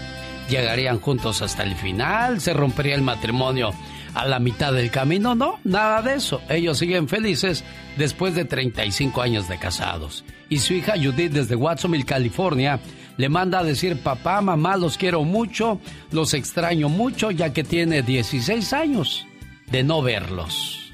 [0.48, 3.74] Llegarían juntos hasta el final, se rompería el matrimonio
[4.16, 5.34] a la mitad del camino.
[5.34, 6.40] No, nada de eso.
[6.48, 7.62] Ellos siguen felices
[7.96, 12.80] después de 35 años de casados y su hija Judith desde Watsonville, California,
[13.16, 15.80] le manda a decir, papá, mamá, los quiero mucho,
[16.12, 19.26] los extraño mucho, ya que tiene 16 años
[19.70, 20.92] de no verlos.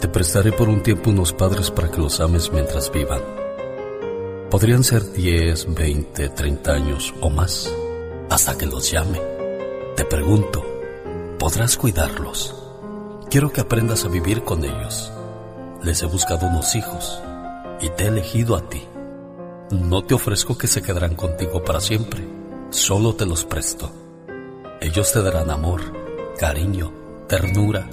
[0.00, 3.45] Te prestaré por un tiempo unos padres para que los ames mientras vivan.
[4.50, 7.68] Podrían ser 10, 20, 30 años o más,
[8.30, 9.20] hasta que los llame.
[9.96, 10.64] Te pregunto,
[11.36, 12.54] podrás cuidarlos.
[13.28, 15.12] Quiero que aprendas a vivir con ellos.
[15.82, 17.20] Les he buscado unos hijos
[17.80, 18.84] y te he elegido a ti.
[19.72, 22.24] No te ofrezco que se quedarán contigo para siempre,
[22.70, 23.90] solo te los presto.
[24.80, 25.80] Ellos te darán amor,
[26.38, 26.92] cariño,
[27.28, 27.90] ternura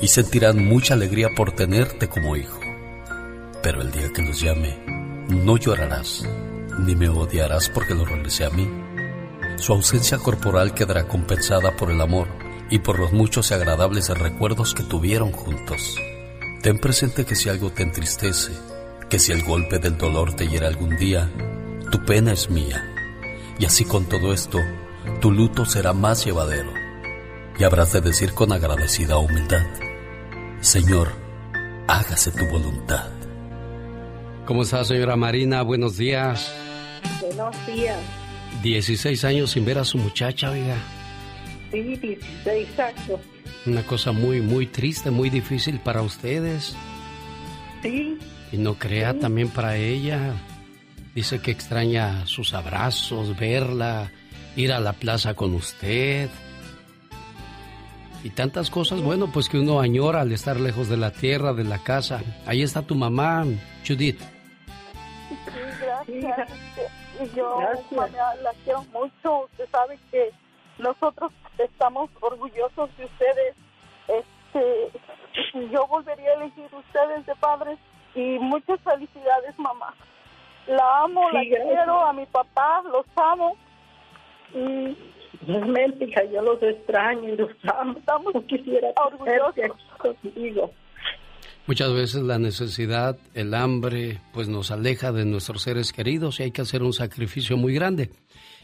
[0.00, 2.58] y sentirán mucha alegría por tenerte como hijo.
[3.62, 6.24] Pero el día que los llame, no llorarás,
[6.78, 8.68] ni me odiarás porque lo regresé a mí.
[9.56, 12.28] Su ausencia corporal quedará compensada por el amor
[12.70, 15.96] y por los muchos y agradables recuerdos que tuvieron juntos.
[16.62, 18.52] Ten presente que si algo te entristece,
[19.10, 21.30] que si el golpe del dolor te hiera algún día,
[21.90, 22.82] tu pena es mía.
[23.58, 24.58] Y así con todo esto,
[25.20, 26.72] tu luto será más llevadero.
[27.58, 29.66] Y habrás de decir con agradecida humildad,
[30.60, 31.12] Señor,
[31.86, 33.21] hágase tu voluntad.
[34.46, 35.62] ¿Cómo está, señora Marina?
[35.62, 36.52] Buenos días.
[37.20, 37.98] Buenos días.
[38.62, 40.76] 16 años sin ver a su muchacha, oiga.
[41.70, 43.20] Sí, 16 años.
[43.66, 46.74] Una cosa muy, muy triste, muy difícil para ustedes.
[47.82, 48.18] Sí.
[48.50, 50.34] Y no crea también para ella.
[51.14, 54.10] Dice que extraña sus abrazos, verla,
[54.56, 56.28] ir a la plaza con usted.
[58.24, 61.64] Y tantas cosas, bueno, pues que uno añora al estar lejos de la tierra, de
[61.64, 62.22] la casa.
[62.44, 63.46] Ahí está tu mamá,
[63.86, 64.20] Judith.
[66.06, 66.50] Sí, gracias.
[67.20, 69.44] Y yo la quiero mucho.
[69.44, 70.30] Usted sabe que
[70.78, 73.56] nosotros estamos orgullosos de ustedes.
[74.08, 74.90] Este,
[75.70, 77.78] yo volvería a elegir ustedes de padres
[78.14, 79.94] y muchas felicidades, mamá.
[80.66, 83.56] La amo, la quiero, a mi papá, los amo.
[84.54, 84.96] Y
[85.46, 87.98] realmente, hija, yo los extraño y los amo.
[87.98, 90.70] Estamos quisiera orgullosos contigo.
[91.66, 96.50] Muchas veces la necesidad, el hambre, pues nos aleja de nuestros seres queridos y hay
[96.50, 98.10] que hacer un sacrificio muy grande.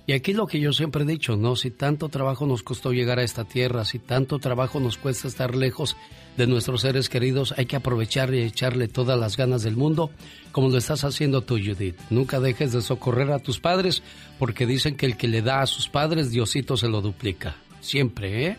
[0.09, 1.55] Y aquí lo que yo siempre he dicho, ¿no?
[1.55, 5.55] Si tanto trabajo nos costó llegar a esta tierra, si tanto trabajo nos cuesta estar
[5.55, 5.99] lejos
[6.37, 10.11] de nuestros seres queridos, hay que aprovechar y echarle todas las ganas del mundo,
[10.51, 12.01] como lo estás haciendo tú, Judith.
[12.09, 14.03] Nunca dejes de socorrer a tus padres,
[14.39, 17.57] porque dicen que el que le da a sus padres, Diosito se lo duplica.
[17.81, 18.57] Siempre, ¿eh?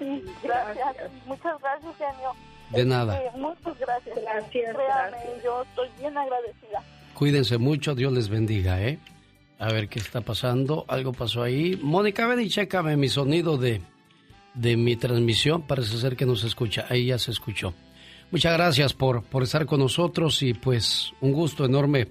[0.00, 1.10] Sí, gracias.
[1.24, 2.47] Muchas gracias, genio.
[2.70, 3.18] De nada.
[3.18, 4.18] Este, muchas gracias.
[4.22, 4.76] Gracias.
[4.76, 6.82] Créame, yo estoy bien agradecida.
[7.14, 8.98] Cuídense mucho, Dios les bendiga, ¿eh?
[9.58, 10.84] A ver qué está pasando.
[10.88, 11.78] Algo pasó ahí.
[11.82, 13.80] Mónica, ven y chécame mi sonido de,
[14.54, 15.62] de mi transmisión.
[15.62, 16.86] Parece ser que no se escucha.
[16.88, 17.74] Ahí ya se escuchó.
[18.30, 22.08] Muchas gracias por, por estar con nosotros y pues un gusto enorme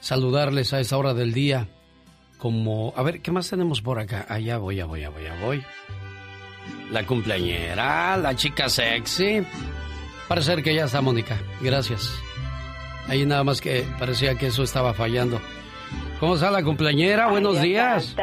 [0.00, 1.68] saludarles a esa hora del día.
[2.38, 4.24] Como, a ver, ¿qué más tenemos por acá?
[4.28, 5.62] Allá voy, allá voy, allá voy, allá voy.
[6.90, 9.44] La cumpleañera, la chica sexy.
[10.28, 11.38] Parece que ya está Mónica.
[11.60, 12.20] Gracias.
[13.08, 15.40] Ahí nada más que parecía que eso estaba fallando.
[16.20, 17.28] ¿Cómo está la cumpleañera?
[17.28, 18.14] Buenos días.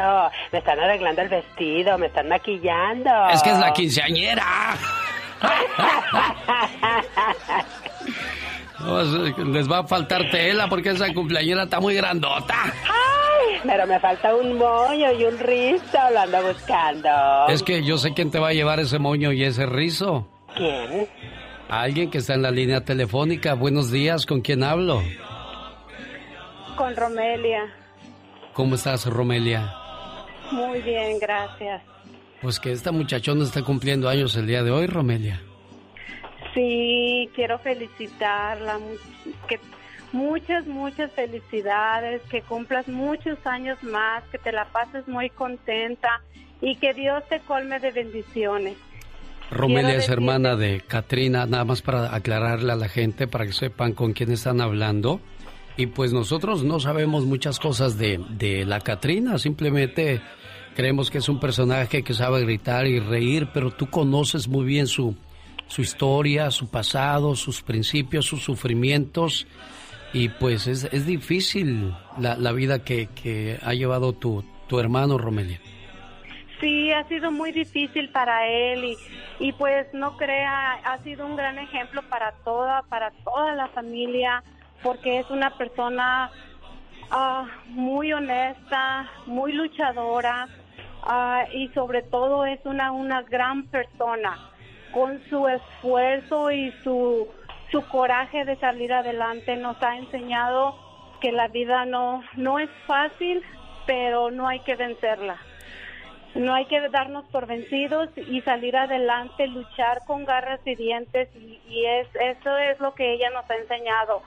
[0.52, 3.10] Me están arreglando el vestido, me están maquillando.
[3.34, 4.77] Es que es la quinceañera.
[9.45, 12.56] les va a faltar tela porque esa cumpleañera está muy grandota.
[12.65, 17.10] Ay, pero me falta un moño y un rizo, lo ando buscando.
[17.49, 20.27] Es que yo sé quién te va a llevar ese moño y ese rizo.
[20.56, 21.07] ¿Quién?
[21.70, 23.56] Alguien que está en la línea telefónica.
[23.56, 25.02] Buenos días, ¿con quién hablo?
[26.78, 27.74] Con Romelia.
[28.54, 29.74] ¿Cómo estás, Romelia?
[30.52, 31.82] Muy bien, gracias.
[32.42, 35.42] Pues que esta muchachona está cumpliendo años el día de hoy, Romelia.
[36.54, 38.80] Sí, quiero felicitarla.
[39.48, 39.60] Que
[40.12, 42.22] muchas, muchas felicidades.
[42.30, 44.24] Que cumplas muchos años más.
[44.32, 46.22] Que te la pases muy contenta.
[46.62, 48.78] Y que Dios te colme de bendiciones.
[49.52, 53.94] Romelia es hermana de Katrina, nada más para aclararle a la gente, para que sepan
[53.94, 55.22] con quién están hablando.
[55.78, 60.22] Y pues nosotros no sabemos muchas cosas de, de la Katrina, simplemente
[60.76, 64.88] creemos que es un personaje que sabe gritar y reír, pero tú conoces muy bien
[64.88, 65.16] su,
[65.68, 69.48] su historia, su pasado, sus principios, sus sufrimientos.
[70.14, 75.18] Y pues es, es difícil la, la vida que, que ha llevado tu, tu hermano
[75.18, 75.60] Romelia.
[76.60, 78.98] Sí, ha sido muy difícil para él y,
[79.40, 84.44] y pues no crea, ha sido un gran ejemplo para toda, para toda la familia,
[84.82, 86.32] porque es una persona
[87.12, 90.48] ah, muy honesta, muy luchadora
[91.03, 94.38] ah, y sobre todo es una, una gran persona
[94.94, 97.28] con su esfuerzo y su,
[97.72, 100.76] su coraje de salir adelante nos ha enseñado
[101.20, 103.41] que la vida no, no es fácil,
[103.86, 105.38] pero no hay que vencerla.
[106.36, 111.86] No hay que darnos por vencidos y salir adelante, luchar con garras y dientes y,
[111.86, 114.22] es eso es lo que ella nos ha enseñado.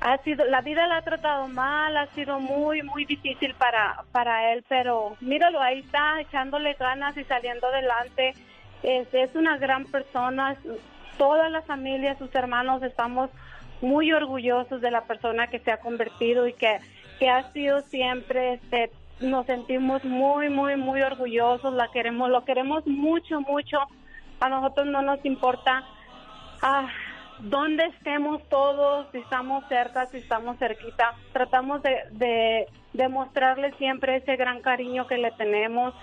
[0.00, 4.52] Ha sido la vida la ha tratado mal, ha sido muy muy difícil para para
[4.52, 8.32] él, pero míralo ahí está echándole ganas y saliendo adelante.
[8.84, 10.56] Es, es una gran persona,
[11.18, 13.28] toda la familia, sus hermanos estamos
[13.82, 16.78] muy orgullosos de la persona que se ha convertido y que
[17.18, 18.90] que ha sido siempre este
[19.20, 23.78] nos sentimos muy, muy, muy orgullosos, la queremos, lo queremos mucho, mucho.
[24.40, 25.84] A nosotros no nos importa
[26.62, 26.88] ah,
[27.40, 31.14] dónde estemos todos, si estamos cerca, si estamos cerquita.
[31.32, 35.94] Tratamos de, de, mostrarle siempre ese gran cariño que le tenemos.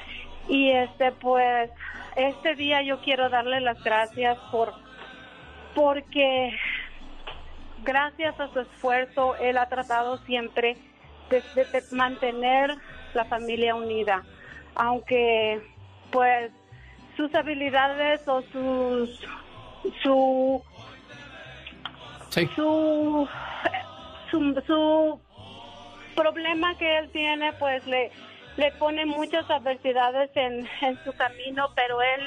[0.47, 1.71] Y este, pues,
[2.15, 4.73] este día yo quiero darle las gracias por,
[5.73, 6.55] porque
[7.83, 10.77] gracias a su esfuerzo, él ha tratado siempre
[11.29, 12.77] de mantener
[13.17, 14.23] la familia unida,
[14.75, 15.61] aunque
[16.11, 16.51] pues
[17.17, 19.19] sus habilidades o sus
[20.03, 20.63] su
[22.29, 22.45] Sí.
[22.55, 23.27] su,
[24.29, 25.19] su su
[26.15, 28.11] problema que él tiene pues le
[28.57, 32.21] le pone muchas adversidades en, en su camino, pero él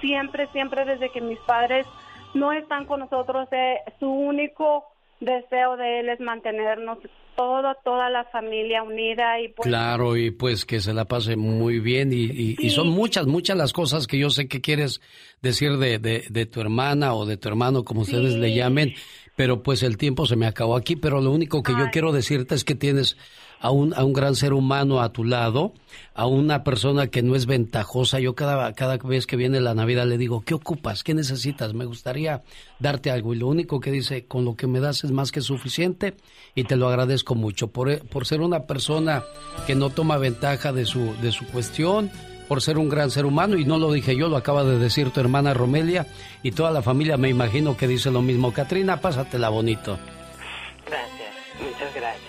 [0.00, 1.84] siempre, siempre desde que mis padres
[2.34, 4.84] no están con nosotros, eh, su único
[5.20, 6.98] deseo de él es mantenernos
[7.38, 9.68] toda, toda la familia unida y pues...
[9.68, 13.56] Claro, y pues que se la pase muy bien y, y- y son muchas, muchas
[13.56, 15.00] las cosas que yo sé que quieres
[15.40, 18.94] decir de, de, de tu hermana o de tu hermano, como ustedes le llamen,
[19.36, 22.56] pero pues el tiempo se me acabó aquí, pero lo único que yo quiero decirte
[22.56, 23.16] es que tienes
[23.60, 25.72] a un, a un gran ser humano a tu lado,
[26.14, 28.20] a una persona que no es ventajosa.
[28.20, 31.02] Yo cada, cada vez que viene la Navidad le digo, ¿qué ocupas?
[31.02, 31.74] ¿Qué necesitas?
[31.74, 32.42] Me gustaría
[32.78, 33.34] darte algo.
[33.34, 36.14] Y lo único que dice, con lo que me das es más que suficiente
[36.54, 39.24] y te lo agradezco mucho por, por ser una persona
[39.66, 42.10] que no toma ventaja de su, de su cuestión,
[42.48, 43.56] por ser un gran ser humano.
[43.58, 46.06] Y no lo dije yo, lo acaba de decir tu hermana Romelia
[46.42, 48.52] y toda la familia me imagino que dice lo mismo.
[48.52, 49.98] Katrina, pásatela bonito.
[50.86, 52.27] Gracias, muchas gracias.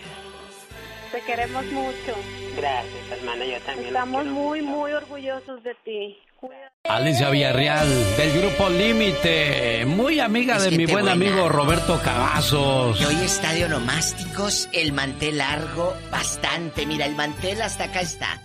[1.29, 2.15] Queremos mucho.
[2.57, 3.89] Gracias, hermana, yo también.
[3.89, 6.17] Estamos muy, muy orgullosos de ti.
[6.39, 6.69] Cuídate.
[6.85, 7.87] Alicia Villarreal,
[8.17, 11.11] del grupo Límite, muy amiga Es de mi buen buena.
[11.11, 12.99] amigo Roberto Cavazos.
[12.99, 16.87] Y hoy está de onomásticos, el mantel largo, bastante.
[16.87, 18.41] Mira, el mantel hasta acá está.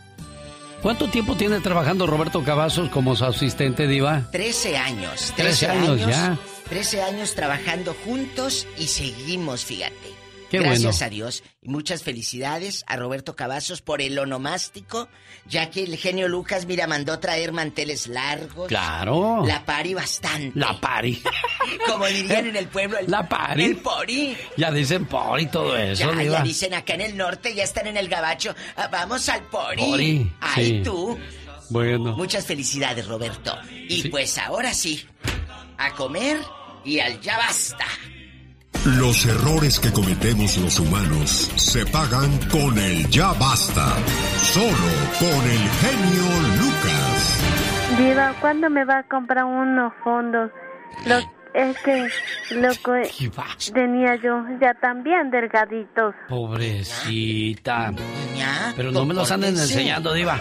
[0.82, 4.28] ¿Cuánto tiempo tiene trabajando Roberto Cavazos como su asistente diva?
[4.30, 5.32] 13 años.
[5.36, 6.36] 13 años ya.
[6.68, 10.23] 13 años trabajando juntos y seguimos, fíjate.
[10.50, 11.06] Qué Gracias bueno.
[11.06, 15.08] a Dios y muchas felicidades a Roberto Cavazos por el onomástico,
[15.46, 18.68] ya que el genio Lucas, mira, mandó traer manteles largos.
[18.68, 19.44] Claro.
[19.46, 20.52] La pari bastante.
[20.58, 21.20] La pari.
[21.88, 23.64] Como dirían en el pueblo, el, La pari.
[23.64, 24.36] el pori.
[24.56, 27.86] Ya dicen por y todo eso, Ya, ya dicen acá en el norte, ya están
[27.88, 28.54] en el gabacho.
[28.76, 29.82] Ah, vamos al pori.
[29.82, 30.82] Pori, Ay, sí.
[30.84, 31.18] tú.
[31.70, 32.14] Bueno.
[32.16, 33.56] Muchas felicidades, Roberto.
[33.88, 35.04] Y pues ahora sí,
[35.78, 36.38] a comer
[36.84, 37.86] y al ya basta.
[38.84, 43.96] Los errores que cometemos los humanos se pagan con el ya basta.
[44.42, 46.24] Solo con el genio
[46.60, 47.40] Lucas.
[47.96, 50.50] Diva, ¿cuándo me va a comprar unos fondos?
[51.06, 51.16] Lo,
[51.54, 52.08] es que
[52.56, 53.10] lo que
[53.72, 56.14] tenía yo ya también delgaditos.
[56.28, 57.90] Pobrecita.
[58.36, 60.38] Ya, Pero no me los anden enseñando, Diva.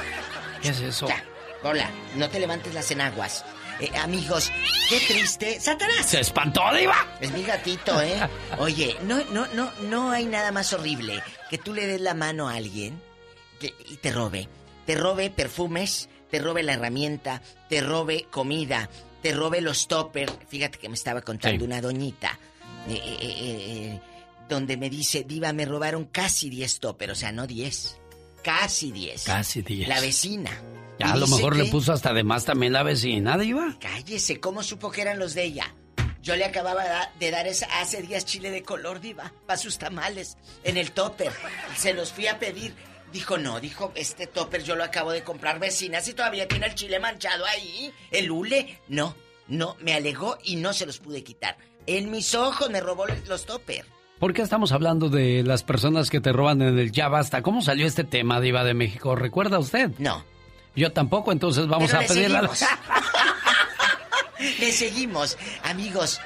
[0.61, 1.07] ¿Qué es eso?
[1.07, 1.23] Ya,
[1.63, 3.45] hola, no te levantes las enaguas.
[3.79, 4.51] Eh, amigos,
[4.89, 5.59] qué triste.
[5.59, 6.05] ¡Satanás!
[6.05, 6.95] ¿Se espantó, Diva?
[7.19, 8.17] Es mi gatito, ¿eh?
[8.59, 12.47] Oye, no, no, no, no hay nada más horrible que tú le des la mano
[12.49, 13.01] a alguien
[13.59, 14.47] que- y te robe.
[14.85, 18.89] Te robe perfumes, te robe la herramienta, te robe comida,
[19.21, 20.33] te robe los toppers.
[20.47, 21.65] Fíjate que me estaba contando Sí.
[21.65, 22.37] una doñita.
[22.89, 24.01] eh, eh, eh,
[24.49, 27.97] donde me dice, Diva, me robaron casi 10 toppers, o sea, no 10,
[28.43, 29.23] casi 10.
[29.23, 29.87] Casi 10.
[29.87, 30.51] La vecina.
[30.99, 33.75] Ya a lo mejor le puso hasta de más también la vecina, Diva.
[33.79, 35.73] Cállese, ¿cómo supo que eran los de ella?
[36.21, 36.83] Yo le acababa
[37.19, 41.31] de dar esa- hace días chile de color, diva, para sus tamales, en el topper.
[41.75, 42.73] Se los fui a pedir.
[43.11, 46.75] Dijo, no, dijo, este topper yo lo acabo de comprar, vecina, si todavía tiene el
[46.75, 48.79] chile manchado ahí, el hule.
[48.87, 49.15] No,
[49.47, 51.57] no, me alegó y no se los pude quitar.
[51.85, 53.85] En mis ojos me robó los topper.
[54.19, 57.41] ¿Por qué estamos hablando de las personas que te roban en el Ya Basta?
[57.41, 59.15] ¿Cómo salió este tema, Diva de México?
[59.17, 59.91] ¿Recuerda usted?
[59.99, 60.23] No.
[60.75, 62.49] Yo tampoco, entonces vamos Pero a le pedirle a la...
[64.59, 65.37] Le seguimos.
[65.63, 66.19] Amigos,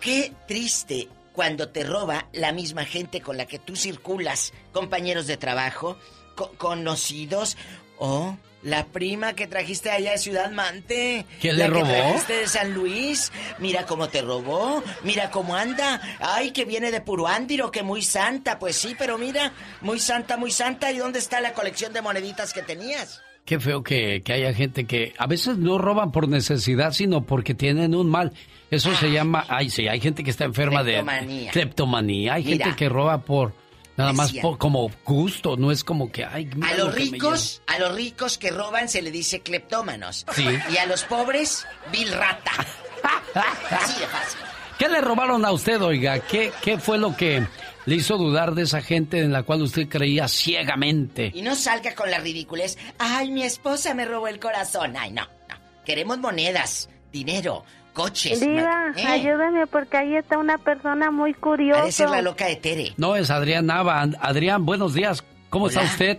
[0.00, 5.36] qué triste cuando te roba la misma gente con la que tú circulas, compañeros de
[5.36, 5.98] trabajo,
[6.34, 7.56] co- conocidos
[7.98, 11.26] o la prima que trajiste allá de Ciudad Mante.
[11.40, 11.90] ¿Quién la le que robó?
[11.92, 13.30] trajiste de San Luis.
[13.58, 16.00] Mira cómo te robó, mira cómo anda.
[16.20, 18.58] Ay, que viene de Puruándiro, que muy santa.
[18.58, 19.52] Pues sí, pero mira,
[19.82, 20.90] muy santa, muy santa.
[20.90, 23.22] ¿Y dónde está la colección de moneditas que tenías?
[23.48, 27.54] Qué feo que, que haya gente que a veces no roban por necesidad, sino porque
[27.54, 28.34] tienen un mal.
[28.70, 31.44] Eso se llama, ay, sí, hay gente que está enferma Cleptomanía.
[31.46, 32.34] de cleptomanía.
[32.34, 32.66] Hay Mira.
[32.66, 33.54] gente que roba por
[33.96, 37.78] nada más por- como gusto, no es como que, ay, A lo los ricos, a
[37.78, 40.26] los ricos que roban se le dice cleptómanos.
[40.34, 40.44] Sí.
[40.70, 42.52] Y a los pobres, vil rata.
[43.70, 44.40] Así de fácil.
[44.78, 46.18] ¿Qué le robaron a usted, oiga?
[46.20, 47.44] ¿Qué, ¿Qué fue lo que
[47.88, 51.32] le hizo dudar de esa gente en la cual usted creía ciegamente?
[51.34, 52.76] Y no salga con la ridiculez.
[52.98, 54.94] Ay, mi esposa me robó el corazón.
[54.98, 55.56] Ay, no, no.
[55.86, 58.40] Queremos monedas, dinero, coches.
[58.40, 59.06] Diva, ¿Eh?
[59.06, 61.90] ayúdame porque ahí está una persona muy curiosa.
[61.90, 62.92] Ser la loca de Tere.
[62.98, 64.02] No, es Adrián Nava.
[64.20, 65.24] Adrián, buenos días.
[65.48, 65.80] ¿Cómo Hola.
[65.80, 66.18] está usted?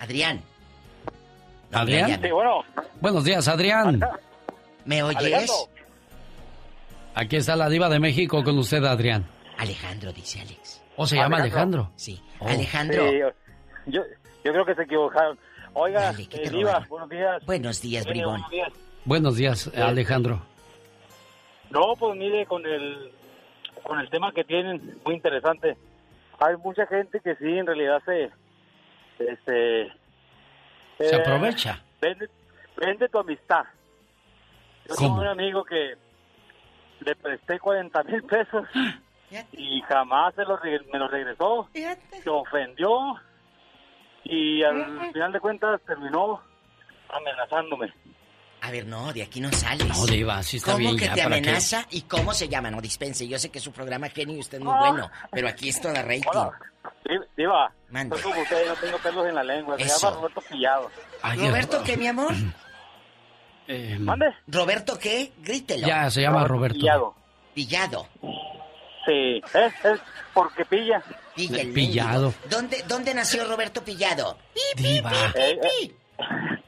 [0.00, 0.40] Adrián.
[1.70, 2.18] Adrián.
[2.22, 2.64] Sí, bueno.
[3.02, 4.00] Buenos días, Adrián.
[4.86, 5.18] ¿Me oyes?
[5.18, 5.54] Alejandro.
[7.14, 9.26] Aquí está la diva de México con usted, Adrián.
[9.58, 10.80] Alejandro, dice Alex.
[10.96, 11.90] ¿O se llama Alejandro?
[11.96, 12.22] Sí.
[12.38, 12.48] Oh.
[12.48, 13.08] Alejandro.
[13.10, 13.18] Sí,
[13.86, 14.02] yo,
[14.44, 15.38] yo creo que se equivocaron.
[15.72, 17.44] Oiga, Dale, ¿qué te eh, Diva, buenos días.
[17.46, 18.32] Buenos días, Eh, bribón.
[18.42, 18.68] buenos días.
[19.04, 20.40] Buenos días, Alejandro.
[21.70, 23.10] No, pues mire, con el,
[23.82, 25.76] con el tema que tienen, muy interesante.
[26.38, 28.30] Hay mucha gente que sí, en realidad se...
[29.18, 29.92] Este,
[30.98, 31.82] Se eh, aprovecha.
[32.00, 32.28] Vende,
[32.76, 33.64] vende tu amistad.
[34.88, 35.08] Yo ¿Cómo?
[35.08, 35.94] tengo un amigo que
[37.00, 38.64] le presté 40 mil pesos
[39.52, 40.58] y jamás se lo
[40.92, 41.68] me lo regresó.
[41.72, 42.90] Se ofendió
[44.24, 46.40] y al final de cuentas terminó
[47.10, 47.92] amenazándome.
[48.62, 49.86] A ver, no, de aquí no sales.
[49.86, 51.48] No, Diva, sí está ¿Cómo bien que ya, te ¿para qué?
[51.48, 52.70] amenaza y cómo se llama?
[52.70, 54.78] No dispense, yo sé que su programa genio y usted es muy Ah.
[54.88, 56.22] bueno, pero aquí es toda rating.
[57.04, 58.16] Di- Diva, Mande.
[58.16, 59.76] soy como usted, no tengo pelos en la lengua.
[59.78, 60.90] Se llama Roberto Pillado.
[61.22, 62.32] Ay, ¿Roberto qué, mi amor?
[63.68, 64.26] eh, ¿Mande?
[64.46, 65.32] ¿Roberto qué?
[65.42, 65.86] Grítelo.
[65.86, 66.78] ya, se llama Roberto.
[66.78, 67.14] Pillado.
[67.54, 68.08] Pillado.
[69.06, 70.00] Sí, es, es
[70.32, 71.02] porque pilla.
[71.34, 72.32] Pilla el Pillado.
[72.48, 74.38] ¿Dónde, ¿Dónde nació Roberto Pillado?
[74.76, 75.12] Diva.
[75.34, 75.94] Eh, eh.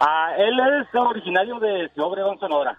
[0.00, 2.76] Ah, él es originario de Ciudad Obregón, Sonora.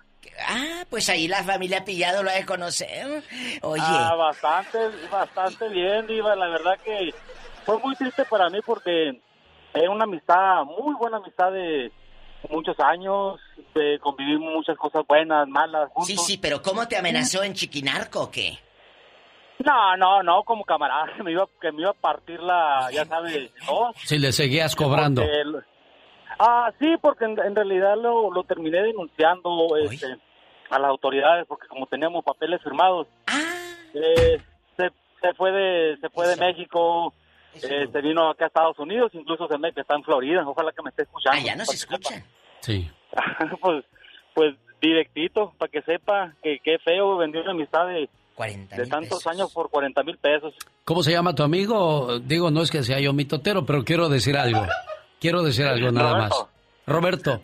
[0.47, 3.23] Ah, pues ahí la familia Pillado lo ha de conocer.
[3.61, 4.77] Oye, Ah, bastante,
[5.09, 6.35] bastante bien, Diva.
[6.35, 7.11] La verdad que
[7.65, 9.09] fue muy triste para mí porque
[9.73, 11.91] es una amistad, muy buena amistad de
[12.49, 13.39] muchos años,
[13.73, 16.07] de convivir muchas cosas buenas, malas, juntos.
[16.07, 18.59] sí, sí, pero ¿cómo te amenazó en Chiquinarco o qué?
[19.63, 23.51] No, no, no, como camarada, me iba, que me iba a partir la, ya sabes,
[23.67, 23.93] ¿no?
[24.03, 25.21] Si le seguías cobrando.
[25.21, 25.65] Porque
[26.39, 30.17] ah, sí, porque en, en realidad lo, lo terminé denunciando, este,
[30.69, 33.65] a las autoridades porque como teníamos papeles firmados, Ah.
[33.93, 34.41] eh,
[34.75, 34.91] se,
[35.21, 37.13] se fue de se fue de México,
[37.53, 40.43] eh, se vino acá a Estados Unidos, incluso se me que está en Florida.
[40.45, 41.39] Ojalá que me esté escuchando.
[41.39, 42.23] Ah, ya nos para que escuchan.
[42.59, 42.91] Sí.
[43.61, 43.85] pues,
[44.33, 49.51] pues directito, para que sepa que qué feo vendió una amistad de, de tantos años
[49.53, 50.53] por 40 mil pesos.
[50.83, 52.19] ¿Cómo se llama tu amigo?
[52.19, 54.65] Digo, no es que sea yo mitotero, pero quiero decir algo.
[55.19, 56.31] Quiero decir algo nada más.
[56.85, 57.41] Roberto.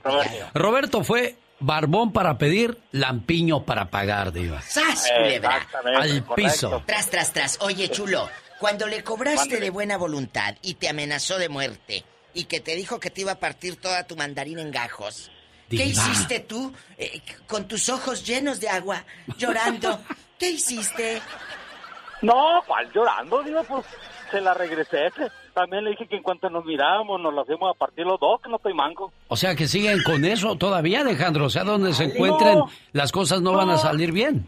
[0.53, 4.61] Roberto fue barbón para pedir, lampiño para pagar, diva.
[4.61, 5.67] ¡Sas, culebra!
[5.97, 6.83] Al piso.
[6.85, 7.61] Tras, tras, tras.
[7.61, 8.27] Oye, chulo,
[8.59, 12.03] cuando le cobraste de buena voluntad y te amenazó de muerte
[12.33, 15.31] y que te dijo que te iba a partir toda tu mandarina en gajos,
[15.69, 19.05] ¿qué hiciste tú eh, con tus ojos llenos de agua,
[19.37, 19.99] llorando?
[20.41, 21.21] ¿Qué hiciste?
[22.23, 23.43] No, ¿cuál llorando?
[23.43, 23.85] Digo, pues
[24.31, 25.11] se la regresé.
[25.53, 28.41] También le dije que en cuanto nos mirábamos nos lo hacemos a partir los dos,
[28.41, 29.13] que no estoy manco.
[29.27, 31.45] O sea que siguen con eso todavía, Alejandro.
[31.45, 32.69] O sea, donde se encuentren, No.
[32.93, 34.47] las cosas no van a salir bien.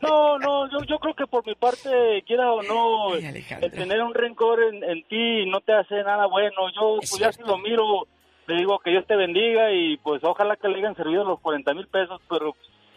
[0.00, 4.14] No, no, yo, yo creo que por mi parte, quiera o no, el tener un
[4.14, 6.68] rencor en, en ti no te hace nada bueno.
[6.74, 8.06] Yo, pues ya si lo miro,
[8.46, 11.74] le digo que Dios te bendiga y pues ojalá que le hayan servido los 40
[11.74, 12.54] mil pesos, pero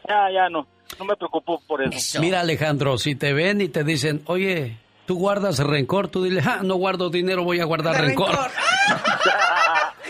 [0.07, 0.67] ya, ya no,
[0.99, 2.19] no me preocupo por eso.
[2.21, 6.59] Mira, Alejandro, si te ven y te dicen, oye, tú guardas rencor, tú dile, ah,
[6.63, 8.35] no guardo dinero, voy a guardar rencor.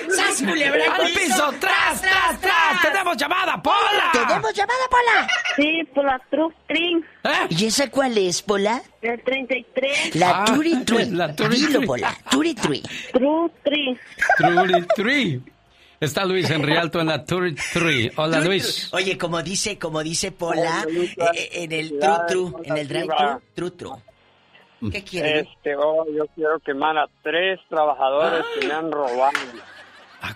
[0.10, 0.84] ¡Sas, culebra!
[0.96, 1.52] ¡Al piso!
[1.60, 2.82] ¡Tras, tras, tras!
[2.82, 4.12] ¡Tenemos llamada, Pola!
[4.14, 5.28] ¿Tenemos llamada, Pola?
[5.56, 7.04] Sí, por la Truck Trin.
[7.50, 8.82] ¿Y esa cuál es, Pola?
[9.02, 10.16] El 33.
[10.16, 11.06] La Ah, Turi Tree.
[11.12, 11.82] la Turi Dilo.
[11.82, 12.16] Pola.
[12.30, 12.84] Turi Tree.
[16.00, 18.12] Está Luis en Rialto en la Turi Tree.
[18.18, 18.94] Hola, Luis.
[18.94, 21.32] Oye, como dice, como dice Pola, Luisa.
[21.34, 24.02] eh, en el tru tru, en el drive tru, tru tru.
[24.92, 25.40] ¿Qué quiere?
[25.40, 29.32] Este, oh, yo quiero quemar a tres trabajadores que me han robado.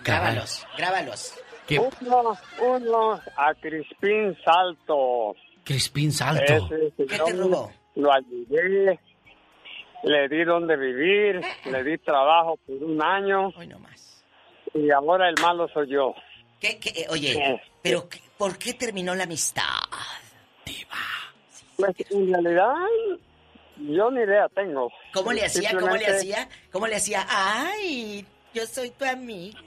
[0.03, 1.33] Grábalos, grábalos.
[1.67, 1.79] ¿Qué?
[1.79, 5.35] Uno, uno a Crispín Salto.
[5.63, 6.69] Crispín Salto.
[6.97, 7.71] ¿Qué te robó?
[7.95, 8.99] Lo ayudé,
[10.03, 13.51] le di donde vivir, le di trabajo por un año.
[14.73, 16.13] Y ahora el malo soy yo.
[16.59, 19.63] ¿Qué, qué, eh, oye, pero qué- ¿por qué terminó la amistad?
[21.77, 22.73] Pues en realidad,
[23.77, 24.91] yo ni idea tengo.
[25.13, 25.71] ¿Cómo le hacía?
[25.79, 26.49] ¿Cómo le hacía?
[26.71, 27.25] ¿Cómo le hacía?
[27.29, 29.57] Ay, yo soy tu amiga.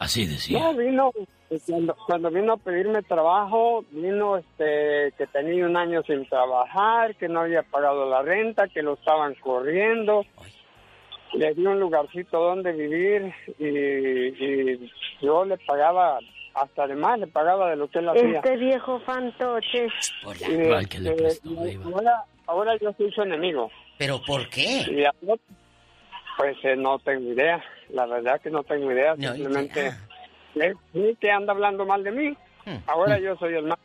[0.00, 0.58] Así decía.
[0.58, 1.12] No, vino,
[1.50, 7.14] eh, cuando, cuando vino a pedirme trabajo, vino este que tenía un año sin trabajar,
[7.14, 10.26] que no había pagado la renta, que lo estaban corriendo.
[11.34, 16.18] Le di un lugarcito donde vivir y, y yo le pagaba,
[16.54, 18.36] hasta además le pagaba de lo que él hacía.
[18.38, 19.88] Este viejo fantoche.
[20.48, 21.84] Y, Al que le este, prestó, Diva.
[21.84, 23.70] ahora, ahora yo soy su enemigo.
[23.98, 24.84] ¿Pero por qué?
[24.90, 25.40] Y ahora,
[26.38, 29.92] pues eh, no tengo idea, la verdad que no tengo idea, No, simplemente
[30.54, 32.36] eh, sí que anda hablando mal de mí,
[32.86, 33.80] ahora yo soy el malo.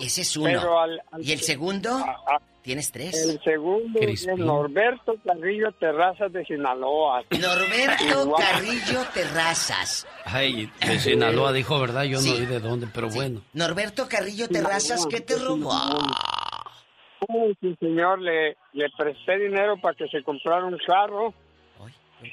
[0.00, 0.46] Ese es uno.
[0.50, 1.90] Pero al- al- ¿Y el segundo?
[1.96, 3.28] a- Tienes tres.
[3.28, 4.46] El segundo es Crispín.
[4.46, 7.24] Norberto Carrillo Terrazas de Sinaloa.
[7.30, 8.32] Norberto.
[8.38, 10.06] Carrillo Terrazas.
[10.24, 12.04] Ay, de Sinaloa dijo, ¿verdad?
[12.04, 12.30] Yo Sí.
[12.30, 13.42] no vi de dónde, pero bueno.
[13.52, 15.72] Norberto Carrillo Terrazas, ¿qué te robó?
[17.60, 21.34] Sí, señor, le, le presté dinero para que se comprara un carro.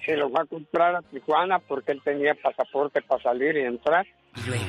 [0.06, 4.06] Se lo va a comprar a Tijuana porque él tenía pasaporte para salir y entrar.
[4.36, 4.66] ¿Y luego?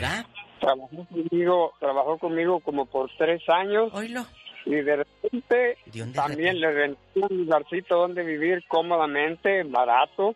[0.61, 3.91] Trabajó conmigo, trabajó conmigo como por tres años.
[4.67, 5.79] Y de repente
[6.15, 10.35] también le renté un lugarcito donde vivir cómodamente, barato.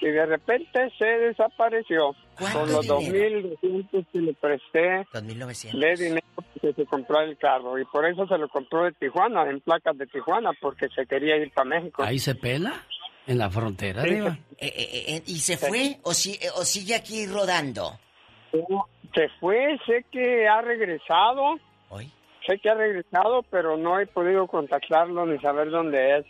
[0.00, 2.14] Y de repente se desapareció.
[2.52, 3.48] Con los dinero?
[3.62, 5.78] 2.200 que le presté 2.900.
[5.80, 6.26] de dinero
[6.60, 7.78] que se compró el carro.
[7.78, 11.36] Y por eso se lo compró de Tijuana, en placas de Tijuana, porque se quería
[11.36, 12.02] ir para México.
[12.02, 12.74] Ahí se pela,
[13.26, 14.36] en la frontera, Sí, Diva.
[14.58, 17.98] Eh, eh, eh, ¿Y se fue o, si- eh, o sigue aquí rodando?
[19.14, 21.58] Se fue, sé que ha regresado.
[22.46, 26.26] Sé que ha regresado, pero no he podido contactarlo ni saber dónde es.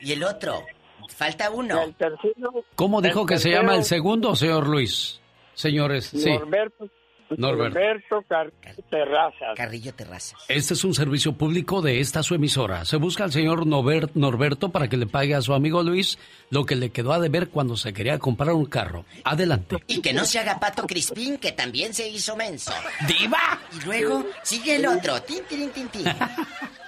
[0.00, 0.62] ¿Y el otro?
[1.08, 1.82] Falta uno.
[1.82, 5.20] El tercero, ¿Cómo dijo el que se llama el segundo, señor Luis?
[5.54, 6.38] Señores, sí.
[7.36, 8.82] Norberto, Norberto.
[8.90, 9.54] Terrazas.
[9.56, 10.44] Carrillo Terrazas.
[10.48, 12.84] Este es un servicio público de esta su emisora.
[12.84, 16.18] Se busca al señor Norberto para que le pague a su amigo Luis
[16.50, 19.04] lo que le quedó a deber cuando se quería comprar un carro.
[19.24, 19.76] Adelante.
[19.86, 22.72] Y que no se haga Pato Crispín, que también se hizo menso.
[23.08, 23.60] ¡Diva!
[23.80, 25.20] Y luego sigue el otro.
[25.22, 26.04] Tin, tin, tin, tin.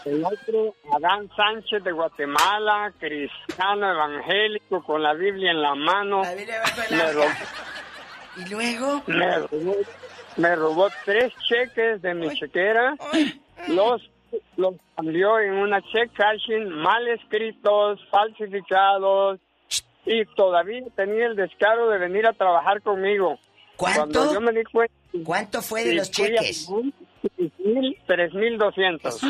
[0.05, 6.23] El otro, Adán Sánchez de Guatemala, cristiano evangélico con la Biblia en la mano.
[6.23, 7.27] Me robó,
[8.39, 9.03] Y luego.
[9.07, 9.77] me robó,
[10.39, 12.97] me robó tres cheques de mi chequera.
[13.69, 14.01] Los,
[14.57, 19.41] los cambió en una check cashing mal escritos, falsificados.
[20.07, 23.39] Y todavía tenía el descaro de venir a trabajar conmigo.
[23.77, 24.21] ¿Cuánto?
[24.21, 24.95] Cuando yo me di cuenta.
[25.25, 26.69] ¿Cuánto fue de y los cheques?
[26.69, 26.95] Limón,
[28.07, 29.21] 3.200.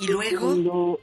[0.00, 0.40] ¿Y, luego?
[0.40, 0.98] Cuando,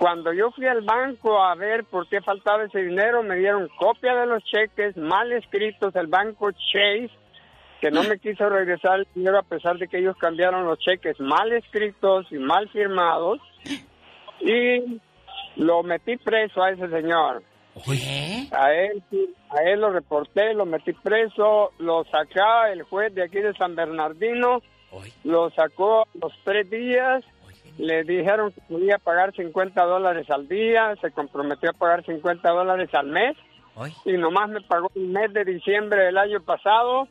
[0.00, 4.14] cuando yo fui al banco a ver por qué faltaba ese dinero, me dieron copia
[4.14, 7.10] de los cheques mal escritos del banco Chase,
[7.82, 11.20] que no me quiso regresar el dinero a pesar de que ellos cambiaron los cheques
[11.20, 13.40] mal escritos y mal firmados.
[14.40, 14.98] Y
[15.56, 17.42] lo metí preso a ese señor.
[18.52, 19.02] A él,
[19.50, 23.74] a él lo reporté, lo metí preso, lo sacó el juez de aquí de San
[23.74, 24.62] Bernardino,
[25.24, 27.22] lo sacó a los tres días,
[27.80, 32.90] le dijeron que podía pagar 50 dólares al día, se comprometió a pagar 50 dólares
[32.94, 33.36] al mes,
[34.04, 37.08] y nomás me pagó el mes de diciembre del año pasado,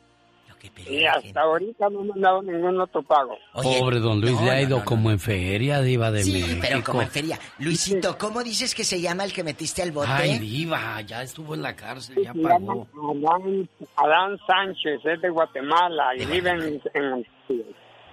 [0.86, 3.34] y hasta ahorita no me han dado ningún otro pago.
[3.54, 6.58] Pobre don Luis, le ha ido como en feria, diva de Sí, México.
[6.60, 7.38] pero como en feria.
[7.58, 10.10] Luisito, ¿cómo dices que se llama el que metiste al bote?
[10.10, 12.86] Ay, diva, ya estuvo en la cárcel, ya Se pagó.
[12.94, 17.26] Adán, Adán Sánchez, es de Guatemala y vive en, en,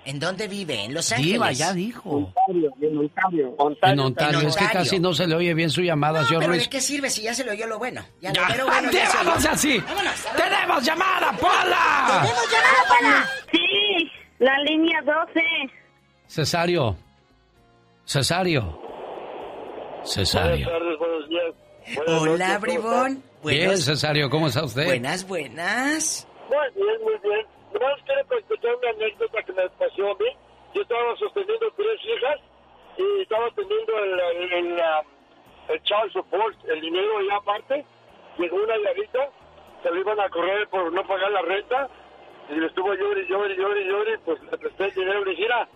[0.07, 0.85] ¿En dónde vive?
[0.85, 1.33] ¿En Los Ángeles?
[1.33, 2.09] Diva, ya dijo.
[2.09, 3.55] Ontario, en Ontario.
[3.83, 4.71] En Ontario, es que Ontario.
[4.79, 6.69] casi no se le oye bien su llamada, No, señor pero ¿de Luis.
[6.69, 8.01] qué sirve si ya se lo oyó lo bueno?
[8.21, 8.55] Ya, Ya.
[8.55, 9.79] lo bueno ya así.
[9.79, 10.13] Vámonos.
[10.37, 12.21] ¡Tenemos llamada, Pola!
[12.21, 13.29] ¿Tenemos llamada, Pola?
[13.51, 15.41] Sí, la línea 12.
[16.27, 16.95] Cesario.
[18.05, 18.79] Cesario.
[20.05, 20.67] Cesario.
[20.69, 21.53] tardes, buenos días.
[22.07, 23.23] Hola, Bribón.
[23.43, 24.85] Bien, Cesario, ¿cómo está usted?
[24.85, 26.25] Buenas, buenas.
[26.49, 27.45] Muy bien, muy bien.
[27.79, 30.29] Nomás quiero contar una anécdota que me pasó a mí.
[30.73, 32.39] Yo estaba sosteniendo tres hijas
[32.97, 35.05] y estaba teniendo el, el, el, um,
[35.69, 37.85] el child support, el dinero ya aparte.
[38.39, 39.29] Llegó una diablita,
[39.83, 41.87] se lo iban a correr por no pagar la renta
[42.49, 45.43] y le estuvo llori, llori, llori, llori, pues le presté el dinero y le dije,
[45.43, 45.69] "Mira,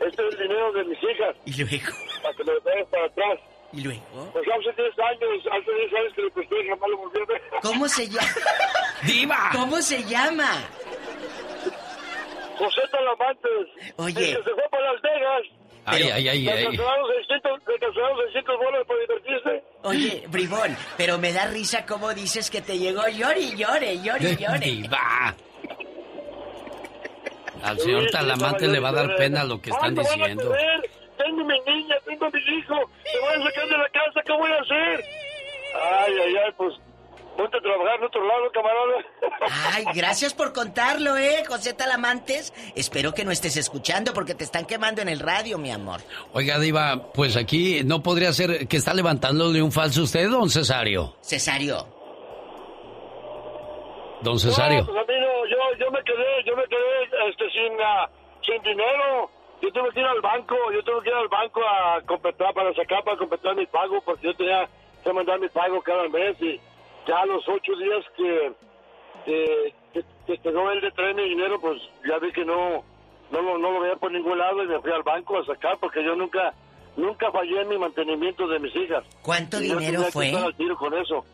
[0.00, 1.36] este es el dinero de mis hijas.
[1.46, 1.92] Y luego.
[2.22, 3.38] Para que me lo traigas para atrás.
[3.72, 4.30] ¿Y luego?
[4.32, 7.24] Pues hace 10 años, hace 10 años que le presté y jamás lo volví a
[7.26, 7.42] ver.
[7.62, 8.28] ¿Cómo se llama?
[9.02, 9.50] ¡Diva!
[9.52, 10.50] ¿Cómo se llama?
[12.58, 13.94] José Talamantes.
[13.96, 14.30] Oye.
[14.30, 15.42] El que se fue para Las Vegas.
[15.88, 16.64] Ay, ay, ay, ay.
[16.64, 19.64] cancelaron 600, le cancelaron 600 bolas para divertirse.
[19.82, 24.58] Oye, Bribón, pero me da risa cómo dices que te llegó llore, llore, llore, llore.
[24.58, 25.34] Diva.
[27.62, 30.54] Al señor Talamante le va a dar pena lo que están ¿Cuándo van a diciendo.
[31.16, 32.90] Tengo mi niña, tengo mi hijo.
[33.04, 35.04] Se van a sacar de la casa, ¿qué voy a hacer?
[35.74, 36.74] Ay, ay, ay, pues
[37.36, 39.74] ponte a trabajar en otro lado, camarada.
[39.74, 42.52] Ay, gracias por contarlo, ¿eh, José Talamantes?
[42.74, 46.00] Espero que no estés escuchando porque te están quemando en el radio, mi amor.
[46.32, 51.14] Oiga, Diva, pues aquí no podría ser que está levantándole un falso usted, don Cesario.
[51.20, 51.86] Cesario.
[54.22, 54.80] Don Cesario.
[54.80, 58.08] No, pues a mí no, yo, yo me quedé, yo me quedé este, sin, ah,
[58.44, 59.30] sin dinero.
[59.62, 62.74] Yo tuve que ir al banco, yo tuve que ir al banco a completar, para
[62.74, 64.68] sacar, para completar mi pago, porque yo tenía
[65.02, 66.60] que mandar mi pago cada mes y
[67.06, 68.52] ya a los ocho días que,
[69.24, 72.84] que, que, que quedó él de traer mi dinero, pues ya vi que no,
[73.30, 75.78] no, lo, no lo veía por ningún lado y me fui al banco a sacar
[75.78, 76.52] porque yo nunca,
[76.96, 79.04] nunca fallé en mi mantenimiento de mis hijas.
[79.22, 80.26] ¿Cuánto Y yo dinero tenía que fue?
[80.28, 81.24] estar al tiro con eso.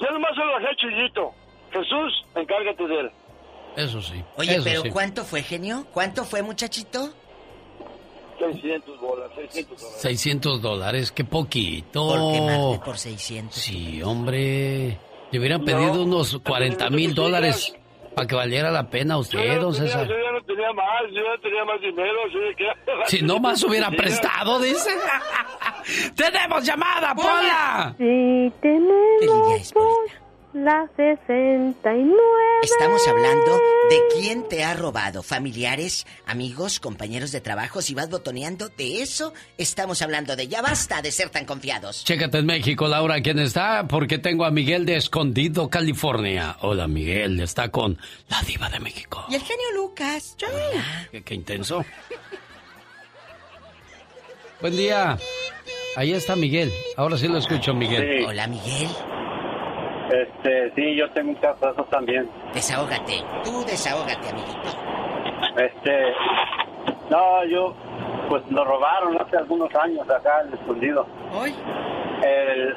[0.00, 1.32] Yo nomás se lo dejé chillito.
[1.72, 3.10] Jesús, encárgate de él.
[3.76, 4.22] Eso sí.
[4.36, 4.90] Oye, eso pero sí.
[4.90, 5.84] ¿cuánto fue, genio?
[5.92, 7.10] ¿Cuánto fue, muchachito?
[8.52, 10.00] 600 bolas, 600 dólares.
[10.02, 12.08] 600 dólares, qué poquito.
[12.08, 13.54] ¿Por quemarte por 600?
[13.56, 14.98] Sí, hombre.
[15.30, 17.74] Le hubieran pedido unos 40 mil dólares
[18.14, 20.06] para que valiera la pena a usted, don no tenía- César.
[20.08, 23.10] yo ya no tenía más, yo ya tenía más dinero, así de que...
[23.16, 24.90] Si no más hubiera prestado, dice.
[26.16, 27.94] ¡Tenemos llamada, Pola!
[27.98, 29.74] Sí, tenemos
[30.54, 32.14] la 69.
[32.62, 33.58] Estamos hablando
[33.90, 35.22] de quién te ha robado.
[35.22, 37.82] Familiares, amigos, compañeros de trabajo.
[37.82, 40.36] Si vas botoneando, de eso estamos hablando.
[40.36, 42.04] De ya basta de ser tan confiados.
[42.04, 43.86] Chécate en México, Laura, ¿quién está?
[43.88, 46.56] Porque tengo a Miguel de Escondido, California.
[46.60, 47.98] Hola, Miguel, está con
[48.28, 49.24] la diva de México.
[49.28, 50.36] Y el genio Lucas.
[51.10, 51.84] Qué, qué intenso.
[54.60, 55.18] Buen día.
[55.96, 56.72] Ahí está Miguel.
[56.96, 58.18] Ahora sí lo escucho, Miguel.
[58.18, 58.24] Sí.
[58.24, 58.88] Hola, Miguel.
[60.10, 62.28] Este, sí, yo tengo un caso también.
[62.52, 63.22] Desahógate.
[63.42, 64.68] Tú desahógate, amiguito.
[65.56, 66.12] Este,
[67.10, 67.74] no, yo,
[68.28, 71.06] pues lo robaron hace algunos años acá en Escondido.
[71.32, 71.54] ¿Hoy?
[72.22, 72.74] El,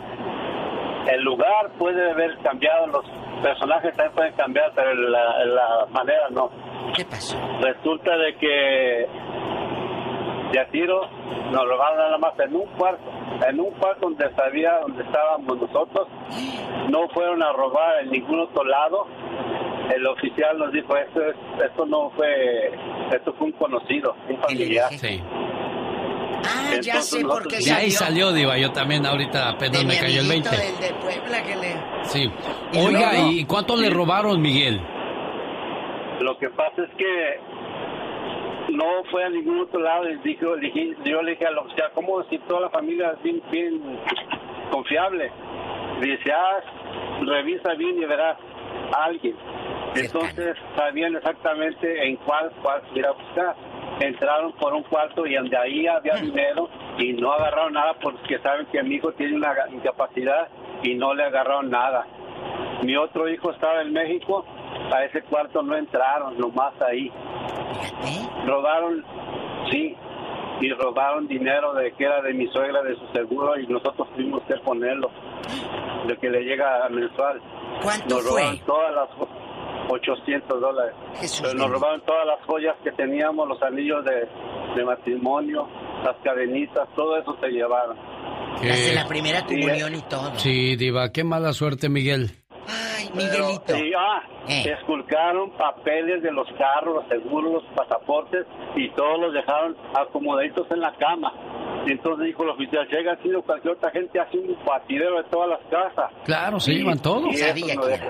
[1.11, 3.05] el lugar puede haber cambiado, los
[3.41, 6.49] personajes también pueden cambiar, pero la, la manera no.
[6.95, 7.37] ¿Qué pasó?
[7.61, 9.07] Resulta de que
[10.51, 11.01] de a tiro
[11.51, 13.03] nos robaron nada más en un cuarto,
[13.47, 16.07] en un cuarto donde sabía donde estábamos nosotros.
[16.89, 19.07] No fueron a robar en ningún otro lado.
[19.95, 22.73] El oficial nos dijo esto, es- esto no fue,
[23.13, 24.89] esto fue un conocido, un familiar.
[24.91, 25.21] Sí.
[26.49, 28.27] Ah, ya sé por qué De ahí salió.
[28.27, 28.57] salió, Diva.
[28.57, 30.65] Yo también ahorita apenas De me mi cayó el amiguito 20.
[30.65, 31.75] del de Puebla que le...
[32.03, 32.31] Sí.
[32.73, 33.31] ¿Y Oiga, luego?
[33.31, 34.79] ¿y cuánto le robaron, Miguel?
[36.21, 37.39] Lo que pasa es que
[38.69, 41.61] no fue a ningún otro lado y dijo, le dije- yo le dije a la
[41.61, 43.99] oficial, ¿cómo si toda la familia es bien, bien
[44.71, 45.31] confiable?
[46.01, 46.59] Dice, ah,
[47.25, 48.37] revisa bien y verás
[48.93, 49.35] a alguien.
[49.95, 53.55] Entonces sabían exactamente en cuál cuál ir a buscar.
[53.99, 56.69] Entraron por un cuarto y donde ahí había dinero
[56.99, 60.49] y no agarraron nada porque saben que mi hijo tiene una incapacidad
[60.83, 62.05] y no le agarraron nada.
[62.83, 64.45] Mi otro hijo estaba en México,
[64.93, 67.11] a ese cuarto no entraron, nomás ahí.
[68.45, 69.03] Robaron,
[69.71, 69.95] sí,
[70.61, 74.41] y robaron dinero de que era de mi suegra, de su seguro, y nosotros tuvimos
[74.43, 75.09] que ponerlo,
[76.07, 77.41] de que le llega mensual.
[77.83, 78.41] ¿Cuánto nos fue?
[78.41, 79.09] robaron todas las
[79.89, 80.93] 800 dólares.
[81.41, 84.27] Pero nos robaron todas las joyas que teníamos, los anillos de,
[84.75, 85.67] de matrimonio,
[86.03, 87.97] las cadenitas, todo eso se llevaron.
[88.61, 90.31] De la primera Sí, comunión y todo.
[90.37, 92.31] Sí, Diva, qué mala suerte, Miguel.
[92.67, 93.75] Ay, Miguelito.
[93.75, 98.45] Sí, ah, esculcaron papeles de los carros, los seguros, los pasaportes
[98.75, 101.31] y todos los dejaron acomodaditos en la cama.
[101.85, 105.23] Y entonces dijo el oficial, si haya sido cualquier otra gente, hace un patidero de
[105.29, 106.11] todas las casas.
[106.25, 107.27] Claro, se llevan todo.
[107.27, 108.09] Y eso no deja.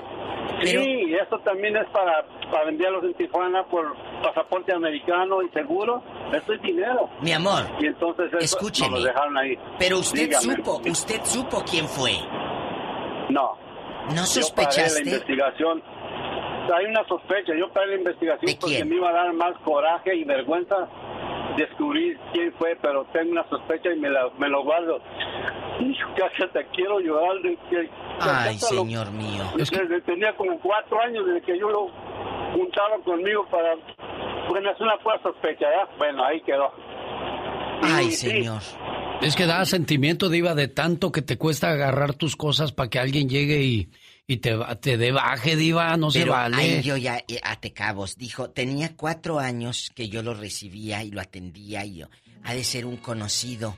[0.64, 3.94] Sí, y eso también es para, para enviarlos en Tijuana por
[4.24, 6.02] pasaporte americano y seguro.
[6.32, 7.08] Eso es dinero.
[7.22, 8.90] Mi amor, Y entonces eso escúcheme.
[8.90, 9.56] nos lo dejaron ahí.
[9.78, 10.56] Pero usted Dígame.
[10.56, 12.10] supo, usted supo quién fue.
[13.28, 13.56] No.
[14.08, 15.04] ¿No Yo paré sospechaste?
[15.04, 15.82] la investigación.
[16.74, 17.52] Hay una sospecha.
[17.58, 20.88] Yo paré la investigación porque me iba a dar más coraje y vergüenza
[21.56, 25.00] descubrir quién fue, pero tengo una sospecha y me, la, me lo guardo.
[26.14, 27.40] Que hasta quiero llorar.
[27.42, 27.90] De que, que
[28.20, 29.44] Ay, lo- señor mío.
[29.56, 31.88] desde- tenía como cuatro años desde que yo lo
[32.52, 33.74] juntaba conmigo para...
[34.48, 35.88] Bueno, es una pura sospecha, ¿ya?
[35.98, 36.72] Bueno, ahí quedó.
[37.82, 38.62] Ay, sí, señor.
[39.22, 42.98] Es que da sentimiento, Diva, de tanto que te cuesta agarrar tus cosas para que
[43.00, 43.88] alguien llegue y,
[44.28, 46.56] y te, te dé baje, Diva, no se Pero vale.
[46.56, 48.16] ahí yo ya eh, ate cabos.
[48.16, 52.06] Dijo, tenía cuatro años que yo lo recibía y lo atendía y yo.
[52.44, 53.76] Ha de ser un conocido.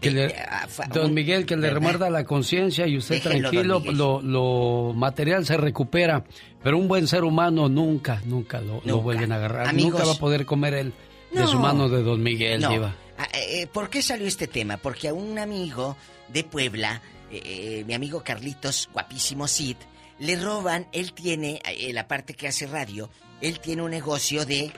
[0.00, 3.50] Que le- ah, fue don un- Miguel, que le remuerda la conciencia y usted Déjelo,
[3.50, 6.24] tranquilo, lo, lo material se recupera,
[6.62, 9.66] pero un buen ser humano nunca, nunca lo, vuelven a agarrar.
[9.66, 9.92] Amigos.
[9.92, 10.92] nunca va a poder comer él
[11.32, 11.60] de su No.
[11.60, 12.70] mano de don Miguel, No.
[12.70, 12.94] Diva.
[13.18, 14.76] Ah, eh, ¿Por qué salió este tema?
[14.76, 15.96] Porque a un amigo
[16.28, 19.76] de Puebla, eh, eh, mi amigo Carlitos, guapísimo Sid,
[20.20, 24.72] le roban, él tiene, eh, la parte que hace radio, él tiene un negocio de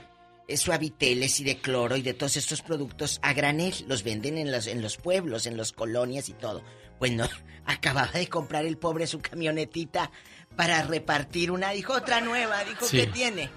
[0.49, 4.51] eh, suaviteles y de cloro y de todos estos productos a granel, los venden en
[4.53, 6.63] los, en los pueblos, en las colonias y todo.
[6.99, 7.29] Pues no,
[7.67, 10.11] acababa de comprar el pobre su camionetita
[10.57, 12.99] para repartir una, dijo otra nueva, dijo Sí.
[12.99, 13.51] que tiene.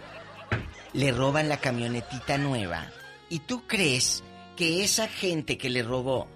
[0.94, 2.92] Le roban la camionetita nueva.
[3.30, 4.24] ¿Y tú crees
[4.56, 6.28] que esa gente que le robó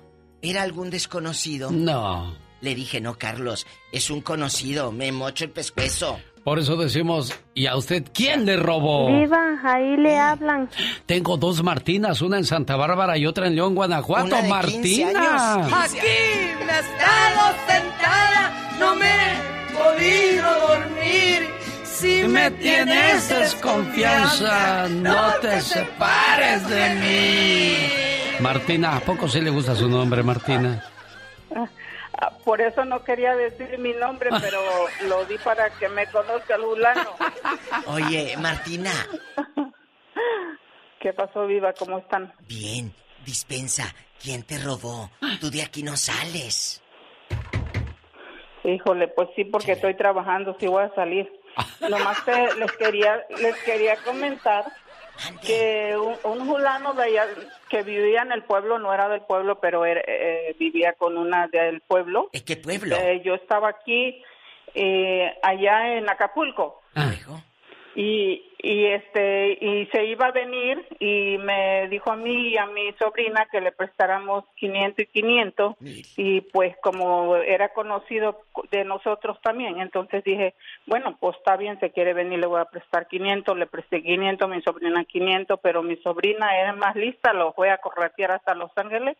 [0.41, 1.71] era algún desconocido?
[1.71, 2.35] No.
[2.61, 6.19] Le dije, no, Carlos, es un conocido, me mocho el pescuezo.
[6.43, 9.11] Por eso decimos, ¿y a usted quién le robó?
[9.11, 10.69] Viva, ahí le hablan.
[11.05, 14.27] Tengo dos Martinas, una en Santa Bárbara y otra en León, Guanajuato.
[14.27, 15.83] Una de 15 Martina.
[15.83, 15.97] Aquí
[16.65, 21.56] me he estado sentada, no me he podido dormir.
[21.99, 28.39] Si me tienes desconfianza, no te separes de mí.
[28.39, 30.83] Martina, ¿a poco sí le gusta su nombre, Martina?
[32.45, 34.59] Por eso no quería decir mi nombre, pero
[35.07, 37.15] lo di para que me conozca el fulano.
[37.87, 38.91] Oye, Martina,
[40.99, 41.73] ¿Qué pasó, Viva?
[41.73, 42.31] ¿Cómo están?
[42.47, 42.93] bien,
[43.25, 43.85] dispensa,
[44.21, 45.09] ¿quién te robó?
[45.41, 46.83] Tú de aquí no sales.
[48.63, 51.27] Híjole, pues sí, porque estoy trabajando, sí voy a salir.
[51.89, 54.65] Nomás te- les quería les quería comentar
[55.45, 57.25] que un, un fulano de allá
[57.69, 61.47] que vivía en el pueblo, no era del pueblo, pero era- eh, vivía con una
[61.47, 62.29] del pueblo.
[62.33, 62.95] ¿De qué pueblo?
[62.97, 64.23] Eh, yo estaba aquí,
[64.75, 66.81] eh, allá en Acapulco.
[67.97, 72.67] Y y este y se iba a venir y me dijo a mí y a
[72.67, 75.75] mi sobrina que le prestáramos 500 y 500
[76.15, 80.53] y pues como era conocido de nosotros también entonces dije
[80.85, 84.47] bueno pues está bien se quiere venir le voy a prestar 500 le presté 500
[84.47, 88.71] mi sobrina 500 pero mi sobrina era más lista lo fue a corretear hasta Los
[88.75, 89.17] Ángeles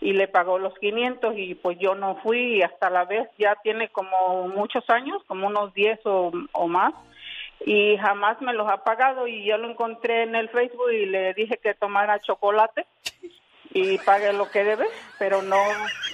[0.00, 3.56] y le pagó los 500 y pues yo no fui y hasta la vez ya
[3.62, 6.92] tiene como muchos años como unos 10 o, o más
[7.64, 11.34] y jamás me los ha pagado y yo lo encontré en el Facebook y le
[11.34, 12.86] dije que tomara chocolate
[13.74, 14.86] y pague lo que debe,
[15.18, 15.56] pero no,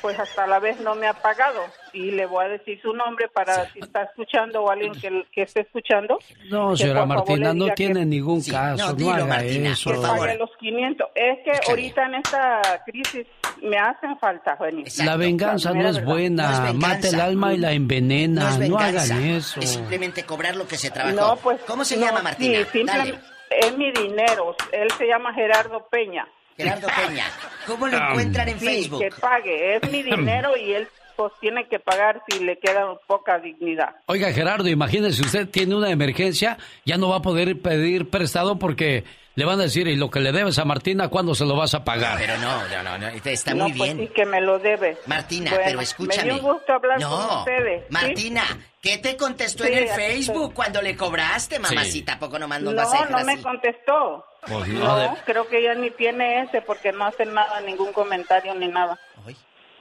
[0.02, 1.60] pues hasta la vez no me ha pagado
[1.92, 5.42] y le voy a decir su nombre para si está escuchando o alguien que, que
[5.42, 6.18] esté escuchando.
[6.50, 9.90] No, señora Martina, no tiene que- ningún caso, no, dilo, haga Martina, eso.
[9.92, 11.08] que pague los 500.
[11.14, 13.26] Es que ahorita en esta crisis
[13.62, 14.58] me hacen falta.
[15.04, 16.72] La venganza no es buena.
[16.74, 18.58] Mata el alma y la envenena.
[18.58, 19.60] No, hagan eso.
[19.60, 21.14] Es simplemente cobrar lo que se trabajó.
[21.16, 22.58] No, pues, ¿Cómo se no, llama, Martina?
[22.72, 23.18] sí, simple-
[23.50, 24.56] es mi dinero.
[24.72, 26.26] Él se llama Gerardo Peña.
[26.56, 27.26] Gerardo Peña.
[27.66, 29.00] ¿Cómo lo encuentran en Sí, Facebook?
[29.00, 29.76] que pague.
[29.76, 33.94] Es mi dinero y él pues tiene que pagar si le queda poca dignidad.
[34.06, 39.04] Oiga, Gerardo, imagínese, usted tiene una emergencia, ya no va a poder pedir prestado porque
[39.36, 41.74] le van a decir, y lo que le debes a Martina, ¿cuándo se lo vas
[41.74, 42.18] a pagar?
[42.18, 44.06] Pero no, no, no, no, está no, muy pues bien.
[44.08, 44.96] sí que me lo debe.
[45.06, 46.32] Martina, Bueno, pero escúchame.
[46.32, 47.80] Me dio gusto hablar no, con ustedes.
[47.82, 47.86] ¿sí?
[47.90, 48.44] Martina,
[48.80, 50.54] ¿qué te contestó Sí, en el Facebook estoy.
[50.54, 52.12] cuando le cobraste, mamacita?
[52.14, 53.42] ¿A poco nomás No, vas a dejar no me así?
[53.42, 54.24] contestó.
[54.46, 57.92] Pues no, no, de- creo que ella ni tiene ese porque no hace nada, ningún
[57.92, 58.98] comentario ni nada.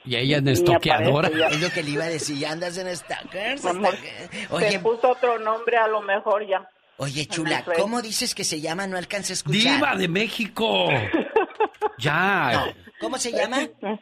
[0.06, 1.28] Y ella es Ni estoqueadora.
[1.50, 3.64] Es lo que le iba a decir, ya andas en stalkers.
[3.64, 4.30] Amor, stalkers.
[4.48, 6.68] Se Oye, puso otro nombre a lo mejor ya.
[6.98, 8.86] Oye, chula, ¿cómo dices que se llama?
[8.86, 9.74] No alcancé a escuchar.
[9.76, 10.88] Diva de México.
[11.98, 12.50] Ya.
[12.52, 12.64] No,
[13.00, 13.58] ¿Cómo se llama?
[13.80, 14.00] No.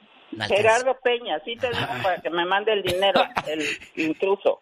[0.48, 3.62] Gerardo Peña, sí te digo para que me mande el dinero, el
[3.96, 4.60] intruso.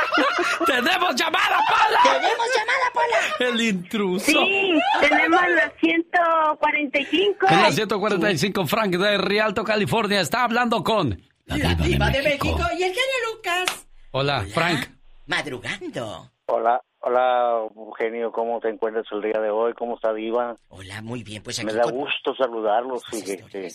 [0.66, 2.00] ¡Tenemos llamada, Pola!
[2.02, 3.50] ¡Tenemos llamada, Pola!
[3.50, 4.24] El intruso.
[4.24, 7.46] Sí, tenemos la 145.
[7.50, 11.20] En la 145, Frank de Rialto, California, está hablando con...
[11.44, 12.58] La diva de México.
[12.78, 13.86] y el genio Lucas.
[14.12, 14.88] Hola, Frank.
[15.26, 16.30] Madrugando.
[16.46, 19.74] Hola, hola, Eugenio, ¿cómo te encuentras el día de hoy?
[19.74, 20.56] ¿Cómo está Diva?
[20.68, 23.68] Hola, muy bien, pues aquí Me da con- gusto saludarlos, fíjate.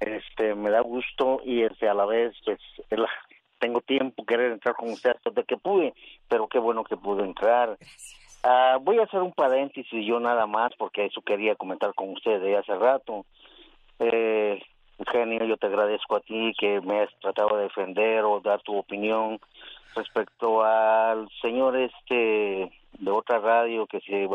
[0.00, 2.58] Este, me da gusto y este, a la vez, pues,
[2.90, 3.06] el-
[3.58, 5.92] tengo tiempo querer entrar con usted hasta de que pude,
[6.28, 7.76] pero qué bueno que pude entrar.
[8.42, 12.40] Ah, voy a hacer un paréntesis yo nada más, porque eso quería comentar con usted
[12.40, 13.26] de hace rato.
[13.98, 14.62] Eh,
[14.98, 18.76] Eugenio, yo te agradezco a ti que me has tratado de defender o dar tu
[18.78, 19.38] opinión
[19.94, 24.28] respecto al señor este de otra radio que se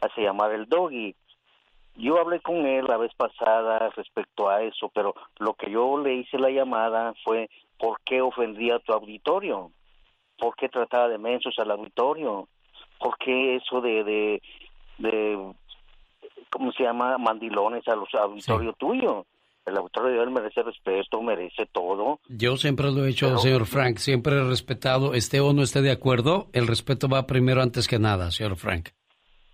[0.00, 1.14] hace llamar el Doggy.
[1.96, 6.14] Yo hablé con él la vez pasada respecto a eso, pero lo que yo le
[6.14, 7.48] hice la llamada fue
[7.78, 9.70] ¿por qué ofendía a tu auditorio?
[10.38, 12.48] ¿Por qué trataba de mensos al auditorio?
[12.98, 14.42] ¿Por qué eso de, de,
[14.98, 15.54] de
[16.50, 17.16] ¿cómo se llama?
[17.16, 19.24] Mandilones a los auditorios tuyos?
[19.66, 22.20] El auditorio de él merece respeto, merece todo.
[22.28, 25.90] Yo siempre lo he hecho, señor Frank, siempre he respetado, esté o no esté de
[25.90, 28.90] acuerdo, el respeto va primero antes que nada, señor Frank.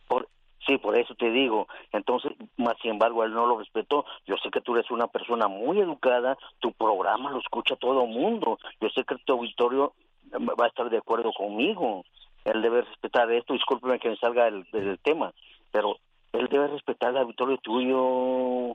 [0.09, 0.29] Por,
[0.67, 1.67] sí, por eso te digo.
[1.93, 4.05] Entonces, más sin embargo, él no lo respetó.
[4.27, 8.11] Yo sé que tú eres una persona muy educada, tu programa lo escucha todo el
[8.11, 8.59] mundo.
[8.83, 9.95] Yo sé que tu auditorio
[10.31, 12.05] eh, va a estar de acuerdo conmigo.
[12.45, 13.55] Él debe respetar esto.
[13.55, 15.33] Discúlpeme que me salga del, del tema,
[15.71, 15.97] pero
[16.35, 18.73] él debe respetar el auditorio tuyo.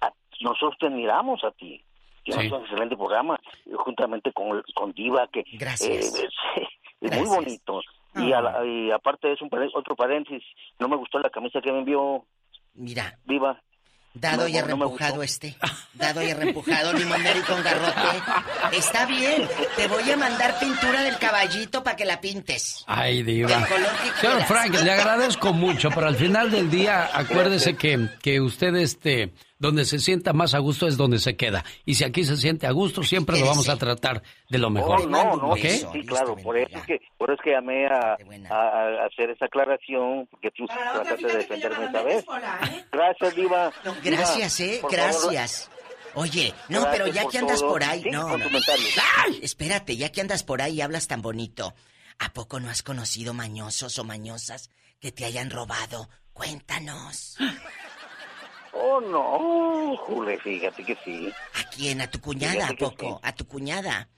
[0.00, 1.82] A- nosotros te admiramos a ti.
[2.24, 2.52] Tienes Sí.
[2.52, 6.14] un excelente programa, eh, juntamente con, con Diva, que Gracias.
[6.18, 7.80] eh, es, es muy bonito.
[8.16, 10.42] Y, a la- y aparte de eso, un otro paréntesis,
[10.78, 12.24] no me gustó la camisa que me envió
[12.74, 13.60] Mira, Viva.
[14.14, 15.22] dado No, y no, no arrempujado gustó.
[15.22, 15.56] este.
[15.94, 18.76] Dado y arrempujado, limonero y con garrote.
[18.76, 22.84] Está bien, te voy a mandar pintura del caballito para que la pintes.
[22.86, 23.48] Ay, diva.
[24.20, 24.42] Señor.
[24.46, 29.84] Frank, le agradezco mucho, pero al final del día, acuérdese que, que usted, este, donde
[29.84, 31.64] se sienta más a gusto es donde se queda.
[31.84, 35.02] Y si aquí se siente a gusto, siempre lo vamos a tratar de lo mejor.
[35.02, 35.58] Oh, no, no, ¿Ok?
[35.60, 38.16] sí, sí, claro, por eso es que, por eso es que llamé a,
[38.50, 42.24] a- a hacer esa aclaración, porque tú trataste de defenderme esta vez.
[42.90, 43.72] Gracias, Diva.
[44.02, 45.70] Gracias, eh, por favor, gracias.
[46.14, 47.68] Oye, no, Gracias pero ya que andas todo.
[47.70, 48.46] por ahí, Sí, no, con no.
[49.26, 49.38] ¡Ay!
[49.42, 51.72] Espérate, ya que andas por ahí y hablas tan bonito,
[52.18, 54.70] ¿a poco no has conocido mañosos o mañosas
[55.00, 56.08] que te hayan robado?
[56.32, 57.36] Cuéntanos.
[58.72, 61.32] Oh, no, Jule, fíjate que sí.
[61.54, 62.00] ¿A quién?
[62.00, 62.52] ¿A tu cuñada?
[62.68, 63.06] Fíjate ¿A que poco?
[63.16, 63.20] sí.
[63.28, 64.08] ¿A tu cuñada?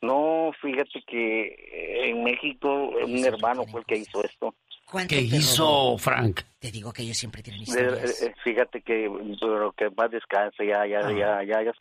[0.00, 4.54] No, fíjate que eh, en México un hermano fue el que hizo esto.
[4.90, 5.98] ¿Cuánto ¿Qué hizo robó?
[5.98, 6.40] Frank?
[6.58, 8.22] Te digo que ellos siempre tienen Eh, historias.
[8.22, 9.10] eh, Fíjate que,
[9.40, 11.12] pero que más descanse, ya, ya, Ah.
[11.12, 11.72] ya, ya, ya,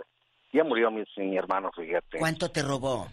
[0.51, 2.17] ya murió mi, mi hermano, fíjate.
[2.17, 3.07] ¿Cuánto te robó?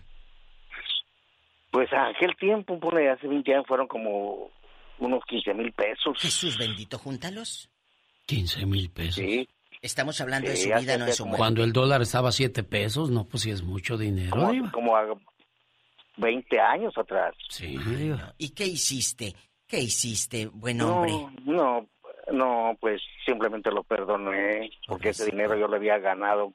[1.70, 4.50] Pues a aquel tiempo, pone, hace 20 años fueron como
[4.98, 6.18] unos 15 mil pesos.
[6.18, 7.68] Jesús bendito, júntalos.
[8.26, 9.16] 15 mil pesos.
[9.16, 9.48] Sí.
[9.82, 11.40] Estamos hablando de Sí, su hace- vida, no de su como- muerte.
[11.40, 14.30] Cuando el dólar estaba a 7 pesos, no, pues sí es mucho dinero,
[14.72, 15.04] Como, a
[16.16, 17.34] 20 años atrás.
[17.50, 17.76] Sí,
[18.38, 19.34] ¿Y qué hiciste?
[19.66, 21.12] ¿Qué hiciste, buen No, hombre?
[21.44, 21.86] no,
[22.32, 26.52] no, pues simplemente lo perdoné, porque ese dinero yo lo había ganado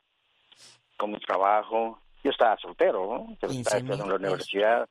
[0.97, 1.99] con mi trabajo.
[2.23, 3.37] Yo estaba soltero, ¿no?
[3.47, 4.89] 15 estaba estudiando en la universidad.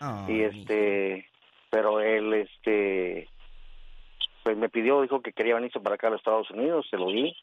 [0.00, 1.28] Ah, y este,
[1.70, 3.28] pero él, este,
[4.44, 7.08] pues me pidió, dijo que quería venirse para acá a los Estados Unidos, se lo
[7.08, 7.34] di.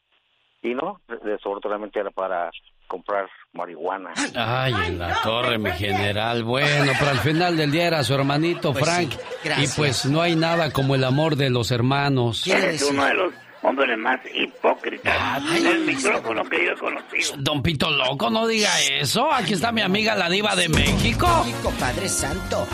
[0.64, 2.48] Y no, desafortunadamente era para
[2.86, 4.12] comprar marihuana.
[4.36, 6.44] Ay, en la torre, mi general.
[6.44, 9.10] Bueno, pero al final del día era su hermanito Pues Frank.
[9.10, 12.46] sí, y pues no hay nada como el amor de los hermanos.
[12.46, 17.34] Es uno de los, hombre más hipócrita en el micrófono que yo he conocido.
[17.38, 19.32] Don Pito Loco, no diga eso.
[19.32, 21.44] Aquí está mi amiga la diva de México.
[21.44, 22.66] México, Padre Santo.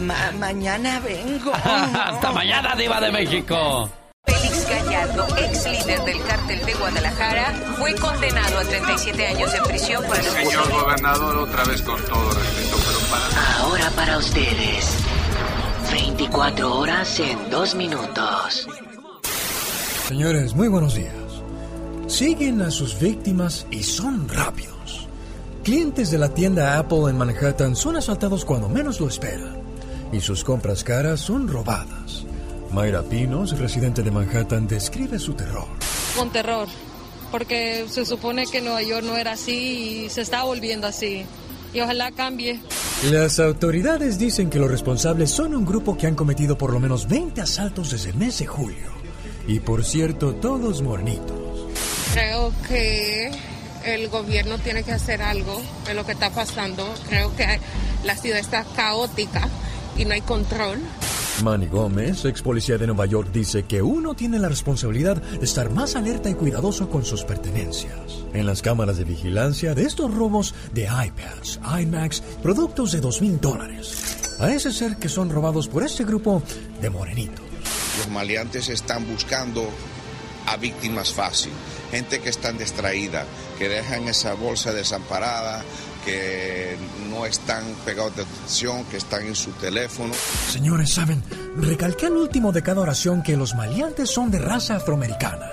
[0.38, 1.52] mañana vengo.
[1.54, 3.90] Hasta mañana, diva de México.
[4.26, 10.02] Félix Gallardo, ex líder del cártel de Guadalajara, fue condenado a 37 años de prisión
[10.04, 13.58] por el Señor gobernador, otra vez con todo respeto, pero para...
[13.58, 14.98] Ahora para ustedes,
[15.92, 18.66] 24 horas en 2 minutos.
[20.08, 21.14] Señores, muy buenos días.
[22.08, 25.08] Siguen a sus víctimas y son rápidos.
[25.62, 29.56] Clientes de la tienda Apple en Manhattan son asaltados cuando menos lo esperan.
[30.12, 32.26] Y sus compras caras son robadas.
[32.70, 35.68] Mayra Pinos, residente de Manhattan, describe su terror.
[36.14, 36.68] Con terror,
[37.30, 41.24] porque se supone que Nueva York no era así y se está volviendo así.
[41.72, 42.60] Y ojalá cambie.
[43.10, 47.08] Las autoridades dicen que los responsables son un grupo que han cometido por lo menos
[47.08, 48.93] 20 asaltos desde el mes de julio.
[49.46, 51.36] Y por cierto, todos mornitos.
[52.12, 53.30] Creo que
[53.84, 56.92] el gobierno tiene que hacer algo de lo que está pasando.
[57.08, 57.60] Creo que
[58.04, 59.48] la ciudad está caótica
[59.96, 60.78] y no hay control.
[61.42, 65.68] Manny Gómez, ex policía de Nueva York, dice que uno tiene la responsabilidad de estar
[65.70, 68.24] más alerta y cuidadoso con sus pertenencias.
[68.32, 73.40] En las cámaras de vigilancia de estos robos de iPads, iMacs, productos de dos mil
[73.40, 74.36] dólares.
[74.38, 76.42] Parece ser que son robados por este grupo
[76.80, 77.43] de morenitos.
[77.98, 79.68] Los maleantes están buscando
[80.46, 81.52] a víctimas fácil,
[81.90, 83.24] gente que están distraída,
[83.58, 85.62] que dejan esa bolsa desamparada,
[86.04, 86.76] que
[87.08, 90.12] no están pegados de atención, que están en su teléfono.
[90.50, 91.22] Señores, ¿saben?
[91.56, 95.48] Recalqué al último de cada oración que los maleantes son de raza afroamericana.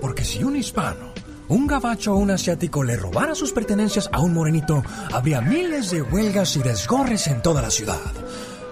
[0.00, 1.12] Porque si un hispano,
[1.48, 6.02] un gabacho o un asiático le robara sus pertenencias a un morenito, habría miles de
[6.02, 8.12] huelgas y desgorres en toda la ciudad.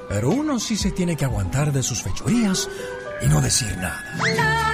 [0.09, 2.69] Pero uno sí se tiene que aguantar de sus fechorías
[3.23, 4.05] y no decir nada.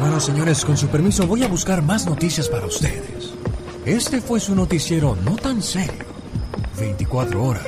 [0.00, 3.34] Bueno, señores, con su permiso voy a buscar más noticias para ustedes.
[3.84, 6.04] Este fue su noticiero no tan serio.
[6.78, 7.66] 24 horas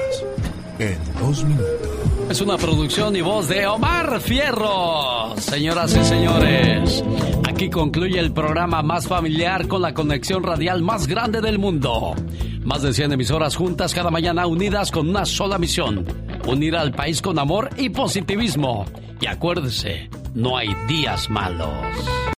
[0.78, 1.88] en 2 minutos.
[2.30, 5.34] Es una producción y voz de Omar Fierro.
[5.38, 7.02] Señoras y señores,
[7.48, 12.14] aquí concluye el programa más familiar con la conexión radial más grande del mundo.
[12.62, 16.06] Más de 100 emisoras juntas cada mañana unidas con una sola misión.
[16.46, 18.86] Unir al país con amor y positivismo.
[19.20, 21.68] Y acuérdese, no hay días malos.